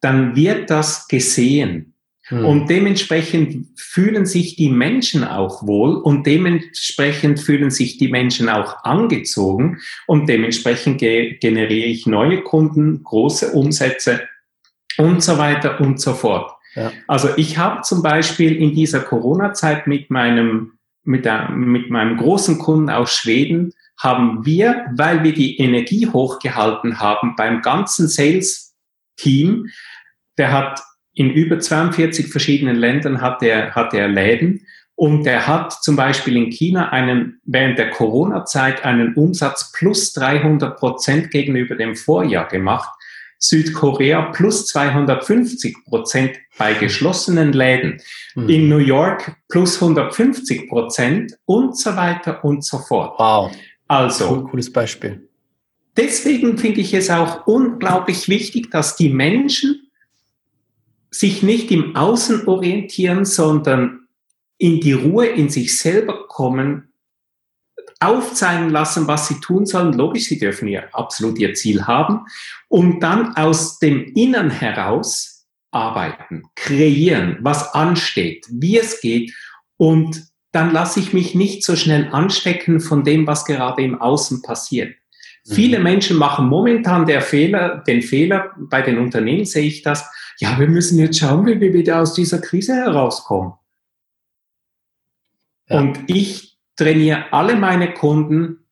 dann 0.00 0.36
wird 0.36 0.70
das 0.70 1.08
gesehen. 1.08 1.94
Hm. 2.28 2.44
Und 2.44 2.70
dementsprechend 2.70 3.68
fühlen 3.76 4.26
sich 4.26 4.56
die 4.56 4.68
Menschen 4.68 5.24
auch 5.24 5.66
wohl 5.66 5.96
und 5.96 6.26
dementsprechend 6.26 7.40
fühlen 7.40 7.70
sich 7.70 7.96
die 7.96 8.08
Menschen 8.08 8.48
auch 8.48 8.84
angezogen 8.84 9.78
und 10.06 10.28
dementsprechend 10.28 10.98
ge 10.98 11.38
generiere 11.38 11.86
ich 11.86 12.06
neue 12.06 12.42
Kunden, 12.42 13.02
große 13.02 13.52
Umsätze 13.52 14.28
und 14.98 15.22
so 15.22 15.38
weiter 15.38 15.80
und 15.80 16.00
so 16.00 16.12
fort. 16.12 16.52
Ja. 16.74 16.92
Also 17.06 17.30
ich 17.36 17.56
habe 17.56 17.82
zum 17.82 18.02
Beispiel 18.02 18.56
in 18.56 18.74
dieser 18.74 19.00
Corona-Zeit 19.00 19.86
mit 19.86 20.10
meinem, 20.10 20.72
mit, 21.04 21.24
der, 21.24 21.50
mit 21.50 21.88
meinem 21.90 22.18
großen 22.18 22.58
Kunden 22.58 22.90
aus 22.90 23.14
Schweden 23.14 23.72
haben 23.98 24.44
wir, 24.44 24.86
weil 24.94 25.24
wir 25.24 25.32
die 25.32 25.58
Energie 25.58 26.06
hochgehalten 26.06 27.00
haben 27.00 27.34
beim 27.36 27.62
ganzen 27.62 28.06
Sales-Team, 28.06 29.68
der 30.36 30.52
hat 30.52 30.80
in 31.18 31.30
über 31.30 31.58
42 31.58 32.28
verschiedenen 32.28 32.76
Ländern 32.76 33.20
hat 33.20 33.42
er, 33.42 33.74
hat 33.74 33.92
er 33.92 34.06
Läden 34.06 34.64
und 34.94 35.26
er 35.26 35.48
hat 35.48 35.72
zum 35.72 35.96
Beispiel 35.96 36.36
in 36.36 36.50
China 36.50 36.90
einen, 36.90 37.40
während 37.44 37.76
der 37.76 37.90
Corona-Zeit 37.90 38.84
einen 38.84 39.14
Umsatz 39.14 39.72
plus 39.72 40.12
300 40.12 40.78
Prozent 40.78 41.32
gegenüber 41.32 41.74
dem 41.74 41.96
Vorjahr 41.96 42.46
gemacht. 42.46 42.88
Südkorea 43.40 44.30
plus 44.30 44.66
250 44.66 45.84
Prozent 45.86 46.36
bei 46.56 46.74
geschlossenen 46.74 47.52
Läden. 47.52 48.00
Mhm. 48.36 48.48
In 48.48 48.68
New 48.68 48.78
York 48.78 49.36
plus 49.48 49.82
150 49.82 50.68
Prozent 50.68 51.36
und 51.46 51.76
so 51.76 51.96
weiter 51.96 52.44
und 52.44 52.64
so 52.64 52.78
fort. 52.78 53.18
Wow. 53.18 53.52
Also. 53.88 54.30
Cool, 54.30 54.44
cooles 54.50 54.72
Beispiel. 54.72 55.28
Deswegen 55.96 56.58
finde 56.58 56.80
ich 56.80 56.94
es 56.94 57.10
auch 57.10 57.48
unglaublich 57.48 58.28
wichtig, 58.28 58.70
dass 58.70 58.94
die 58.94 59.08
Menschen 59.08 59.87
sich 61.10 61.42
nicht 61.42 61.70
im 61.70 61.96
Außen 61.96 62.46
orientieren, 62.46 63.24
sondern 63.24 64.08
in 64.58 64.80
die 64.80 64.92
Ruhe 64.92 65.26
in 65.26 65.48
sich 65.48 65.78
selber 65.78 66.26
kommen, 66.28 66.92
aufzeigen 68.00 68.70
lassen, 68.70 69.06
was 69.08 69.28
sie 69.28 69.40
tun 69.40 69.66
sollen. 69.66 69.92
Logisch, 69.92 70.24
sie 70.24 70.38
dürfen 70.38 70.68
ja 70.68 70.82
absolut 70.92 71.38
ihr 71.38 71.54
Ziel 71.54 71.86
haben 71.86 72.26
und 72.68 73.00
dann 73.00 73.36
aus 73.36 73.78
dem 73.78 74.12
Innern 74.14 74.50
heraus 74.50 75.46
arbeiten, 75.70 76.44
kreieren, 76.54 77.38
was 77.40 77.74
ansteht, 77.74 78.46
wie 78.50 78.78
es 78.78 79.00
geht 79.00 79.32
und 79.76 80.28
dann 80.52 80.72
lasse 80.72 80.98
ich 81.00 81.12
mich 81.12 81.34
nicht 81.34 81.62
so 81.62 81.76
schnell 81.76 82.08
anstecken 82.10 82.80
von 82.80 83.04
dem, 83.04 83.26
was 83.26 83.44
gerade 83.44 83.82
im 83.82 84.00
Außen 84.00 84.42
passiert. 84.42 84.94
Mhm. 85.44 85.54
Viele 85.54 85.78
Menschen 85.78 86.16
machen 86.16 86.48
momentan 86.48 87.06
der 87.06 87.20
Fehler, 87.20 87.82
den 87.86 88.02
Fehler, 88.02 88.52
bei 88.58 88.82
den 88.82 88.98
Unternehmen 88.98 89.44
sehe 89.44 89.66
ich 89.66 89.82
das, 89.82 90.10
ja, 90.38 90.58
wir 90.58 90.68
müssen 90.68 90.98
jetzt 90.98 91.18
schauen, 91.18 91.46
wie 91.46 91.60
wir 91.60 91.72
wieder 91.72 92.00
aus 92.00 92.14
dieser 92.14 92.38
Krise 92.38 92.74
herauskommen. 92.74 93.54
Ja. 95.68 95.80
Und 95.80 95.98
ich 96.06 96.58
trainiere 96.76 97.32
alle 97.32 97.56
meine 97.56 97.92
Kunden, 97.92 98.64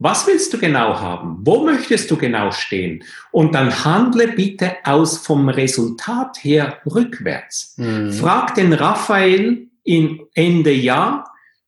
was 0.00 0.28
willst 0.28 0.52
du 0.52 0.58
genau 0.58 1.00
haben? 1.00 1.38
Wo 1.40 1.64
möchtest 1.64 2.08
du 2.10 2.16
genau 2.16 2.52
stehen? 2.52 3.02
Und 3.32 3.54
dann 3.54 3.84
handle 3.84 4.28
bitte 4.28 4.76
aus 4.84 5.18
vom 5.18 5.48
Resultat 5.48 6.38
her 6.44 6.78
rückwärts. 6.86 7.74
Mhm. 7.78 8.12
Frag 8.12 8.54
den 8.54 8.72
Raphael 8.72 9.66
in 9.82 10.20
Ende 10.34 10.72
Jahr, 10.72 11.24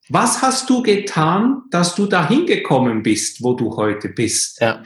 was 0.09 0.43
hast 0.43 0.71
du 0.71 0.83
getan, 0.83 1.63
dass 1.71 1.95
du 1.95 2.07
dahin 2.07 2.47
gekommen 2.47 3.03
bist, 3.03 3.43
wo 3.43 3.55
du 3.55 3.77
heute 3.77 4.09
bist? 4.09 4.61
Ja. 4.61 4.83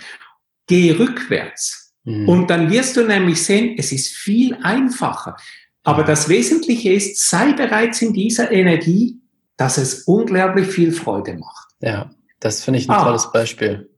Geh 0.67 0.93
rückwärts. 0.93 1.84
Mhm. 2.05 2.29
Und 2.29 2.51
dann 2.51 2.71
wirst 2.71 2.97
du 2.97 3.05
nämlich 3.05 3.43
sehen, 3.43 3.75
es 3.79 3.93
ist 3.93 4.15
viel 4.15 4.57
einfacher. 4.63 5.37
Aber 5.83 6.03
das 6.03 6.29
Wesentliche 6.29 6.93
ist, 6.93 7.29
sei 7.29 7.53
bereits 7.53 8.01
in 8.01 8.13
dieser 8.13 8.51
Energie, 8.51 9.21
dass 9.57 9.77
es 9.79 10.05
unglaublich 10.05 10.69
viel 10.69 10.93
Freude 10.93 11.35
macht. 11.35 11.69
Ja, 11.81 12.11
das 12.41 12.65
finde 12.65 12.81
ich 12.81 12.89
ein 12.89 12.95
ah, 12.95 13.05
tolles 13.05 13.31
Beispiel. 13.33 13.91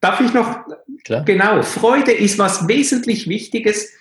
Darf 0.00 0.20
ich 0.20 0.32
noch? 0.32 0.60
Klar. 1.04 1.24
Genau, 1.24 1.62
Freude 1.62 2.12
ist 2.12 2.38
was 2.38 2.66
wesentlich 2.66 3.28
Wichtiges. 3.28 3.92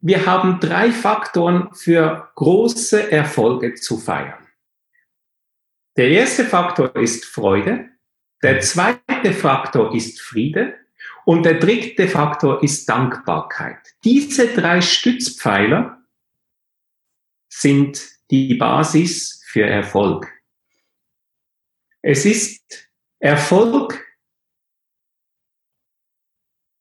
Wir 0.00 0.26
haben 0.26 0.60
drei 0.60 0.92
Faktoren 0.92 1.74
für 1.74 2.30
große 2.36 3.10
Erfolge 3.10 3.74
zu 3.74 3.98
feiern. 3.98 4.46
Der 5.96 6.08
erste 6.10 6.44
Faktor 6.44 6.94
ist 6.94 7.24
Freude. 7.24 7.88
Der 8.42 8.54
mhm. 8.54 8.60
zweite 8.60 9.32
Faktor 9.32 9.94
ist 9.94 10.20
Friede. 10.20 10.74
Und 11.28 11.42
der 11.42 11.58
dritte 11.58 12.08
Faktor 12.08 12.62
ist 12.62 12.88
Dankbarkeit. 12.88 13.94
Diese 14.02 14.48
drei 14.54 14.80
Stützpfeiler 14.80 16.02
sind 17.52 18.02
die 18.30 18.54
Basis 18.54 19.44
für 19.44 19.66
Erfolg. 19.66 20.32
Es 22.00 22.24
ist 22.24 22.90
Erfolg 23.18 24.02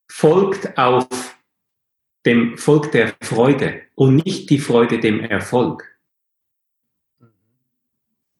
folgt 0.09 0.77
auf 0.77 1.37
dem 2.25 2.57
Volk 2.57 2.93
der 2.93 3.17
Freude 3.21 3.81
und 3.95 4.15
nicht 4.23 4.49
die 4.49 4.59
Freude 4.59 5.01
dem 5.01 5.19
Erfolg. 5.19 5.96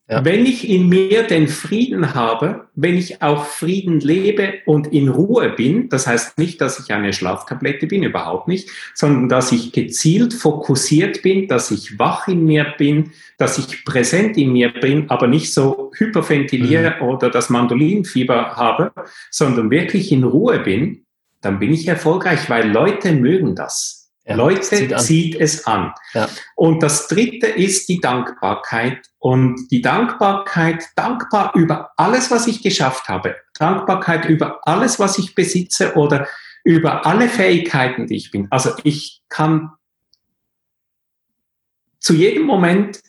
Ja. 0.09 0.23
Wenn 0.23 0.45
ich 0.45 0.69
in 0.69 0.87
mir 0.87 1.23
den 1.23 1.49
Frieden 1.49 2.13
habe, 2.13 2.67
wenn 2.75 2.97
ich 2.97 3.21
auch 3.21 3.43
Frieden 3.43 3.99
lebe 3.99 4.53
und 4.65 4.87
in 4.93 5.09
Ruhe 5.09 5.49
bin, 5.49 5.89
das 5.89 6.07
heißt 6.07 6.37
nicht, 6.37 6.61
dass 6.61 6.79
ich 6.79 6.93
eine 6.93 7.11
Schlaftablette 7.11 7.87
bin, 7.87 8.03
überhaupt 8.03 8.47
nicht, 8.47 8.69
sondern 8.93 9.27
dass 9.27 9.51
ich 9.51 9.73
gezielt 9.73 10.33
fokussiert 10.33 11.23
bin, 11.23 11.49
dass 11.49 11.71
ich 11.71 11.99
wach 11.99 12.29
in 12.29 12.45
mir 12.45 12.73
bin, 12.77 13.11
dass 13.37 13.57
ich 13.57 13.83
präsent 13.83 14.37
in 14.37 14.53
mir 14.53 14.69
bin, 14.69 15.09
aber 15.09 15.27
nicht 15.27 15.53
so 15.53 15.91
hyperventiliere 15.97 16.95
mhm. 17.01 17.07
oder 17.09 17.29
das 17.29 17.49
Mandolinfieber 17.49 18.55
habe, 18.55 18.93
sondern 19.29 19.69
wirklich 19.71 20.13
in 20.13 20.23
Ruhe 20.23 20.59
bin, 20.59 21.03
dann 21.41 21.59
bin 21.59 21.73
ich 21.73 21.85
erfolgreich, 21.85 22.49
weil 22.49 22.71
Leute 22.71 23.11
mögen 23.11 23.55
das. 23.55 23.96
Ja, 24.27 24.35
Leute 24.35 24.61
zieht, 24.61 24.99
zieht, 24.99 25.35
es 25.35 25.65
an. 25.65 25.93
Ja. 26.13 26.27
Und 26.55 26.83
das 26.83 27.07
dritte 27.07 27.47
ist 27.47 27.87
die 27.87 28.01
Dankbarkeit. 28.01 29.07
Und 29.19 29.71
die 29.71 29.81
Dankbarkeit, 29.81 30.83
dankbar 30.97 31.53
über 31.55 31.91
alles, 31.95 32.29
was 32.29 32.45
ich 32.47 32.61
geschafft 32.61 33.07
habe. 33.07 33.37
Dankbarkeit 33.57 34.25
über 34.25 34.59
alles, 34.67 34.99
was 34.99 35.17
ich 35.17 35.33
besitze 35.33 35.95
oder 35.95 36.27
über 36.65 37.05
alle 37.05 37.29
Fähigkeiten, 37.29 38.07
die 38.07 38.17
ich 38.17 38.29
bin. 38.29 38.47
Also 38.49 38.71
ich 38.83 39.21
kann 39.29 39.71
zu 41.99 42.13
jedem 42.13 42.43
Moment 42.43 42.99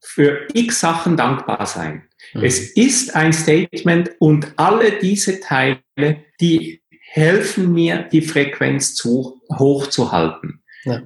für 0.00 0.48
x 0.54 0.80
Sachen 0.80 1.18
dankbar 1.18 1.66
sein. 1.66 2.08
Mhm. 2.32 2.44
Es 2.44 2.72
ist 2.72 3.14
ein 3.14 3.34
Statement 3.34 4.10
und 4.18 4.54
alle 4.56 4.98
diese 4.98 5.40
Teile, 5.40 5.82
die 6.40 6.82
helfen 7.00 7.74
mir, 7.74 8.08
die 8.10 8.22
Frequenz 8.22 8.94
zu, 8.94 9.42
hochzuhalten. 9.58 10.61
Ja. 10.84 11.02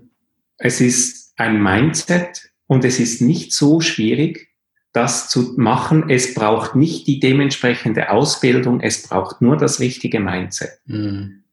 Es 0.59 0.81
ist 0.81 1.33
ein 1.37 1.63
Mindset 1.63 2.51
und 2.67 2.85
es 2.85 2.99
ist 2.99 3.21
nicht 3.21 3.53
so 3.53 3.81
schwierig, 3.81 4.49
das 4.93 5.29
zu 5.29 5.55
machen. 5.57 6.09
Es 6.09 6.35
braucht 6.35 6.75
nicht 6.75 7.07
die 7.07 7.21
dementsprechende 7.21 8.11
Ausbildung, 8.11 8.81
es 8.81 9.03
braucht 9.03 9.43
nur 9.43 9.57
das 9.57 9.79
richtige 9.79 10.21
Mindset. 10.21 10.71
Mhm. 10.87 11.45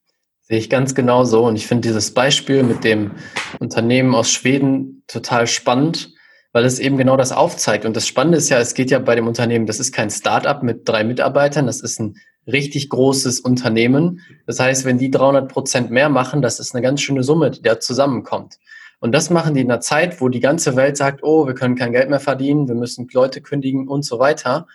Sehe 0.42 0.58
ich 0.58 0.70
ganz 0.70 0.96
genau 0.96 1.26
so. 1.26 1.46
Und 1.46 1.56
ich 1.56 1.68
finde 1.68 1.88
dieses 1.88 2.14
Beispiel 2.14 2.64
mit 2.64 2.84
dem 2.84 3.12
Unternehmen 3.60 4.16
aus 4.16 4.32
Schweden 4.32 5.04
total 5.08 5.48
spannend, 5.48 6.14
weil 6.54 6.66
es 6.66 6.80
eben 6.80 6.98
genau 6.98 7.18
das 7.18 7.32
aufzeigt. 7.32 7.86
Und 7.86 7.96
das 7.96 8.08
Spannende 8.08 8.38
ist 8.38 8.50
ja, 8.50 8.60
es 8.60 8.74
geht 8.74 8.92
ja 8.92 9.00
bei 9.00 9.16
dem 9.16 9.28
Unternehmen, 9.28 9.66
das 9.66 9.80
ist 9.80 9.92
kein 9.92 10.10
Start-up 10.10 10.64
mit 10.64 10.88
drei 10.88 11.04
Mitarbeitern, 11.04 11.66
das 11.66 11.82
ist 11.82 12.00
ein 12.00 12.16
richtig 12.48 12.90
großes 12.90 13.40
Unternehmen. 13.40 14.22
Das 14.46 14.60
heißt, 14.60 14.86
wenn 14.86 14.98
die 14.98 15.12
300 15.12 15.50
Prozent 15.50 15.92
mehr 15.92 16.10
machen, 16.10 16.42
das 16.42 16.60
ist 16.60 16.74
eine 16.74 16.82
ganz 16.82 17.02
schöne 17.02 17.24
Summe, 17.24 17.52
die 17.52 17.62
da 17.62 17.80
zusammenkommt. 17.80 18.58
Und 19.00 19.12
das 19.12 19.30
machen 19.30 19.54
die 19.54 19.62
in 19.62 19.72
einer 19.72 19.82
Zeit, 19.82 20.22
wo 20.22 20.30
die 20.30 20.40
ganze 20.40 20.76
Welt 20.76 20.98
sagt, 20.98 21.24
oh, 21.24 21.46
wir 21.46 21.56
können 21.56 21.76
kein 21.76 21.92
Geld 21.92 22.10
mehr 22.10 22.20
verdienen, 22.20 22.68
wir 22.68 22.76
müssen 22.76 23.08
Leute 23.12 23.42
kündigen 23.42 23.88
und 23.88 24.04
so 24.04 24.20
weiter. 24.20 24.68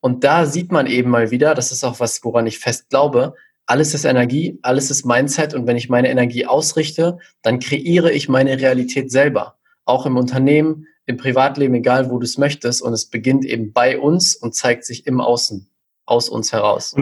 Und 0.00 0.24
da 0.24 0.46
sieht 0.46 0.72
man 0.72 0.86
eben 0.86 1.10
mal 1.10 1.30
wieder, 1.30 1.54
das 1.54 1.72
ist 1.72 1.84
auch 1.84 2.00
was, 2.00 2.22
woran 2.22 2.46
ich 2.46 2.58
fest 2.58 2.90
glaube, 2.90 3.34
alles 3.70 3.94
ist 3.94 4.04
Energie, 4.04 4.58
alles 4.62 4.90
ist 4.90 5.06
Mindset 5.06 5.54
und 5.54 5.66
wenn 5.66 5.76
ich 5.76 5.88
meine 5.88 6.10
Energie 6.10 6.44
ausrichte, 6.44 7.18
dann 7.42 7.60
kreiere 7.60 8.10
ich 8.10 8.28
meine 8.28 8.58
Realität 8.58 9.12
selber. 9.12 9.58
Auch 9.84 10.06
im 10.06 10.16
Unternehmen, 10.16 10.88
im 11.06 11.16
Privatleben, 11.16 11.74
egal 11.74 12.10
wo 12.10 12.18
du 12.18 12.24
es 12.24 12.36
möchtest. 12.36 12.82
Und 12.82 12.92
es 12.92 13.06
beginnt 13.06 13.44
eben 13.44 13.72
bei 13.72 13.98
uns 13.98 14.34
und 14.34 14.56
zeigt 14.56 14.84
sich 14.84 15.06
im 15.06 15.20
Außen, 15.20 15.69
aus 16.10 16.28
uns 16.28 16.52
heraus. 16.52 16.94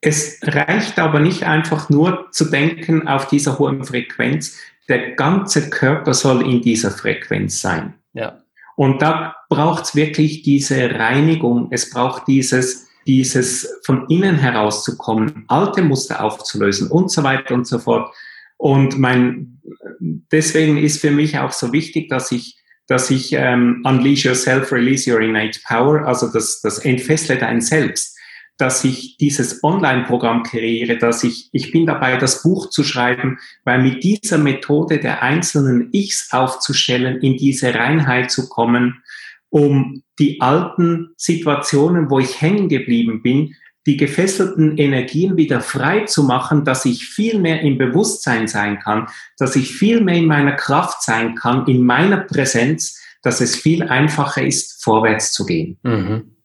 Es 0.00 0.38
reicht 0.42 0.98
aber 0.98 1.20
nicht 1.20 1.42
einfach 1.42 1.90
nur 1.90 2.28
zu 2.30 2.44
denken 2.44 3.08
auf 3.08 3.28
dieser 3.28 3.58
hohen 3.58 3.84
Frequenz 3.84 4.56
der 4.88 5.12
ganze 5.12 5.68
Körper 5.70 6.14
soll 6.14 6.42
in 6.48 6.62
dieser 6.62 6.90
Frequenz 6.90 7.60
sein. 7.60 7.94
Ja. 8.14 8.38
Und 8.76 9.02
da 9.02 9.36
braucht 9.48 9.84
es 9.84 9.94
wirklich 9.94 10.42
diese 10.42 10.90
Reinigung, 10.94 11.68
es 11.70 11.90
braucht 11.90 12.26
dieses, 12.26 12.86
dieses 13.06 13.80
von 13.84 14.06
innen 14.08 14.36
herauszukommen, 14.36 15.44
alte 15.48 15.82
Muster 15.82 16.22
aufzulösen 16.22 16.90
und 16.90 17.10
so 17.10 17.22
weiter 17.22 17.54
und 17.54 17.66
so 17.66 17.78
fort. 17.78 18.14
Und 18.56 18.98
mein, 18.98 19.60
deswegen 20.00 20.78
ist 20.78 21.00
für 21.00 21.10
mich 21.10 21.38
auch 21.38 21.52
so 21.52 21.72
wichtig, 21.72 22.08
dass 22.08 22.32
ich, 22.32 22.57
dass 22.88 23.10
ich 23.10 23.32
ähm, 23.34 23.82
Unleash 23.84 24.24
Yourself, 24.24 24.72
Release 24.72 25.10
Your 25.10 25.20
Innate 25.20 25.60
Power, 25.66 26.06
also 26.06 26.32
das, 26.32 26.60
das 26.62 26.78
Entfessle 26.78 27.36
dein 27.36 27.60
Selbst, 27.60 28.18
dass 28.56 28.82
ich 28.82 29.16
dieses 29.18 29.62
Online-Programm 29.62 30.42
kreiere, 30.42 30.96
dass 30.98 31.22
ich, 31.22 31.48
ich 31.52 31.70
bin 31.70 31.86
dabei, 31.86 32.16
das 32.16 32.42
Buch 32.42 32.70
zu 32.70 32.82
schreiben, 32.82 33.38
weil 33.64 33.82
mit 33.82 34.02
dieser 34.02 34.38
Methode 34.38 34.98
der 34.98 35.22
einzelnen 35.22 35.90
Ichs 35.92 36.28
aufzustellen, 36.32 37.20
in 37.20 37.36
diese 37.36 37.74
Reinheit 37.74 38.32
zu 38.32 38.48
kommen, 38.48 39.02
um 39.50 40.02
die 40.18 40.40
alten 40.40 41.10
Situationen, 41.16 42.10
wo 42.10 42.18
ich 42.18 42.40
hängen 42.40 42.68
geblieben 42.68 43.22
bin, 43.22 43.54
die 43.86 43.96
gefesselten 43.96 44.76
Energien 44.76 45.36
wieder 45.36 45.60
frei 45.60 46.04
zu 46.04 46.24
machen, 46.24 46.64
dass 46.64 46.84
ich 46.84 47.06
viel 47.06 47.38
mehr 47.38 47.62
im 47.62 47.78
Bewusstsein 47.78 48.46
sein 48.46 48.78
kann, 48.78 49.08
dass 49.38 49.56
ich 49.56 49.74
viel 49.74 50.02
mehr 50.02 50.16
in 50.16 50.26
meiner 50.26 50.52
Kraft 50.52 51.02
sein 51.02 51.34
kann, 51.34 51.66
in 51.66 51.82
meiner 51.82 52.18
Präsenz, 52.18 53.00
dass 53.22 53.40
es 53.40 53.56
viel 53.56 53.82
einfacher 53.82 54.42
ist, 54.42 54.82
vorwärts 54.82 55.32
zu 55.32 55.46
gehen. 55.46 55.78
Mhm. 55.82 56.36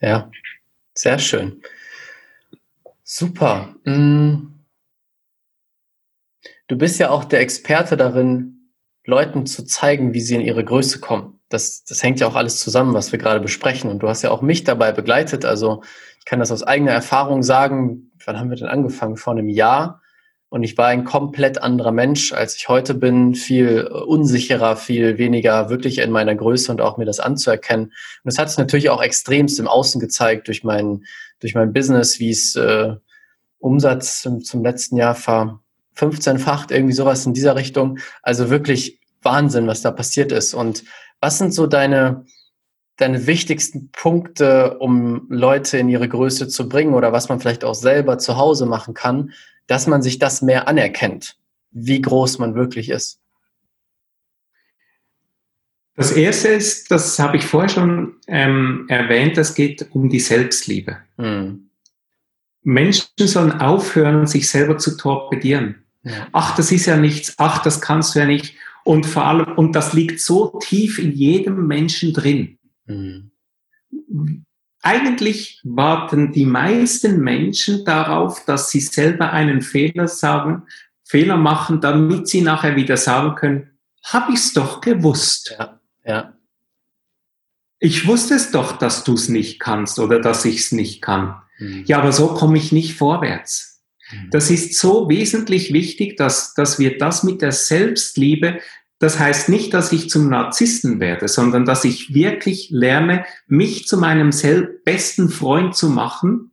Ja, 0.00 0.30
sehr 0.94 1.18
schön. 1.18 1.62
Super. 3.02 3.74
Mm. 3.84 4.52
Du 6.68 6.76
bist 6.76 6.98
ja 6.98 7.10
auch 7.10 7.24
der 7.24 7.40
Experte 7.40 7.96
darin, 7.96 8.72
Leuten 9.04 9.46
zu 9.46 9.64
zeigen, 9.64 10.12
wie 10.14 10.20
sie 10.20 10.34
in 10.34 10.40
ihre 10.40 10.64
Größe 10.64 10.98
kommen. 10.98 11.38
Das, 11.48 11.84
das 11.84 12.02
hängt 12.02 12.18
ja 12.18 12.26
auch 12.26 12.34
alles 12.34 12.58
zusammen, 12.58 12.92
was 12.92 13.12
wir 13.12 13.20
gerade 13.20 13.38
besprechen. 13.38 13.88
Und 13.88 14.00
du 14.00 14.08
hast 14.08 14.22
ja 14.22 14.30
auch 14.30 14.42
mich 14.42 14.64
dabei 14.64 14.90
begleitet. 14.90 15.44
Also 15.44 15.84
kann 16.26 16.38
das 16.38 16.52
aus 16.52 16.62
eigener 16.62 16.92
Erfahrung 16.92 17.42
sagen. 17.42 18.12
Wann 18.24 18.38
haben 18.38 18.50
wir 18.50 18.56
denn 18.56 18.68
angefangen? 18.68 19.16
Vor 19.16 19.32
einem 19.32 19.48
Jahr 19.48 20.02
und 20.48 20.62
ich 20.62 20.78
war 20.78 20.86
ein 20.86 21.04
komplett 21.04 21.60
anderer 21.60 21.90
Mensch, 21.90 22.32
als 22.32 22.54
ich 22.56 22.68
heute 22.68 22.94
bin, 22.94 23.34
viel 23.34 23.88
äh, 23.90 23.92
unsicherer, 23.92 24.76
viel 24.76 25.18
weniger 25.18 25.70
wirklich 25.70 25.98
in 25.98 26.10
meiner 26.10 26.34
Größe 26.34 26.70
und 26.70 26.80
auch 26.80 26.98
mir 26.98 27.04
das 27.04 27.20
anzuerkennen. 27.20 27.86
Und 27.86 27.92
das 28.24 28.38
hat 28.38 28.48
sich 28.48 28.58
natürlich 28.58 28.90
auch 28.90 29.02
extremst 29.02 29.58
im 29.58 29.66
Außen 29.66 30.00
gezeigt 30.00 30.46
durch 30.46 30.62
mein, 30.62 31.04
durch 31.40 31.54
mein 31.54 31.72
Business, 31.72 32.20
wie 32.20 32.30
es 32.30 32.54
äh, 32.54 32.94
Umsatz 33.58 34.22
zum, 34.22 34.42
zum 34.42 34.62
letzten 34.62 34.96
Jahr 34.96 35.14
ver 35.14 35.60
15-facht, 35.96 36.70
irgendwie 36.70 36.92
sowas 36.92 37.26
in 37.26 37.32
dieser 37.32 37.56
Richtung. 37.56 37.98
Also 38.22 38.50
wirklich 38.50 39.00
Wahnsinn, 39.22 39.66
was 39.66 39.82
da 39.82 39.90
passiert 39.90 40.30
ist. 40.30 40.54
Und 40.54 40.84
was 41.20 41.38
sind 41.38 41.54
so 41.54 41.66
deine, 41.66 42.24
deine 42.96 43.26
wichtigsten 43.26 43.90
Punkte, 43.90 44.78
um 44.78 45.26
Leute 45.28 45.78
in 45.78 45.88
ihre 45.88 46.08
Größe 46.08 46.48
zu 46.48 46.68
bringen 46.68 46.94
oder 46.94 47.12
was 47.12 47.28
man 47.28 47.40
vielleicht 47.40 47.64
auch 47.64 47.74
selber 47.74 48.18
zu 48.18 48.36
Hause 48.36 48.66
machen 48.66 48.94
kann, 48.94 49.32
dass 49.66 49.86
man 49.86 50.02
sich 50.02 50.18
das 50.18 50.42
mehr 50.42 50.68
anerkennt, 50.68 51.36
wie 51.70 52.00
groß 52.00 52.38
man 52.38 52.54
wirklich 52.54 52.90
ist? 52.90 53.20
Das 55.96 56.12
erste 56.12 56.48
ist, 56.48 56.90
das 56.90 57.18
habe 57.18 57.38
ich 57.38 57.44
vorher 57.44 57.70
schon 57.70 58.16
ähm, 58.26 58.84
erwähnt, 58.88 59.36
das 59.38 59.54
geht 59.54 59.86
um 59.92 60.10
die 60.10 60.20
Selbstliebe. 60.20 60.98
Hm. 61.16 61.70
Menschen 62.62 63.08
sollen 63.16 63.52
aufhören, 63.52 64.26
sich 64.26 64.50
selber 64.50 64.76
zu 64.76 64.96
torpedieren. 64.96 65.84
Ja. 66.02 66.26
Ach, 66.32 66.54
das 66.56 66.70
ist 66.70 66.86
ja 66.86 66.96
nichts. 66.96 67.34
Ach, 67.38 67.62
das 67.62 67.80
kannst 67.80 68.14
du 68.14 68.18
ja 68.18 68.26
nicht. 68.26 68.56
Und 68.84 69.06
vor 69.06 69.24
allem, 69.24 69.52
und 69.56 69.74
das 69.74 69.94
liegt 69.94 70.20
so 70.20 70.58
tief 70.62 70.98
in 70.98 71.12
jedem 71.12 71.66
Menschen 71.66 72.12
drin. 72.12 72.55
Hm 72.86 73.30
eigentlich 74.86 75.60
warten 75.64 76.30
die 76.30 76.46
meisten 76.46 77.18
Menschen 77.18 77.84
darauf, 77.84 78.44
dass 78.44 78.70
sie 78.70 78.78
selber 78.78 79.32
einen 79.32 79.60
Fehler 79.60 80.06
sagen, 80.06 80.62
Fehler 81.02 81.36
machen, 81.36 81.80
damit 81.80 82.28
sie 82.28 82.40
nachher 82.40 82.76
wieder 82.76 82.96
sagen 82.96 83.34
können, 83.34 83.70
habe 84.04 84.32
ich 84.32 84.38
es 84.38 84.52
doch 84.52 84.80
gewusst. 84.80 85.56
Ja, 85.58 85.80
ja. 86.04 86.32
Ich 87.80 88.06
wusste 88.06 88.34
es 88.34 88.52
doch, 88.52 88.78
dass 88.78 89.02
du 89.02 89.14
es 89.14 89.28
nicht 89.28 89.58
kannst 89.58 89.98
oder 89.98 90.20
dass 90.20 90.44
ich 90.44 90.58
es 90.60 90.72
nicht 90.72 91.02
kann. 91.02 91.42
Mhm. 91.58 91.82
Ja, 91.86 91.98
aber 91.98 92.12
so 92.12 92.28
komme 92.28 92.56
ich 92.56 92.70
nicht 92.70 92.94
vorwärts. 92.94 93.82
Mhm. 94.12 94.30
Das 94.30 94.50
ist 94.50 94.78
so 94.78 95.08
wesentlich 95.08 95.72
wichtig, 95.72 96.16
dass, 96.16 96.54
dass 96.54 96.78
wir 96.78 96.96
das 96.96 97.24
mit 97.24 97.42
der 97.42 97.52
Selbstliebe 97.52 98.60
das 98.98 99.18
heißt 99.18 99.48
nicht, 99.48 99.74
dass 99.74 99.92
ich 99.92 100.08
zum 100.08 100.28
Narzissten 100.28 101.00
werde, 101.00 101.28
sondern 101.28 101.64
dass 101.64 101.84
ich 101.84 102.14
wirklich 102.14 102.70
lerne, 102.70 103.26
mich 103.46 103.86
zu 103.86 103.98
meinem 103.98 104.30
besten 104.84 105.28
Freund 105.28 105.76
zu 105.76 105.90
machen, 105.90 106.52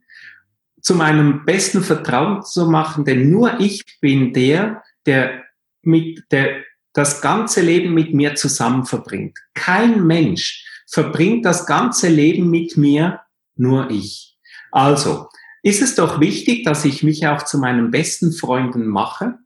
zu 0.81 0.95
meinem 0.95 1.45
besten 1.45 1.81
Vertrauen 1.81 2.43
zu 2.43 2.69
machen, 2.69 3.05
denn 3.05 3.31
nur 3.31 3.59
ich 3.61 3.83
bin 4.01 4.33
der, 4.33 4.83
der 5.05 5.43
mit 5.81 6.23
der 6.31 6.63
das 6.91 7.21
ganze 7.21 7.61
Leben 7.61 7.93
mit 7.93 8.13
mir 8.13 8.35
zusammen 8.35 8.85
verbringt. 8.85 9.39
Kein 9.55 10.05
Mensch 10.05 10.65
verbringt 10.87 11.45
das 11.45 11.65
ganze 11.65 12.07
Leben 12.07 12.49
mit 12.49 12.77
mir, 12.77 13.21
nur 13.55 13.89
ich. 13.89 14.37
Also 14.71 15.27
ist 15.63 15.81
es 15.81 15.95
doch 15.95 16.19
wichtig, 16.19 16.65
dass 16.65 16.85
ich 16.85 17.03
mich 17.03 17.25
auch 17.25 17.43
zu 17.43 17.57
meinen 17.57 17.89
besten 17.89 18.31
Freunden 18.31 18.85
mache, 18.85 19.39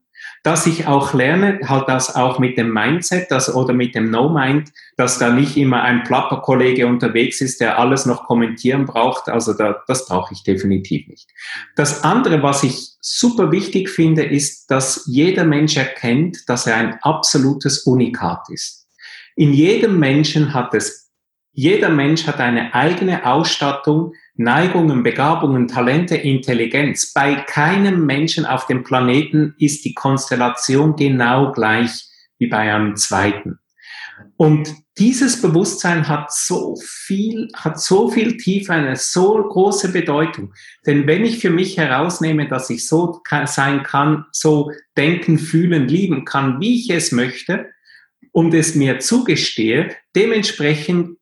dass 0.48 0.66
ich 0.66 0.88
auch 0.88 1.14
lerne, 1.14 1.60
halt 1.66 1.90
das 1.90 2.16
auch 2.16 2.40
mit 2.40 2.58
dem 2.58 2.72
Mindset 2.72 3.30
das, 3.32 3.54
oder 3.54 3.74
mit 3.74 3.96
dem 3.96 4.10
No-Mind, 4.10 4.72
dass 4.96 5.20
da 5.20 5.30
nicht 5.30 5.58
immer 5.58 5.82
ein 5.82 6.06
Plapper-Kollege 6.06 6.88
unterwegs 6.88 7.42
ist, 7.42 7.60
der 7.60 7.78
alles 7.78 8.06
noch 8.06 8.24
kommentieren 8.24 8.86
braucht. 8.86 9.28
Also 9.28 9.52
da, 9.52 9.84
das 9.88 10.06
brauche 10.06 10.34
ich 10.34 10.44
definitiv 10.44 11.06
nicht. 11.10 11.28
Das 11.76 12.06
andere, 12.06 12.44
was 12.44 12.64
ich 12.64 12.92
super 13.02 13.52
wichtig 13.52 13.90
finde, 13.90 14.24
ist, 14.24 14.72
dass 14.72 15.04
jeder 15.06 15.44
Mensch 15.44 15.76
erkennt, 15.76 16.48
dass 16.48 16.66
er 16.66 16.78
ein 16.78 16.98
absolutes 17.02 17.80
Unikat 17.80 18.48
ist. 18.50 18.88
In 19.36 19.52
jedem 19.52 20.00
Menschen 20.00 20.54
hat 20.54 20.74
es, 20.74 21.12
jeder 21.52 21.90
Mensch 21.90 22.26
hat 22.26 22.40
eine 22.40 22.74
eigene 22.74 23.26
Ausstattung, 23.26 24.14
Neigungen, 24.38 25.04
Begabungen, 25.04 25.68
Talente, 25.68 26.16
Intelligenz. 26.16 27.12
Bei 27.12 27.36
keinem 27.36 28.06
Menschen 28.06 28.46
auf 28.46 28.68
dem 28.68 28.84
Planeten 28.84 29.56
ist 29.58 29.84
die 29.84 29.94
Konstellation 29.94 30.96
genau 30.96 31.52
gleich 31.52 32.06
wie 32.38 32.48
bei 32.48 32.74
einem 32.74 32.96
zweiten. 32.96 33.60
Und 34.36 34.74
dieses 35.00 35.42
Bewusstsein 35.42 36.08
hat 36.08 36.32
so 36.32 36.76
viel, 36.84 37.48
hat 37.56 37.80
so 37.80 38.10
viel 38.10 38.38
Tiefe, 38.38 38.74
eine 38.74 38.96
so 38.96 39.42
große 39.44 39.92
Bedeutung. 39.92 40.54
Denn 40.86 41.08
wenn 41.08 41.26
ich 41.26 41.40
für 41.40 41.50
mich 41.50 41.78
herausnehme, 41.78 42.48
dass 42.48 42.70
ich 42.70 42.88
so 42.88 43.22
sein 43.46 43.84
kann, 43.84 44.26
so 44.32 44.72
denken, 44.96 45.40
fühlen, 45.40 45.88
lieben 45.88 46.26
kann, 46.26 46.60
wie 46.60 46.80
ich 46.80 46.90
es 46.90 47.12
möchte, 47.12 47.68
und 48.32 48.54
es 48.54 48.76
mir 48.76 49.00
zugestehe, 49.00 49.96
dementsprechend 50.16 51.17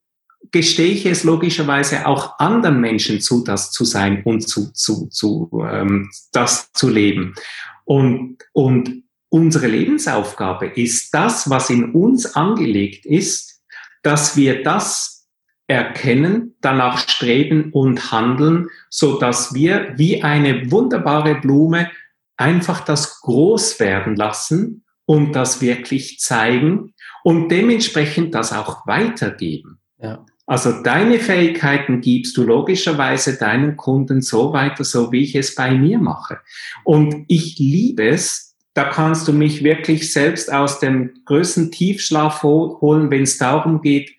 gestehe 0.52 0.92
ich 0.92 1.06
es 1.06 1.24
logischerweise 1.24 2.06
auch 2.06 2.40
anderen 2.40 2.82
Menschen 2.82 3.22
zu, 3.22 3.44
das 3.44 3.72
zu 3.72 3.86
sein 3.86 4.24
und 4.24 4.48
zu, 4.48 4.72
zu, 4.74 5.08
zu 5.08 5.50
ähm, 5.70 6.10
das 6.32 6.72
zu 6.74 6.90
leben. 6.90 7.36
Und, 7.84 8.38
und 8.54 9.04
unsere 9.30 9.68
Lebensaufgabe 9.68 10.68
ist 10.68 11.14
das, 11.14 11.50
was 11.50 11.70
in 11.70 11.92
uns 11.92 12.36
angelegt 12.36 13.06
ist, 13.06 13.62
dass 14.02 14.36
wir 14.36 14.64
das 14.64 15.28
erkennen, 15.68 16.56
danach 16.62 17.00
streben 17.00 17.72
und 17.72 18.12
handeln, 18.12 18.68
so 18.90 19.20
dass 19.20 19.54
wir 19.54 19.94
wie 19.98 20.22
eine 20.24 20.72
wunderbare 20.72 21.36
Blume 21.36 21.90
einfach 22.38 22.82
das 22.82 23.22
groß 23.22 23.80
werden 23.80 24.16
lassen 24.16 24.84
und 25.06 25.34
das 25.34 25.62
wirklich 25.62 26.20
zeigen 26.20 26.94
und 27.24 27.50
dementsprechend 27.50 28.36
das 28.36 28.54
auch 28.54 28.86
weitergeben. 28.86 29.80
Ja. 29.98 30.26
Also 30.48 30.84
deine 30.84 31.20
Fähigkeiten 31.20 32.02
gibst 32.02 32.38
du 32.38 32.44
logischerweise 32.44 33.38
deinen 33.38 33.78
Kunden 33.78 34.22
so 34.22 34.54
weiter, 34.54 34.84
so 34.84 35.12
wie 35.12 35.24
ich 35.24 35.36
es 35.36 35.56
bei 35.56 35.72
mir 35.72 35.98
mache. 35.98 36.40
Und 36.84 37.26
ich 37.28 37.58
liebe 37.58 38.08
es, 38.08 38.56
da 38.76 38.84
kannst 38.84 39.28
du 39.28 39.34
mich 39.34 39.64
wirklich 39.64 40.12
selbst 40.14 40.52
aus 40.52 40.80
dem 40.80 41.14
größten 41.26 41.72
Tiefschlaf 41.72 42.44
holen, 42.44 43.10
wenn 43.10 43.24
es 43.24 43.38
darum 43.38 43.82
geht, 43.82 44.12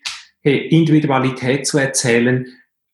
Individualität 0.43 1.67
zu 1.67 1.77
erzählen, 1.77 2.45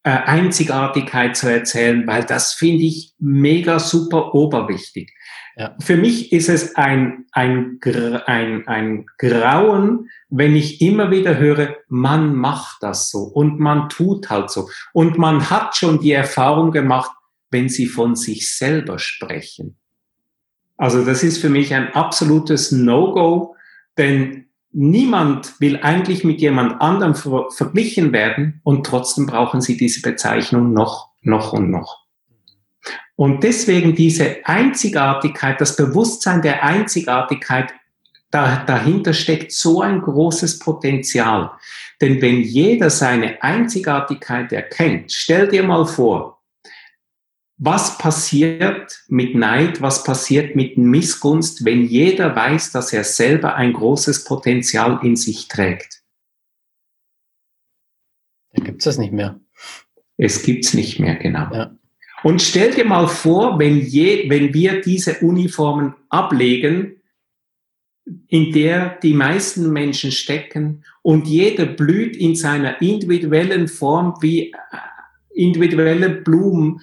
äh, 0.03 0.09
Einzigartigkeit 0.09 1.37
zu 1.37 1.47
erzählen, 1.47 2.05
weil 2.05 2.25
das 2.25 2.53
finde 2.53 2.83
ich 2.83 3.13
mega 3.19 3.79
super 3.79 4.35
oberwichtig. 4.35 5.11
Für 5.79 5.97
mich 5.97 6.31
ist 6.31 6.49
es 6.49 6.75
ein, 6.75 7.25
ein, 7.31 7.79
ein, 8.25 8.67
ein 8.67 9.05
Grauen, 9.17 10.09
wenn 10.29 10.55
ich 10.55 10.81
immer 10.81 11.11
wieder 11.11 11.37
höre, 11.37 11.75
man 11.87 12.35
macht 12.35 12.81
das 12.81 13.11
so 13.11 13.19
und 13.19 13.59
man 13.59 13.89
tut 13.89 14.29
halt 14.29 14.49
so. 14.49 14.67
Und 14.93 15.17
man 15.17 15.49
hat 15.49 15.75
schon 15.75 15.99
die 15.99 16.11
Erfahrung 16.11 16.71
gemacht, 16.71 17.11
wenn 17.51 17.69
sie 17.69 17.85
von 17.85 18.15
sich 18.15 18.49
selber 18.51 18.97
sprechen. 18.97 19.77
Also 20.75 21.05
das 21.05 21.23
ist 21.23 21.37
für 21.37 21.49
mich 21.49 21.73
ein 21.73 21.93
absolutes 21.93 22.71
No-Go, 22.71 23.55
denn 23.97 24.47
niemand 24.71 25.59
will 25.61 25.79
eigentlich 25.81 26.23
mit 26.23 26.41
jemand 26.41 26.81
anderem 26.81 27.13
ver 27.13 27.51
verglichen 27.51 28.11
werden 28.11 28.59
und 28.63 28.85
trotzdem 28.85 29.27
brauchen 29.27 29.61
sie 29.61 29.77
diese 29.77 30.01
Bezeichnung 30.01 30.73
noch, 30.73 31.11
noch 31.21 31.53
und 31.53 31.69
noch. 31.69 32.02
Und 33.15 33.43
deswegen 33.43 33.95
diese 33.95 34.45
Einzigartigkeit, 34.45 35.61
das 35.61 35.75
Bewusstsein 35.75 36.41
der 36.41 36.63
Einzigartigkeit, 36.63 37.71
da, 38.31 38.63
dahinter 38.65 39.13
steckt 39.13 39.51
so 39.51 39.81
ein 39.81 40.01
großes 40.01 40.57
Potenzial. 40.57 41.51
Denn 42.01 42.19
wenn 42.21 42.41
jeder 42.41 42.89
seine 42.89 43.41
Einzigartigkeit 43.43 44.51
erkennt, 44.51 45.11
stell 45.11 45.47
dir 45.47 45.61
mal 45.63 45.85
vor, 45.85 46.41
was 47.57 47.99
passiert 47.99 49.03
mit 49.07 49.35
Neid, 49.35 49.81
was 49.81 50.03
passiert 50.03 50.55
mit 50.55 50.77
Missgunst, 50.77 51.63
wenn 51.63 51.85
jeder 51.85 52.35
weiß, 52.35 52.71
dass 52.71 52.91
er 52.91 53.03
selber 53.03 53.55
ein 53.55 53.73
großes 53.73 54.23
Potenzial 54.23 54.99
in 55.03 55.15
sich 55.15 55.47
trägt? 55.47 56.01
Dann 58.53 58.65
gibt 58.65 58.81
es 58.81 58.85
das 58.85 58.97
nicht 58.97 59.13
mehr. 59.13 59.39
Es 60.17 60.41
gibt 60.43 60.65
es 60.65 60.73
nicht 60.73 60.99
mehr, 60.99 61.15
genau. 61.15 61.53
Ja. 61.53 61.75
Und 62.23 62.41
stell 62.41 62.73
dir 62.73 62.85
mal 62.85 63.07
vor, 63.07 63.59
wenn, 63.59 63.81
je, 63.81 64.29
wenn 64.29 64.53
wir 64.53 64.81
diese 64.81 65.19
Uniformen 65.19 65.93
ablegen, 66.09 67.01
in 68.27 68.51
der 68.51 68.97
die 69.01 69.13
meisten 69.13 69.71
Menschen 69.71 70.11
stecken 70.11 70.83
und 71.01 71.27
jeder 71.27 71.65
blüht 71.65 72.15
in 72.15 72.35
seiner 72.35 72.81
individuellen 72.81 73.67
Form 73.67 74.15
wie 74.21 74.51
äh, 74.51 74.55
individuelle 75.33 76.09
Blumen, 76.09 76.81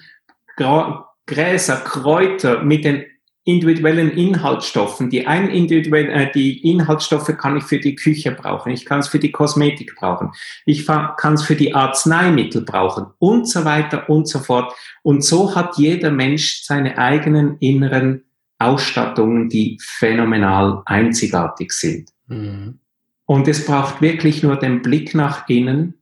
Gräser, 1.25 1.77
Kräuter 1.77 2.63
mit 2.63 2.85
den 2.85 3.05
individuellen 3.43 4.11
Inhaltsstoffen. 4.11 5.09
Die, 5.09 5.25
ein 5.25 5.49
individuell, 5.49 6.09
äh, 6.09 6.31
die 6.31 6.69
Inhaltsstoffe 6.69 7.35
kann 7.37 7.57
ich 7.57 7.63
für 7.63 7.79
die 7.79 7.95
Küche 7.95 8.31
brauchen, 8.31 8.71
ich 8.71 8.85
kann 8.85 8.99
es 8.99 9.07
für 9.07 9.19
die 9.19 9.31
Kosmetik 9.31 9.95
brauchen, 9.95 10.31
ich 10.65 10.85
kann 10.85 11.33
es 11.33 11.43
für 11.43 11.55
die 11.55 11.73
Arzneimittel 11.73 12.61
brauchen 12.61 13.07
und 13.17 13.47
so 13.47 13.65
weiter 13.65 14.09
und 14.09 14.27
so 14.27 14.39
fort. 14.39 14.73
Und 15.01 15.23
so 15.23 15.55
hat 15.55 15.77
jeder 15.77 16.11
Mensch 16.11 16.61
seine 16.63 16.97
eigenen 16.97 17.57
inneren 17.59 18.25
Ausstattungen, 18.59 19.49
die 19.49 19.79
phänomenal 19.81 20.83
einzigartig 20.85 21.71
sind. 21.71 22.11
Mhm. 22.27 22.79
Und 23.25 23.47
es 23.47 23.65
braucht 23.65 24.01
wirklich 24.01 24.43
nur 24.43 24.57
den 24.57 24.81
Blick 24.83 25.15
nach 25.15 25.49
innen 25.49 25.95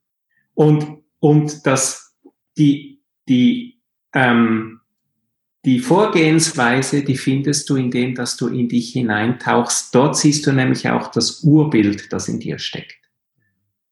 und, 0.56 0.86
und 1.20 1.66
das, 1.66 2.18
die, 2.58 3.02
die, 3.30 3.80
ähm, 4.14 4.79
die 5.66 5.80
Vorgehensweise, 5.80 7.04
die 7.04 7.18
findest 7.18 7.70
du 7.70 7.76
in 7.76 7.92
dem, 7.92 8.16
dass 8.16 8.38
du 8.38 8.48
in 8.48 8.70
dich 8.70 8.94
hineintauchst. 8.94 9.94
Dort 9.94 10.16
siehst 10.18 10.48
du 10.48 10.54
nämlich 10.54 10.90
auch 10.90 11.12
das 11.12 11.42
Urbild, 11.44 12.14
das 12.14 12.30
in 12.30 12.40
dir 12.40 12.60
steckt. 12.60 12.98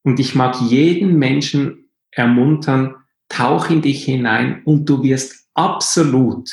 Und 0.04 0.20
ich 0.20 0.36
mag 0.36 0.56
jeden 0.62 1.20
Menschen 1.20 1.90
ermuntern, 2.12 2.96
tauch 3.28 3.70
in 3.70 3.82
dich 3.82 4.06
hinein 4.06 4.62
und 4.64 4.86
du 4.86 5.04
wirst 5.04 5.48
absolut 5.54 6.50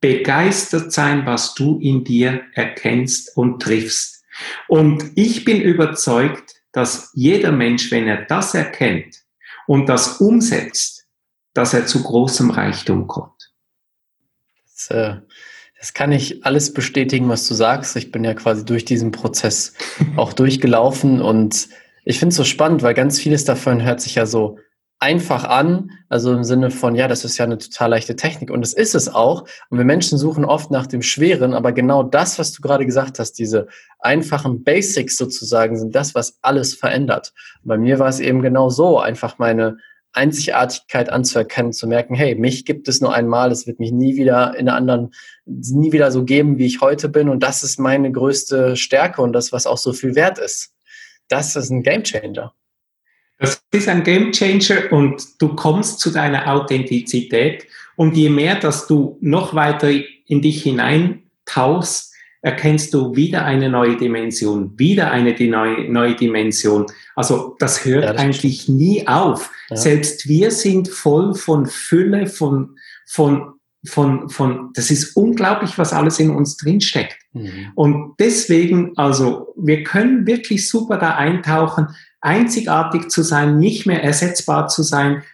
begeistert 0.00 0.92
sein, 0.92 1.26
was 1.26 1.54
du 1.54 1.78
in 1.78 2.04
dir 2.04 2.42
erkennst 2.54 3.36
und 3.36 3.60
triffst. 3.60 4.24
Und 4.68 5.04
ich 5.14 5.44
bin 5.44 5.60
überzeugt, 5.60 6.54
dass 6.72 7.10
jeder 7.14 7.52
Mensch, 7.52 7.90
wenn 7.90 8.06
er 8.06 8.24
das 8.24 8.54
erkennt 8.54 9.22
und 9.66 9.88
das 9.88 10.20
umsetzt, 10.20 11.06
dass 11.54 11.74
er 11.74 11.86
zu 11.86 12.02
großem 12.02 12.50
Reichtum 12.50 13.06
kommt. 13.06 13.35
Das, 14.76 14.90
äh, 14.90 15.16
das 15.78 15.94
kann 15.94 16.12
ich 16.12 16.44
alles 16.44 16.72
bestätigen, 16.72 17.28
was 17.28 17.48
du 17.48 17.54
sagst. 17.54 17.96
Ich 17.96 18.12
bin 18.12 18.24
ja 18.24 18.34
quasi 18.34 18.64
durch 18.64 18.84
diesen 18.84 19.10
Prozess 19.10 19.74
auch 20.16 20.32
durchgelaufen 20.32 21.20
und 21.20 21.68
ich 22.04 22.18
finde 22.18 22.30
es 22.30 22.36
so 22.36 22.44
spannend, 22.44 22.82
weil 22.82 22.94
ganz 22.94 23.18
vieles 23.18 23.44
davon 23.44 23.82
hört 23.82 24.00
sich 24.00 24.14
ja 24.14 24.26
so 24.26 24.58
einfach 24.98 25.44
an, 25.44 25.90
also 26.08 26.32
im 26.32 26.44
Sinne 26.44 26.70
von, 26.70 26.94
ja, 26.94 27.06
das 27.08 27.24
ist 27.24 27.36
ja 27.36 27.44
eine 27.44 27.58
total 27.58 27.90
leichte 27.90 28.16
Technik 28.16 28.50
und 28.50 28.62
das 28.62 28.72
ist 28.72 28.94
es 28.94 29.12
auch. 29.12 29.42
Und 29.68 29.78
wir 29.78 29.84
Menschen 29.84 30.16
suchen 30.16 30.44
oft 30.44 30.70
nach 30.70 30.86
dem 30.86 31.02
Schweren, 31.02 31.52
aber 31.52 31.72
genau 31.72 32.02
das, 32.02 32.38
was 32.38 32.52
du 32.52 32.62
gerade 32.62 32.86
gesagt 32.86 33.18
hast, 33.18 33.32
diese 33.32 33.66
einfachen 33.98 34.64
Basics 34.64 35.18
sozusagen, 35.18 35.76
sind 35.76 35.94
das, 35.94 36.14
was 36.14 36.38
alles 36.40 36.74
verändert. 36.74 37.34
Und 37.62 37.68
bei 37.68 37.76
mir 37.76 37.98
war 37.98 38.08
es 38.08 38.20
eben 38.20 38.40
genau 38.40 38.70
so, 38.70 38.98
einfach 38.98 39.38
meine 39.38 39.76
Einzigartigkeit 40.16 41.10
anzuerkennen, 41.10 41.72
zu 41.72 41.86
merken, 41.86 42.14
hey, 42.14 42.34
mich 42.34 42.64
gibt 42.64 42.88
es 42.88 43.00
nur 43.00 43.14
einmal, 43.14 43.50
es 43.52 43.66
wird 43.66 43.78
mich 43.78 43.92
nie 43.92 44.16
wieder 44.16 44.54
in 44.56 44.68
einer 44.68 44.76
anderen, 44.76 45.14
nie 45.44 45.92
wieder 45.92 46.10
so 46.10 46.24
geben, 46.24 46.58
wie 46.58 46.66
ich 46.66 46.80
heute 46.80 47.08
bin. 47.08 47.28
Und 47.28 47.42
das 47.42 47.62
ist 47.62 47.78
meine 47.78 48.10
größte 48.10 48.76
Stärke 48.76 49.22
und 49.22 49.32
das, 49.32 49.52
was 49.52 49.66
auch 49.66 49.78
so 49.78 49.92
viel 49.92 50.14
wert 50.14 50.38
ist. 50.38 50.72
Das 51.28 51.56
ist 51.56 51.70
ein 51.70 51.82
Gamechanger. 51.82 52.54
Das 53.38 53.62
ist 53.72 53.88
ein 53.88 54.02
Gamechanger 54.02 54.90
und 54.92 55.40
du 55.40 55.54
kommst 55.54 56.00
zu 56.00 56.10
deiner 56.10 56.52
Authentizität. 56.52 57.66
Und 57.96 58.16
je 58.16 58.30
mehr, 58.30 58.56
dass 58.56 58.86
du 58.86 59.18
noch 59.20 59.54
weiter 59.54 59.90
in 60.26 60.40
dich 60.40 60.62
hineintauchst, 60.62 62.15
erkennst 62.46 62.94
du 62.94 63.16
wieder 63.16 63.44
eine 63.44 63.68
neue 63.68 63.96
Dimension, 63.96 64.78
wieder 64.78 65.10
eine 65.10 65.34
die 65.34 65.48
neue, 65.48 65.90
neue 65.90 66.14
Dimension. 66.14 66.86
Also 67.16 67.56
das 67.58 67.84
hört 67.84 68.04
ja, 68.04 68.12
das 68.12 68.22
eigentlich 68.22 68.62
stimmt. 68.62 68.78
nie 68.78 69.08
auf. 69.08 69.50
Ja. 69.68 69.76
Selbst 69.76 70.28
wir 70.28 70.52
sind 70.52 70.88
voll 70.88 71.34
von 71.34 71.66
Fülle, 71.66 72.28
von, 72.28 72.76
von, 73.04 73.54
von, 73.84 74.28
von, 74.30 74.70
das 74.74 74.92
ist 74.92 75.16
unglaublich, 75.16 75.76
was 75.76 75.92
alles 75.92 76.20
in 76.20 76.30
uns 76.30 76.56
drinsteckt. 76.56 77.18
Mhm. 77.32 77.72
Und 77.74 78.14
deswegen, 78.20 78.96
also 78.96 79.52
wir 79.56 79.82
können 79.82 80.24
wirklich 80.28 80.68
super 80.68 80.98
da 80.98 81.16
eintauchen, 81.16 81.88
einzigartig 82.20 83.08
zu 83.08 83.24
sein, 83.24 83.58
nicht 83.58 83.86
mehr 83.86 84.04
ersetzbar 84.04 84.68
zu 84.68 84.84
sein, 84.84 85.24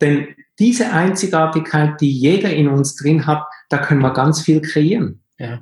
denn 0.00 0.28
diese 0.58 0.92
Einzigartigkeit, 0.92 2.00
die 2.00 2.10
jeder 2.10 2.54
in 2.54 2.68
uns 2.68 2.96
drin 2.96 3.26
hat, 3.26 3.44
da 3.68 3.76
können 3.76 4.00
wir 4.00 4.14
ganz 4.14 4.40
viel 4.40 4.62
kreieren. 4.62 5.20
Ja. 5.36 5.60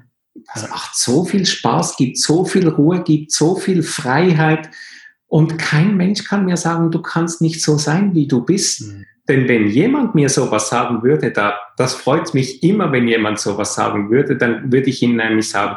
Das 0.55 0.69
macht 0.69 0.97
so 0.97 1.25
viel 1.25 1.47
Spaß, 1.47 1.97
gibt 1.97 2.19
so 2.19 2.45
viel 2.45 2.69
Ruhe, 2.69 3.03
gibt 3.03 3.33
so 3.33 3.57
viel 3.57 3.83
Freiheit. 3.83 4.71
Und 5.27 5.59
kein 5.59 5.97
Mensch 5.97 6.25
kann 6.25 6.45
mir 6.45 6.57
sagen, 6.57 6.91
du 6.91 7.01
kannst 7.01 7.41
nicht 7.41 7.63
so 7.63 7.79
sein, 7.79 8.15
wie 8.15 8.27
du 8.27 8.45
bist. 8.45 8.83
Mhm. 8.83 9.05
Denn 9.29 9.49
wenn 9.49 9.69
jemand 9.69 10.15
mir 10.15 10.29
sowas 10.29 10.69
sagen 10.69 11.03
würde, 11.03 11.31
da, 11.31 11.55
das 11.77 11.95
freut 11.95 12.35
mich 12.35 12.63
immer, 12.63 12.91
wenn 12.93 13.07
jemand 13.07 13.39
sowas 13.39 13.75
sagen 13.75 14.11
würde, 14.11 14.37
dann 14.37 14.73
würde 14.73 14.91
ich 14.91 15.03
ihm 15.03 15.17
nämlich 15.17 15.49
sagen, 15.49 15.77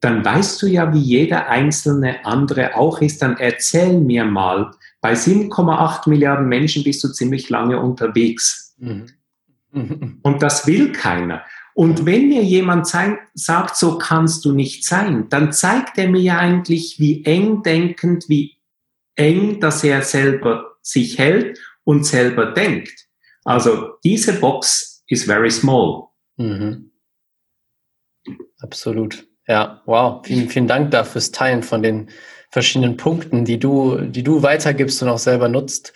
dann 0.00 0.24
weißt 0.24 0.62
du 0.62 0.66
ja, 0.66 0.92
wie 0.92 1.00
jeder 1.00 1.48
einzelne 1.48 2.24
andere 2.24 2.76
auch 2.76 3.00
ist, 3.00 3.22
dann 3.22 3.36
erzähl 3.38 4.00
mir 4.00 4.24
mal, 4.24 4.70
bei 5.00 5.14
7,8 5.14 6.08
Milliarden 6.08 6.46
Menschen 6.46 6.84
bist 6.84 7.02
du 7.04 7.08
ziemlich 7.08 7.50
lange 7.50 7.80
unterwegs. 7.80 8.74
Mhm. 8.78 9.06
Und 10.22 10.42
das 10.42 10.66
will 10.66 10.92
keiner. 10.92 11.42
Und 11.74 12.06
wenn 12.06 12.28
mir 12.28 12.42
jemand 12.42 12.86
sagt, 12.86 13.76
so 13.76 13.98
kannst 13.98 14.44
du 14.44 14.52
nicht 14.52 14.86
sein, 14.86 15.28
dann 15.28 15.52
zeigt 15.52 15.98
er 15.98 16.08
mir 16.08 16.38
eigentlich, 16.38 17.00
wie 17.00 17.24
eng 17.24 17.62
denkend, 17.64 18.28
wie 18.28 18.56
eng, 19.16 19.60
dass 19.60 19.82
er 19.82 20.02
selber 20.02 20.76
sich 20.82 21.18
hält 21.18 21.58
und 21.82 22.06
selber 22.06 22.52
denkt. 22.52 23.08
Also 23.44 23.94
diese 24.04 24.34
Box 24.34 25.04
ist 25.08 25.24
very 25.24 25.50
small. 25.50 26.08
Mhm. 26.36 26.92
Absolut. 28.58 29.26
Ja, 29.46 29.82
wow. 29.84 30.24
Vielen, 30.24 30.48
vielen 30.48 30.68
Dank 30.68 30.90
dafür 30.92 31.12
fürs 31.12 31.32
Teilen 31.32 31.62
von 31.62 31.82
den 31.82 32.08
verschiedenen 32.50 32.96
Punkten, 32.96 33.44
die 33.44 33.58
du, 33.58 33.98
die 33.98 34.22
du 34.22 34.42
weitergibst 34.42 35.02
und 35.02 35.08
auch 35.08 35.18
selber 35.18 35.48
nutzt. 35.48 35.92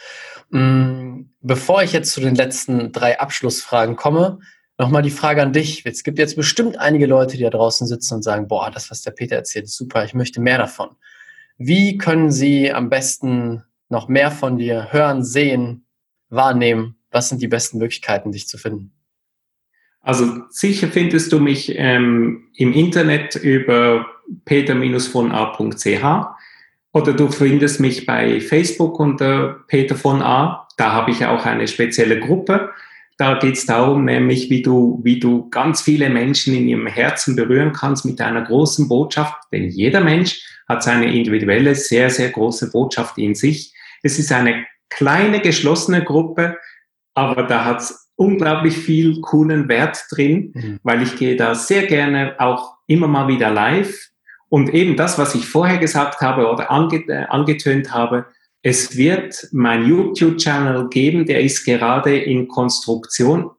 Mm, 0.51 1.23
bevor 1.41 1.83
ich 1.83 1.93
jetzt 1.93 2.13
zu 2.13 2.21
den 2.21 2.35
letzten 2.35 2.93
drei 2.93 3.21
Abschlussfragen 3.21 3.97
komme, 3.97 4.41
Nochmal 4.81 5.03
die 5.03 5.11
Frage 5.11 5.43
an 5.43 5.53
dich. 5.53 5.85
Es 5.85 6.05
gibt 6.05 6.21
jetzt 6.21 6.37
bestimmt 6.37 6.79
einige 6.79 7.07
Leute, 7.07 7.37
die 7.37 7.43
da 7.43 7.51
draußen 7.51 7.89
sitzen 7.89 8.15
und 8.15 8.23
sagen, 8.23 8.47
boah, 8.47 8.71
das, 8.71 8.93
was 8.93 9.03
der 9.03 9.11
Peter 9.11 9.35
erzählt, 9.35 9.65
ist 9.65 9.77
super, 9.77 10.05
ich 10.05 10.15
möchte 10.15 10.41
mehr 10.41 10.59
davon. 10.59 10.91
Wie 11.59 11.99
können 11.99 12.31
sie 12.31 12.73
am 12.73 12.89
besten 12.89 13.65
noch 13.89 14.07
mehr 14.07 14.31
von 14.31 14.57
dir 14.57 14.93
hören, 14.93 15.25
sehen, 15.25 15.85
wahrnehmen? 16.31 16.97
Was 17.11 17.29
sind 17.29 17.43
die 17.43 17.49
besten 17.49 17.79
Möglichkeiten, 17.79 18.31
dich 18.31 18.47
zu 18.47 18.57
finden? 18.57 18.93
Also 20.01 20.43
sicher 20.51 20.87
findest 20.87 21.33
du 21.33 21.41
mich 21.41 21.75
ähm, 21.77 22.49
im 22.55 22.73
Internet 22.73 23.35
über 23.35 24.07
peter-von-a.ch 24.45 26.05
oder 26.93 27.13
du 27.13 27.29
findest 27.29 27.81
mich 27.81 28.07
bei 28.07 28.41
Facebook 28.41 29.01
unter 29.01 29.65
Peter 29.67 29.97
von 29.97 30.23
A. 30.23 30.69
Da 30.77 30.93
habe 30.93 31.11
ich 31.11 31.27
auch 31.27 31.45
eine 31.45 31.67
spezielle 31.67 32.21
Gruppe. 32.21 32.71
Da 33.19 33.35
geht 33.35 33.57
es 33.57 33.67
darum, 33.67 34.05
nämlich 34.05 34.49
wie 34.49 34.63
du, 34.63 35.01
wie 35.03 35.19
du 35.19 35.51
ganz 35.51 35.83
viele 35.83 36.09
Menschen 36.09 36.55
in 36.55 36.69
ihrem 36.69 36.87
Herzen 36.87 37.35
berühren 37.35 37.73
kannst 37.73 38.05
mit 38.05 38.21
einer 38.21 38.43
großen 38.43 38.89
Botschaft. 38.89 39.35
Denn 39.53 39.69
jeder 39.69 40.01
Mensch 40.01 40.41
hat 40.69 40.85
seine 40.85 41.13
individuelle, 41.13 41.75
sehr, 41.75 42.11
sehr 42.11 42.31
große 42.31 42.71
Botschaft 42.71 43.19
in 43.19 43.35
sich. 43.35 43.75
Es 44.05 44.21
ist 44.21 44.31
eine 44.31 44.65
kleine, 44.89 45.41
geschlossene 45.41 46.05
Gruppe, 46.05 46.59
aber 47.15 47.43
da 47.43 47.65
hat 47.65 47.81
es 47.81 48.09
unglaublich 48.15 48.77
viel 48.77 49.21
coolen 49.21 49.69
Wert 49.69 50.05
drin, 50.13 50.53
mhm. 50.55 50.79
weil 50.85 51.03
ich 51.03 51.17
gehe 51.17 51.35
da 51.35 51.57
sehr 51.57 51.87
gerne 51.87 52.37
auch 52.39 52.77
immer 52.87 53.09
mal 53.09 53.27
wieder 53.27 53.51
live. 53.51 54.11
Und 54.49 54.73
eben 54.73 54.97
das, 54.97 55.19
was 55.19 55.35
ich 55.35 55.47
vorher 55.47 55.79
gesagt 55.79 56.21
habe 56.21 56.49
oder 56.49 56.69
äh, 56.71 57.25
angetönt 57.29 57.93
habe, 57.93 58.27
es 58.63 58.97
wird 58.97 59.49
mein 59.53 59.87
YouTube-Channel 59.87 60.89
geben, 60.89 61.27
der 61.27 61.41
ist 61.41 61.65
gerade 61.65 62.17
in 62.19 62.49
Konstruktion, 62.49 63.51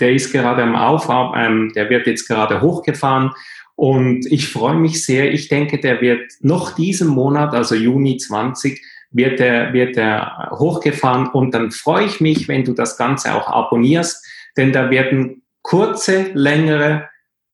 der 0.00 0.12
ist 0.12 0.32
gerade 0.32 0.62
am 0.62 0.74
Aufbau, 0.74 1.34
ähm, 1.34 1.72
der 1.74 1.88
wird 1.90 2.06
jetzt 2.06 2.26
gerade 2.26 2.60
hochgefahren. 2.60 3.30
Und 3.74 4.26
ich 4.26 4.48
freue 4.48 4.76
mich 4.76 5.04
sehr. 5.04 5.32
Ich 5.32 5.48
denke, 5.48 5.78
der 5.78 6.00
wird 6.00 6.30
noch 6.40 6.74
diesen 6.74 7.08
Monat, 7.08 7.54
also 7.54 7.74
Juni 7.74 8.18
20, 8.18 8.80
wird 9.10 9.40
er, 9.40 9.72
wird 9.72 9.96
er 9.96 10.50
hochgefahren. 10.52 11.28
Und 11.28 11.54
dann 11.54 11.70
freue 11.70 12.04
ich 12.04 12.20
mich, 12.20 12.48
wenn 12.48 12.64
du 12.64 12.74
das 12.74 12.96
Ganze 12.96 13.34
auch 13.34 13.48
abonnierst, 13.48 14.24
denn 14.56 14.72
da 14.72 14.90
werden 14.90 15.42
kurze, 15.62 16.30
längere 16.34 17.08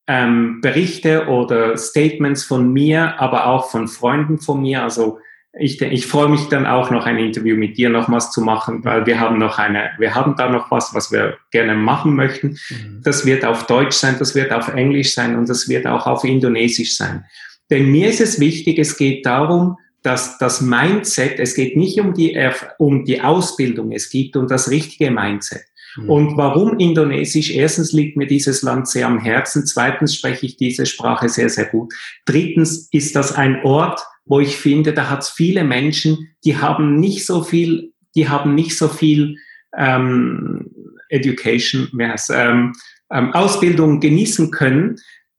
ähm, 0.06 0.60
Berichte 0.60 1.26
oder 1.26 1.76
Statements 1.76 2.44
von 2.44 2.72
mir, 2.72 3.20
aber 3.20 3.46
auch 3.46 3.70
von 3.70 3.86
Freunden 3.86 4.38
von 4.38 4.62
mir, 4.62 4.82
also 4.82 5.18
ich, 5.58 5.80
ich 5.82 6.06
freue 6.06 6.28
mich 6.28 6.48
dann 6.48 6.66
auch 6.66 6.90
noch 6.90 7.06
ein 7.06 7.18
Interview 7.18 7.56
mit 7.56 7.76
dir 7.76 7.88
nochmals 7.88 8.30
zu 8.30 8.40
machen, 8.40 8.84
weil 8.84 9.06
wir 9.06 9.18
haben 9.18 9.38
noch 9.38 9.58
eine, 9.58 9.90
wir 9.98 10.14
haben 10.14 10.34
da 10.36 10.48
noch 10.48 10.70
was, 10.70 10.94
was 10.94 11.10
wir 11.10 11.36
gerne 11.50 11.74
machen 11.74 12.14
möchten. 12.14 12.58
Mhm. 12.70 13.00
Das 13.02 13.26
wird 13.26 13.44
auf 13.44 13.66
Deutsch 13.66 13.96
sein, 13.96 14.16
das 14.18 14.34
wird 14.34 14.52
auf 14.52 14.68
Englisch 14.68 15.14
sein 15.14 15.36
und 15.36 15.48
das 15.48 15.68
wird 15.68 15.86
auch 15.86 16.06
auf 16.06 16.24
Indonesisch 16.24 16.96
sein. 16.96 17.24
Denn 17.70 17.90
mir 17.90 18.08
ist 18.08 18.20
es 18.20 18.40
wichtig, 18.40 18.78
es 18.78 18.96
geht 18.96 19.26
darum, 19.26 19.76
dass 20.02 20.38
das 20.38 20.60
Mindset, 20.60 21.38
es 21.38 21.54
geht 21.54 21.76
nicht 21.76 22.00
um 22.00 22.14
die, 22.14 22.38
um 22.78 23.04
die 23.04 23.20
Ausbildung, 23.20 23.92
es 23.92 24.10
geht 24.10 24.36
um 24.36 24.46
das 24.46 24.70
richtige 24.70 25.10
Mindset. 25.10 25.62
Mhm. 25.96 26.10
Und 26.10 26.36
warum 26.36 26.78
Indonesisch? 26.78 27.50
Erstens 27.50 27.92
liegt 27.92 28.16
mir 28.16 28.26
dieses 28.26 28.62
Land 28.62 28.88
sehr 28.88 29.06
am 29.06 29.18
Herzen. 29.18 29.66
Zweitens 29.66 30.14
spreche 30.14 30.46
ich 30.46 30.56
diese 30.56 30.86
Sprache 30.86 31.28
sehr, 31.28 31.48
sehr 31.48 31.66
gut. 31.66 31.92
Drittens 32.24 32.88
ist 32.92 33.16
das 33.16 33.34
ein 33.34 33.64
Ort, 33.64 34.00
wo 34.28 34.40
ich 34.40 34.56
finde, 34.56 34.92
da 34.92 35.10
hat 35.10 35.22
es 35.22 35.30
viele 35.30 35.64
Menschen, 35.64 36.28
die 36.44 36.58
haben 36.58 37.00
nicht 37.00 37.26
so 37.26 37.42
viel, 37.42 37.92
die 38.14 38.28
haben 38.28 38.54
nicht 38.54 38.76
so 38.76 38.88
viel 38.88 39.36
ähm, 39.76 40.70
Education, 41.08 41.88
ähm, 42.30 42.72
ähm, 43.10 43.32
Ausbildung 43.32 44.00
genießen 44.00 44.50
können, 44.50 44.96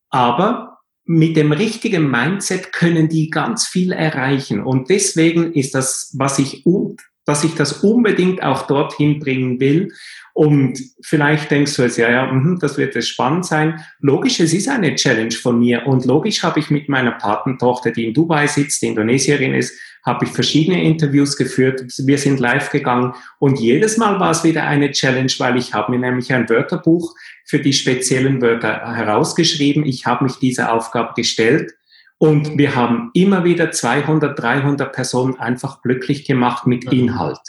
aber 0.10 0.80
mit 1.06 1.36
dem 1.38 1.52
richtigen 1.52 2.10
Mindset 2.10 2.72
können 2.72 3.10
die 3.10 3.30
ganz 3.30 3.66
viel 3.66 3.92
erreichen. 3.92 4.62
Und 4.62 4.90
deswegen 4.90 5.54
ist 5.54 5.74
das, 5.74 6.14
was 6.18 6.38
ich, 6.38 6.64
dass 7.26 7.44
ich 7.44 7.56
das 7.56 7.84
unbedingt 7.84 8.44
auch 8.44 8.68
dorthin 8.68 9.20
bringen 9.20 9.60
will. 9.60 9.92
Und 10.34 10.80
vielleicht 11.02 11.52
denkst 11.52 11.76
du 11.76 11.84
jetzt, 11.84 11.98
ja, 11.98 12.10
ja, 12.10 12.32
mh, 12.32 12.60
das 12.62 12.78
wird 12.78 12.96
jetzt 12.96 13.10
spannend 13.10 13.46
sein. 13.46 13.84
Logisch, 14.00 14.40
es 14.40 14.54
ist 14.54 14.70
eine 14.70 14.96
Challenge 14.96 15.32
von 15.32 15.60
mir. 15.60 15.86
Und 15.86 16.06
logisch 16.06 16.44
habe 16.44 16.60
ich 16.60 16.70
mit 16.70 16.90
meiner 16.90 17.12
Patentochter, 17.12 17.92
die 17.92 18.06
in 18.06 18.14
Dubai 18.14 18.48
sitzt, 18.48 18.82
die 18.82 18.88
Indonesierin 18.88 19.54
ist, 19.54 19.78
habe 20.06 20.26
ich 20.26 20.32
verschiedene 20.32 20.84
Interviews 20.84 21.36
geführt. 21.36 21.84
Wir 21.98 22.18
sind 22.18 22.40
live 22.40 22.70
gegangen. 22.70 23.14
Und 23.40 23.60
jedes 23.60 23.98
Mal 23.98 24.20
war 24.20 24.32
es 24.32 24.44
wieder 24.44 24.64
eine 24.64 24.92
Challenge, 24.92 25.32
weil 25.40 25.58
ich 25.58 25.74
habe 25.74 25.92
mir 25.92 26.00
nämlich 26.00 26.32
ein 26.32 26.50
Wörterbuch 26.50 27.14
für 27.46 27.60
die 27.60 27.74
speziellen 27.74 28.42
Wörter 28.42 28.96
herausgeschrieben. 28.96 29.86
Ich 29.86 30.06
habe 30.06 30.24
mich 30.24 30.36
dieser 30.36 30.72
Aufgabe 30.74 31.14
gestellt. 31.16 31.74
Und 32.18 32.58
wir 32.58 32.76
haben 32.76 33.12
immer 33.14 33.46
wieder 33.46 33.72
200, 33.72 34.38
300 34.38 34.92
Personen 34.92 35.40
einfach 35.40 35.82
glücklich 35.82 36.26
gemacht 36.26 36.68
mit 36.68 36.86
mhm. 36.86 37.00
Inhalt. 37.00 37.40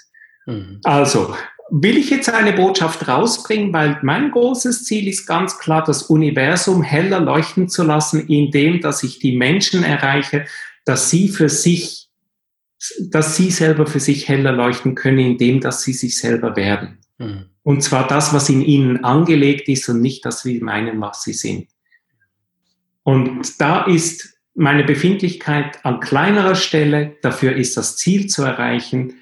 Mhm. 0.47 0.81
Also, 0.85 1.35
will 1.71 1.97
ich 1.97 2.11
jetzt 2.11 2.29
eine 2.29 2.53
Botschaft 2.53 3.07
rausbringen, 3.07 3.73
weil 3.73 3.99
mein 4.03 4.31
großes 4.31 4.85
Ziel 4.85 5.09
ist 5.09 5.27
ganz 5.27 5.59
klar, 5.59 5.85
das 5.85 6.05
Universum 6.05 6.83
heller 6.83 7.21
leuchten 7.21 7.69
zu 7.69 7.85
lassen, 7.85 8.27
indem, 8.27 8.81
dass 8.81 9.03
ich 9.03 9.19
die 9.19 9.37
Menschen 9.37 9.85
erreiche, 9.85 10.47
dass 10.85 11.11
sie 11.11 11.29
für 11.29 11.49
sich, 11.49 12.09
dass 13.01 13.37
sie 13.37 13.51
selber 13.51 13.87
für 13.87 14.01
sich 14.01 14.29
heller 14.29 14.53
leuchten 14.53 14.95
können, 14.95 15.19
indem, 15.19 15.61
dass 15.61 15.83
sie 15.83 15.93
sich 15.93 16.19
selber 16.19 16.57
werden. 16.57 16.99
Mhm. 17.19 17.47
Und 17.63 17.83
zwar 17.83 18.09
das, 18.09 18.33
was 18.33 18.49
in 18.49 18.63
ihnen 18.63 19.05
angelegt 19.05 19.69
ist 19.69 19.89
und 19.89 20.01
nicht 20.01 20.25
das, 20.25 20.45
wie 20.45 20.61
meinen, 20.61 21.01
was 21.01 21.23
sie 21.23 21.35
sind. 21.35 21.69
Und 23.03 23.61
da 23.61 23.85
ist 23.85 24.35
meine 24.55 24.85
Befindlichkeit 24.85 25.85
an 25.85 26.01
kleinerer 26.01 26.55
Stelle, 26.55 27.17
dafür 27.23 27.55
ist 27.55 27.77
das 27.77 27.97
Ziel 27.97 28.27
zu 28.27 28.43
erreichen, 28.43 29.20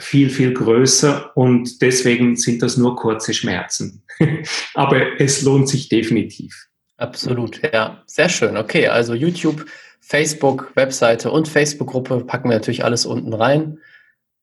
viel, 0.00 0.30
viel 0.30 0.52
größer 0.52 1.36
und 1.36 1.82
deswegen 1.82 2.36
sind 2.36 2.62
das 2.62 2.76
nur 2.76 2.96
kurze 2.96 3.34
Schmerzen. 3.34 4.02
Aber 4.74 5.20
es 5.20 5.42
lohnt 5.42 5.68
sich 5.68 5.88
definitiv. 5.88 6.66
Absolut, 6.96 7.60
ja. 7.72 8.02
Sehr 8.06 8.28
schön. 8.28 8.56
Okay, 8.56 8.88
also 8.88 9.14
YouTube, 9.14 9.64
Facebook, 10.00 10.72
Webseite 10.74 11.30
und 11.30 11.48
Facebook-Gruppe 11.48 12.24
packen 12.24 12.50
wir 12.50 12.56
natürlich 12.56 12.84
alles 12.84 13.06
unten 13.06 13.32
rein. 13.32 13.78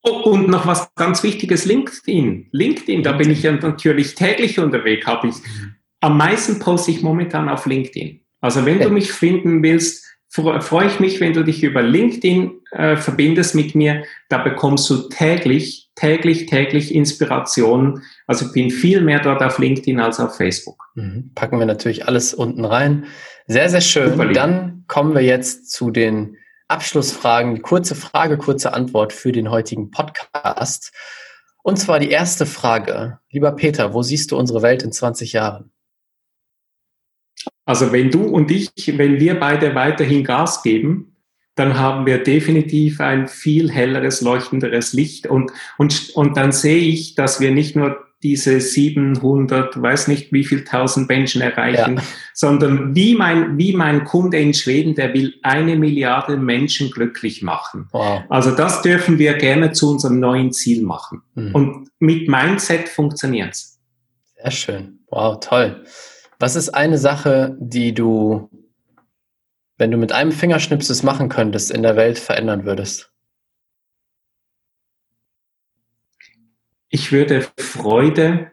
Oh, 0.03 0.31
und 0.31 0.47
noch 0.47 0.65
was 0.65 0.93
ganz 0.95 1.23
Wichtiges, 1.23 1.65
LinkedIn. 1.65 2.47
LinkedIn, 2.51 3.03
da 3.03 3.11
bin 3.11 3.29
ich 3.29 3.43
ja 3.43 3.51
natürlich 3.51 4.15
täglich 4.15 4.59
unterwegs, 4.59 5.05
habe 5.05 5.27
ich. 5.27 5.35
Am 5.99 6.17
meisten 6.17 6.59
poste 6.59 6.91
ich 6.91 7.01
momentan 7.01 7.49
auf 7.49 7.65
LinkedIn. 7.65 8.21
Also 8.39 8.65
wenn 8.65 8.77
okay. 8.77 8.85
du 8.85 8.91
mich 8.91 9.11
finden 9.11 9.61
willst, 9.63 10.06
freue 10.29 10.87
ich 10.87 10.99
mich, 10.99 11.19
wenn 11.19 11.33
du 11.33 11.43
dich 11.43 11.63
über 11.63 11.81
LinkedIn 11.81 12.51
äh, 12.71 12.95
verbindest 12.97 13.55
mit 13.55 13.75
mir. 13.75 14.03
Da 14.29 14.39
bekommst 14.39 14.89
du 14.89 15.09
täglich, 15.09 15.89
täglich, 15.95 16.45
täglich 16.47 16.93
Inspiration. 16.93 18.01
Also 18.27 18.45
ich 18.45 18.51
bin 18.51 18.69
viel 18.69 19.01
mehr 19.01 19.19
dort 19.19 19.41
auf 19.41 19.57
LinkedIn 19.57 19.99
als 19.99 20.19
auf 20.19 20.35
Facebook. 20.35 20.83
Mhm. 20.95 21.31
Packen 21.33 21.59
wir 21.59 21.65
natürlich 21.65 22.07
alles 22.07 22.33
unten 22.33 22.65
rein. 22.65 23.05
Sehr, 23.47 23.69
sehr 23.69 23.81
schön. 23.81 24.33
Dann 24.33 24.83
kommen 24.87 25.15
wir 25.15 25.21
jetzt 25.21 25.71
zu 25.71 25.91
den 25.91 26.37
Abschlussfragen. 26.67 27.61
Kurze 27.61 27.95
Frage, 27.95 28.37
kurze 28.37 28.73
Antwort 28.73 29.13
für 29.13 29.31
den 29.31 29.49
heutigen 29.49 29.89
Podcast. 29.89 30.91
Und 31.63 31.77
zwar 31.77 31.99
die 31.99 32.09
erste 32.09 32.45
Frage. 32.45 33.19
Lieber 33.29 33.53
Peter, 33.53 33.93
wo 33.93 34.01
siehst 34.01 34.31
du 34.31 34.37
unsere 34.37 34.61
Welt 34.61 34.83
in 34.83 34.91
20 34.91 35.33
Jahren? 35.33 35.71
Also 37.67 37.91
wenn 37.91 38.09
du 38.09 38.23
und 38.23 38.49
ich, 38.49 38.71
wenn 38.97 39.19
wir 39.19 39.39
beide 39.39 39.75
weiterhin 39.75 40.23
Gas 40.23 40.63
geben, 40.63 41.17
dann 41.55 41.77
haben 41.77 42.05
wir 42.05 42.23
definitiv 42.23 43.01
ein 43.01 43.27
viel 43.27 43.69
helleres, 43.69 44.21
leuchtenderes 44.21 44.93
Licht. 44.93 45.27
Und, 45.27 45.51
und, 45.77 46.11
und 46.15 46.37
dann 46.37 46.53
sehe 46.53 46.79
ich, 46.79 47.15
dass 47.15 47.41
wir 47.41 47.51
nicht 47.51 47.75
nur 47.75 47.97
diese 48.23 48.61
700, 48.61 49.79
weiß 49.79 50.07
nicht 50.07 50.31
wie 50.31 50.45
viel 50.45 50.63
tausend 50.63 51.09
Menschen 51.09 51.41
erreichen, 51.41 51.97
ja. 51.97 52.03
sondern 52.33 52.95
wie 52.95 53.15
mein, 53.15 53.57
wie 53.57 53.73
mein 53.73 54.05
Kunde 54.05 54.37
in 54.37 54.53
Schweden, 54.53 54.95
der 54.95 55.13
will 55.13 55.35
eine 55.43 55.75
Milliarde 55.75 56.37
Menschen 56.37 56.89
glücklich 56.89 57.41
machen. 57.41 57.89
Wow. 57.91 58.21
Also 58.29 58.51
das 58.51 58.81
dürfen 58.81 59.19
wir 59.19 59.33
gerne 59.33 59.73
zu 59.73 59.91
unserem 59.91 60.19
neuen 60.19 60.53
Ziel 60.53 60.83
machen. 60.83 61.21
Mhm. 61.35 61.53
Und 61.53 61.89
mit 61.99 62.29
Mindset 62.29 62.87
funktioniert's. 62.87 63.79
Sehr 64.35 64.51
schön. 64.51 64.99
Wow, 65.09 65.39
toll. 65.41 65.83
Was 66.39 66.55
ist 66.55 66.69
eine 66.69 66.97
Sache, 66.97 67.57
die 67.59 67.93
du, 67.93 68.49
wenn 69.77 69.91
du 69.91 69.97
mit 69.97 70.11
einem 70.11 70.31
Fingerschnipses 70.31 71.03
machen 71.03 71.29
könntest, 71.29 71.71
in 71.71 71.81
der 71.81 71.95
Welt 71.95 72.19
verändern 72.19 72.65
würdest? 72.65 73.11
Ich 76.89 77.11
würde 77.11 77.45
Freude, 77.57 78.51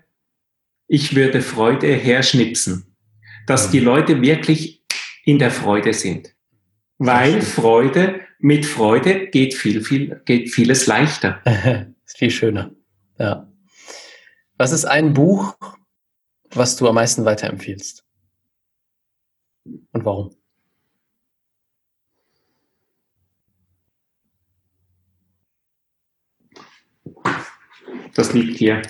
ich 0.86 1.14
würde 1.14 1.40
Freude 1.40 1.94
herschnipsen, 1.94 2.96
dass 3.46 3.70
die. 3.70 3.80
Leute 3.80 4.20
wirklich 4.22 4.82
in 5.24 5.38
der 5.38 5.50
Freude 5.50 5.92
sind. 5.92 6.34
Weil 6.98 7.42
Freude, 7.42 8.20
mit 8.38 8.66
Freude 8.66 9.28
geht 9.28 9.54
viel, 9.54 9.82
viel, 9.82 10.20
geht 10.24 10.50
vieles 10.50 10.86
leichter. 10.86 11.40
ist 12.04 12.18
viel 12.18 12.30
schöner. 12.30 12.72
Ja. 13.18 13.50
Was 14.56 14.72
ist 14.72 14.84
ein 14.84 15.12
Buch, 15.12 15.56
was 16.56 16.76
du 16.76 16.88
am 16.88 16.94
meisten 16.94 17.24
weiterempfiehlst? 17.24 18.04
Und 19.64 20.04
warum? 20.04 20.34
Das 28.14 28.32
liegt 28.32 28.58
hier. 28.58 28.82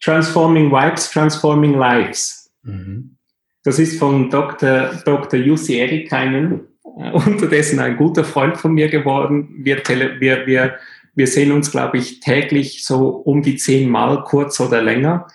Transforming 0.00 0.70
Vibes, 0.70 1.10
Transforming 1.10 1.74
Lives. 1.74 2.50
Mhm. 2.62 3.16
Das 3.64 3.78
ist 3.78 3.98
von 3.98 4.30
Dr. 4.30 5.02
Dr. 5.04 5.38
Jussi 5.38 5.78
Erikainen, 5.78 6.68
äh, 6.98 7.10
unterdessen 7.10 7.80
ein 7.80 7.96
guter 7.96 8.24
Freund 8.24 8.56
von 8.56 8.72
mir 8.72 8.88
geworden. 8.88 9.48
Wir, 9.58 9.82
wir, 9.86 10.46
wir, 10.46 10.78
wir 11.14 11.26
sehen 11.26 11.52
uns, 11.52 11.70
glaube 11.70 11.98
ich, 11.98 12.20
täglich 12.20 12.84
so 12.84 13.08
um 13.08 13.42
die 13.42 13.56
zehnmal, 13.56 14.24
kurz 14.24 14.60
oder 14.60 14.80
länger. 14.80 15.26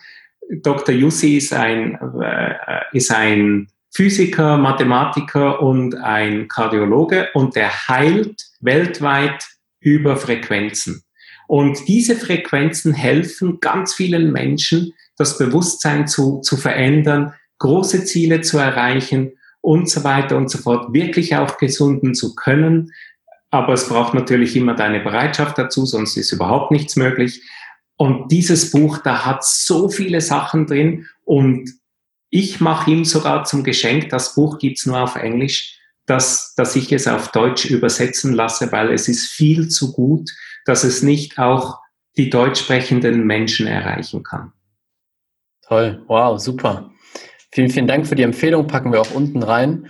Dr. 0.49 0.93
Jussi 0.95 1.37
ist 1.37 1.53
ein, 1.53 1.97
äh, 2.21 2.53
ist 2.91 3.11
ein 3.11 3.67
Physiker, 3.91 4.57
Mathematiker 4.57 5.61
und 5.61 5.95
ein 5.95 6.47
Kardiologe 6.47 7.29
und 7.33 7.55
der 7.55 7.87
heilt 7.87 8.41
weltweit 8.59 9.45
über 9.79 10.17
Frequenzen. 10.17 11.03
Und 11.47 11.87
diese 11.87 12.15
Frequenzen 12.15 12.93
helfen 12.93 13.59
ganz 13.59 13.93
vielen 13.93 14.31
Menschen, 14.31 14.93
das 15.17 15.37
Bewusstsein 15.37 16.07
zu, 16.07 16.41
zu 16.41 16.57
verändern, 16.57 17.33
große 17.59 18.05
Ziele 18.05 18.41
zu 18.41 18.57
erreichen 18.57 19.33
und 19.61 19.89
so 19.89 20.03
weiter 20.03 20.37
und 20.37 20.49
so 20.49 20.57
fort, 20.57 20.93
wirklich 20.93 21.35
auch 21.35 21.57
gesunden 21.57 22.15
zu 22.15 22.33
können. 22.35 22.91
Aber 23.51 23.73
es 23.73 23.87
braucht 23.87 24.15
natürlich 24.15 24.55
immer 24.55 24.73
deine 24.73 25.01
Bereitschaft 25.01 25.57
dazu, 25.59 25.85
sonst 25.85 26.17
ist 26.17 26.31
überhaupt 26.31 26.71
nichts 26.71 26.95
möglich. 26.95 27.43
Und 28.03 28.33
dieses 28.33 28.71
Buch, 28.71 28.97
da 28.97 29.25
hat 29.25 29.45
so 29.45 29.87
viele 29.87 30.19
Sachen 30.19 30.67
drin 30.67 31.07
und 31.23 31.71
ich 32.29 32.59
mache 32.59 32.91
ihm 32.91 33.05
sogar 33.05 33.45
zum 33.45 33.63
Geschenk, 33.63 34.09
das 34.09 34.35
Buch 34.35 34.59
gibt's 34.59 34.85
nur 34.85 34.99
auf 34.99 35.15
Englisch, 35.15 35.79
dass, 36.05 36.53
dass 36.55 36.75
ich 36.75 36.91
es 36.91 37.07
auf 37.07 37.31
Deutsch 37.31 37.63
übersetzen 37.63 38.33
lasse, 38.33 38.73
weil 38.73 38.91
es 38.91 39.07
ist 39.07 39.27
viel 39.27 39.69
zu 39.69 39.93
gut, 39.93 40.29
dass 40.65 40.83
es 40.83 41.01
nicht 41.01 41.39
auch 41.39 41.79
die 42.17 42.29
deutsch 42.29 42.59
sprechenden 42.59 43.25
Menschen 43.25 43.67
erreichen 43.67 44.21
kann. 44.21 44.51
Toll, 45.65 46.03
wow, 46.07 46.37
super. 46.37 46.91
Vielen, 47.53 47.69
vielen 47.69 47.87
Dank 47.87 48.05
für 48.05 48.15
die 48.15 48.23
Empfehlung, 48.23 48.67
packen 48.67 48.91
wir 48.91 48.99
auch 48.99 49.11
unten 49.11 49.43
rein. 49.43 49.87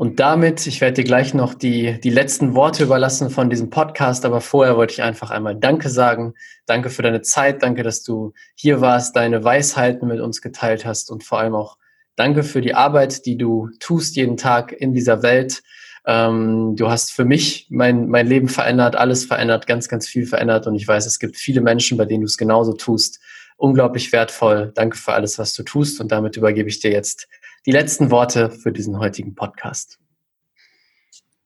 Und 0.00 0.20
damit, 0.20 0.64
ich 0.68 0.80
werde 0.80 1.02
dir 1.02 1.04
gleich 1.04 1.34
noch 1.34 1.54
die, 1.54 1.98
die 2.00 2.10
letzten 2.10 2.54
Worte 2.54 2.84
überlassen 2.84 3.30
von 3.30 3.50
diesem 3.50 3.68
Podcast, 3.68 4.24
aber 4.24 4.40
vorher 4.40 4.76
wollte 4.76 4.92
ich 4.92 5.02
einfach 5.02 5.32
einmal 5.32 5.56
Danke 5.56 5.88
sagen. 5.88 6.34
Danke 6.66 6.88
für 6.88 7.02
deine 7.02 7.20
Zeit, 7.22 7.64
danke, 7.64 7.82
dass 7.82 8.04
du 8.04 8.32
hier 8.54 8.80
warst, 8.80 9.16
deine 9.16 9.42
Weisheiten 9.42 10.06
mit 10.06 10.20
uns 10.20 10.40
geteilt 10.40 10.86
hast 10.86 11.10
und 11.10 11.24
vor 11.24 11.40
allem 11.40 11.56
auch 11.56 11.78
danke 12.14 12.44
für 12.44 12.60
die 12.60 12.76
Arbeit, 12.76 13.26
die 13.26 13.36
du 13.36 13.70
tust 13.80 14.14
jeden 14.14 14.36
Tag 14.36 14.70
in 14.70 14.92
dieser 14.92 15.24
Welt. 15.24 15.64
Ähm, 16.06 16.76
du 16.76 16.88
hast 16.88 17.10
für 17.10 17.24
mich 17.24 17.66
mein, 17.68 18.06
mein 18.06 18.28
Leben 18.28 18.48
verändert, 18.48 18.94
alles 18.94 19.24
verändert, 19.24 19.66
ganz, 19.66 19.88
ganz 19.88 20.06
viel 20.06 20.26
verändert 20.26 20.68
und 20.68 20.76
ich 20.76 20.86
weiß, 20.86 21.06
es 21.06 21.18
gibt 21.18 21.36
viele 21.36 21.60
Menschen, 21.60 21.98
bei 21.98 22.04
denen 22.04 22.20
du 22.20 22.26
es 22.26 22.38
genauso 22.38 22.74
tust. 22.74 23.18
Unglaublich 23.56 24.12
wertvoll. 24.12 24.70
Danke 24.76 24.96
für 24.96 25.14
alles, 25.14 25.40
was 25.40 25.54
du 25.54 25.64
tust 25.64 26.00
und 26.00 26.12
damit 26.12 26.36
übergebe 26.36 26.68
ich 26.68 26.78
dir 26.78 26.92
jetzt 26.92 27.26
die 27.68 27.72
letzten 27.72 28.10
Worte 28.10 28.50
für 28.50 28.72
diesen 28.72 28.98
heutigen 28.98 29.34
Podcast. 29.34 29.98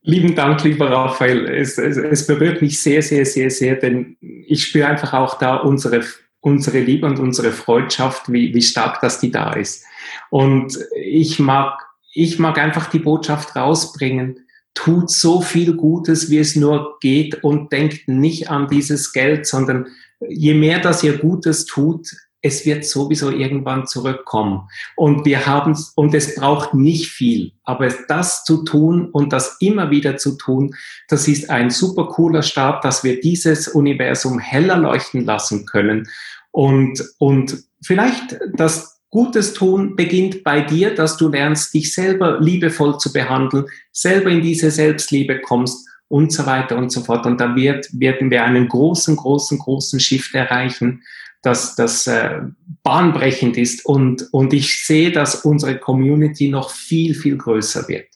Lieben 0.02 0.36
Dank, 0.36 0.62
lieber 0.62 0.88
Raphael. 0.88 1.48
Es, 1.48 1.78
es, 1.78 1.96
es 1.96 2.28
berührt 2.28 2.62
mich 2.62 2.80
sehr, 2.80 3.02
sehr, 3.02 3.26
sehr, 3.26 3.50
sehr, 3.50 3.74
denn 3.74 4.16
ich 4.20 4.64
spüre 4.64 4.86
einfach 4.86 5.14
auch 5.14 5.36
da 5.40 5.56
unsere, 5.56 6.04
unsere 6.38 6.78
Liebe 6.78 7.06
und 7.06 7.18
unsere 7.18 7.50
Freundschaft, 7.50 8.32
wie, 8.32 8.54
wie 8.54 8.62
stark 8.62 9.00
das 9.00 9.18
die 9.18 9.32
da 9.32 9.52
ist. 9.54 9.84
Und 10.30 10.78
ich 10.94 11.40
mag, 11.40 11.80
ich 12.14 12.38
mag 12.38 12.56
einfach 12.56 12.88
die 12.88 13.00
Botschaft 13.00 13.56
rausbringen. 13.56 14.46
Tut 14.74 15.10
so 15.10 15.40
viel 15.40 15.74
Gutes, 15.74 16.30
wie 16.30 16.38
es 16.38 16.54
nur 16.54 16.98
geht 17.00 17.42
und 17.42 17.72
denkt 17.72 18.06
nicht 18.06 18.48
an 18.48 18.68
dieses 18.68 19.12
Geld, 19.12 19.44
sondern 19.44 19.88
je 20.28 20.54
mehr 20.54 20.78
das 20.78 21.02
ihr 21.02 21.18
Gutes 21.18 21.66
tut, 21.66 22.14
es 22.42 22.66
wird 22.66 22.84
sowieso 22.84 23.30
irgendwann 23.30 23.86
zurückkommen. 23.86 24.68
Und 24.96 25.24
wir 25.24 25.46
haben 25.46 25.76
und 25.94 26.12
es 26.12 26.34
braucht 26.34 26.74
nicht 26.74 27.08
viel. 27.08 27.52
Aber 27.62 27.88
das 28.08 28.44
zu 28.44 28.64
tun 28.64 29.08
und 29.10 29.32
das 29.32 29.56
immer 29.60 29.90
wieder 29.90 30.16
zu 30.16 30.36
tun, 30.36 30.74
das 31.08 31.28
ist 31.28 31.48
ein 31.50 31.70
super 31.70 32.08
cooler 32.08 32.42
Start, 32.42 32.84
dass 32.84 33.04
wir 33.04 33.20
dieses 33.20 33.68
Universum 33.68 34.40
heller 34.40 34.76
leuchten 34.76 35.24
lassen 35.24 35.66
können. 35.66 36.08
Und, 36.50 37.02
und 37.18 37.62
vielleicht 37.80 38.38
das 38.54 39.00
Gutes 39.10 39.52
tun 39.52 39.94
beginnt 39.94 40.42
bei 40.42 40.62
dir, 40.62 40.94
dass 40.94 41.16
du 41.16 41.28
lernst, 41.28 41.72
dich 41.74 41.94
selber 41.94 42.40
liebevoll 42.40 42.98
zu 42.98 43.12
behandeln, 43.12 43.66
selber 43.92 44.30
in 44.30 44.42
diese 44.42 44.70
Selbstliebe 44.70 45.40
kommst 45.40 45.86
und 46.08 46.32
so 46.32 46.44
weiter 46.46 46.76
und 46.76 46.90
so 46.90 47.02
fort. 47.02 47.24
Und 47.24 47.40
da 47.40 47.54
wird, 47.54 47.88
werden 47.92 48.30
wir 48.30 48.42
einen 48.42 48.68
großen, 48.68 49.14
großen, 49.16 49.58
großen 49.58 50.00
Shift 50.00 50.34
erreichen 50.34 51.02
das, 51.42 51.74
das 51.74 52.06
äh, 52.06 52.40
bahnbrechend 52.82 53.56
ist 53.56 53.84
und, 53.84 54.28
und 54.32 54.52
ich 54.52 54.84
sehe, 54.84 55.10
dass 55.10 55.44
unsere 55.44 55.78
Community 55.78 56.48
noch 56.48 56.70
viel, 56.70 57.14
viel 57.14 57.36
größer 57.36 57.88
wird. 57.88 58.06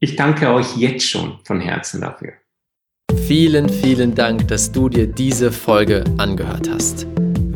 Ich 0.00 0.16
danke 0.16 0.52
euch 0.52 0.76
jetzt 0.76 1.08
schon 1.08 1.38
von 1.44 1.60
Herzen 1.60 2.00
dafür. 2.00 2.32
Vielen, 3.26 3.68
vielen 3.68 4.14
Dank, 4.14 4.48
dass 4.48 4.70
du 4.70 4.88
dir 4.88 5.06
diese 5.06 5.50
Folge 5.50 6.04
angehört 6.18 6.70
hast. 6.70 7.06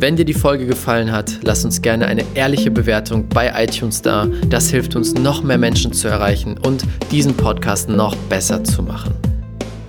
Wenn 0.03 0.16
dir 0.16 0.24
die 0.24 0.34
Folge 0.34 0.66
gefallen 0.66 1.12
hat, 1.12 1.38
lass 1.43 1.64
uns 1.64 1.80
gerne 1.80 2.07
eine 2.07 2.24
ehrliche 2.34 2.72
Bewertung 2.72 3.28
bei 3.28 3.53
iTunes 3.62 4.03
da. 4.03 4.26
Das 4.49 4.68
hilft 4.68 4.97
uns, 4.97 5.14
noch 5.14 5.45
mehr 5.45 5.59
Menschen 5.59 5.93
zu 5.93 6.09
erreichen 6.09 6.59
und 6.59 6.84
diesen 7.12 7.36
Podcast 7.36 7.88
noch 7.88 8.16
besser 8.28 8.64
zu 8.64 8.82
machen. 8.82 9.14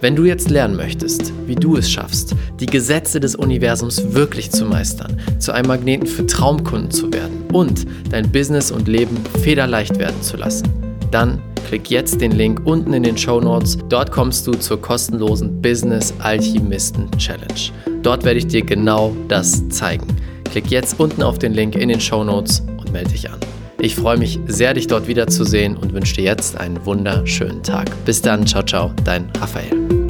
Wenn 0.04 0.18
du 0.18 0.26
jetzt 0.26 0.50
lernen 0.50 0.76
möchtest, 0.76 1.32
wie 1.48 1.56
du 1.56 1.78
es 1.78 1.90
schaffst, 1.90 2.36
die 2.60 2.66
Gesetze 2.66 3.22
des 3.22 3.36
Universums 3.36 4.14
wirklich 4.14 4.52
zu 4.52 4.66
meistern, 4.66 5.18
zu 5.40 5.54
einem 5.54 5.70
Magneten 5.70 6.08
für 6.08 6.26
Traumkunden 6.26 6.92
zu 6.92 7.14
werden 7.14 7.46
und 7.54 7.86
dein 8.10 8.30
Business 8.30 8.70
und 8.70 8.90
Leben 8.90 9.16
federleicht 9.42 9.98
werden 10.00 10.22
zu 10.22 10.36
lassen, 10.36 10.68
dann 11.10 11.42
klick 11.70 11.90
jetzt 11.90 12.20
den 12.20 12.34
Link 12.34 12.60
unten 12.66 12.92
in 12.92 13.04
den 13.04 13.18
Show 13.18 13.40
Notes. 13.40 13.78
Dort 13.88 14.12
kommst 14.12 14.46
du 14.46 14.52
zur 14.52 14.82
kostenlosen 14.82 15.62
Business 15.62 16.14
Alchemisten 16.20 17.10
Challenge. 17.18 17.72
Dort 18.02 18.26
werde 18.26 18.40
ich 18.40 18.48
dir 18.48 18.66
genau 18.66 19.16
das 19.30 19.70
zeigen. 19.70 20.08
Klick 20.52 20.70
jetzt 20.70 21.00
unten 21.00 21.24
auf 21.24 21.40
den 21.40 21.54
Link 21.54 21.78
in 21.78 21.88
den 21.88 22.02
Show 22.02 22.26
Notes 22.26 22.62
und 22.76 22.92
melde 22.92 23.12
dich 23.12 23.30
an. 23.30 23.40
Ich 23.84 23.98
freue 23.98 24.16
mich 24.16 24.40
sehr, 24.48 24.74
dich 24.74 24.88
dort 24.88 25.10
wiederzusehen 25.10 25.76
und 25.76 25.92
wünsche 25.92 26.16
dir 26.16 26.24
jetzt 26.24 26.58
einen 26.58 26.86
wunderschönen 26.86 27.64
Tag. 27.64 27.92
Bis 28.06 28.22
dann, 28.22 28.48
ciao, 28.48 28.64
ciao, 28.64 28.94
dein 29.04 29.30
Raphael. 29.38 30.03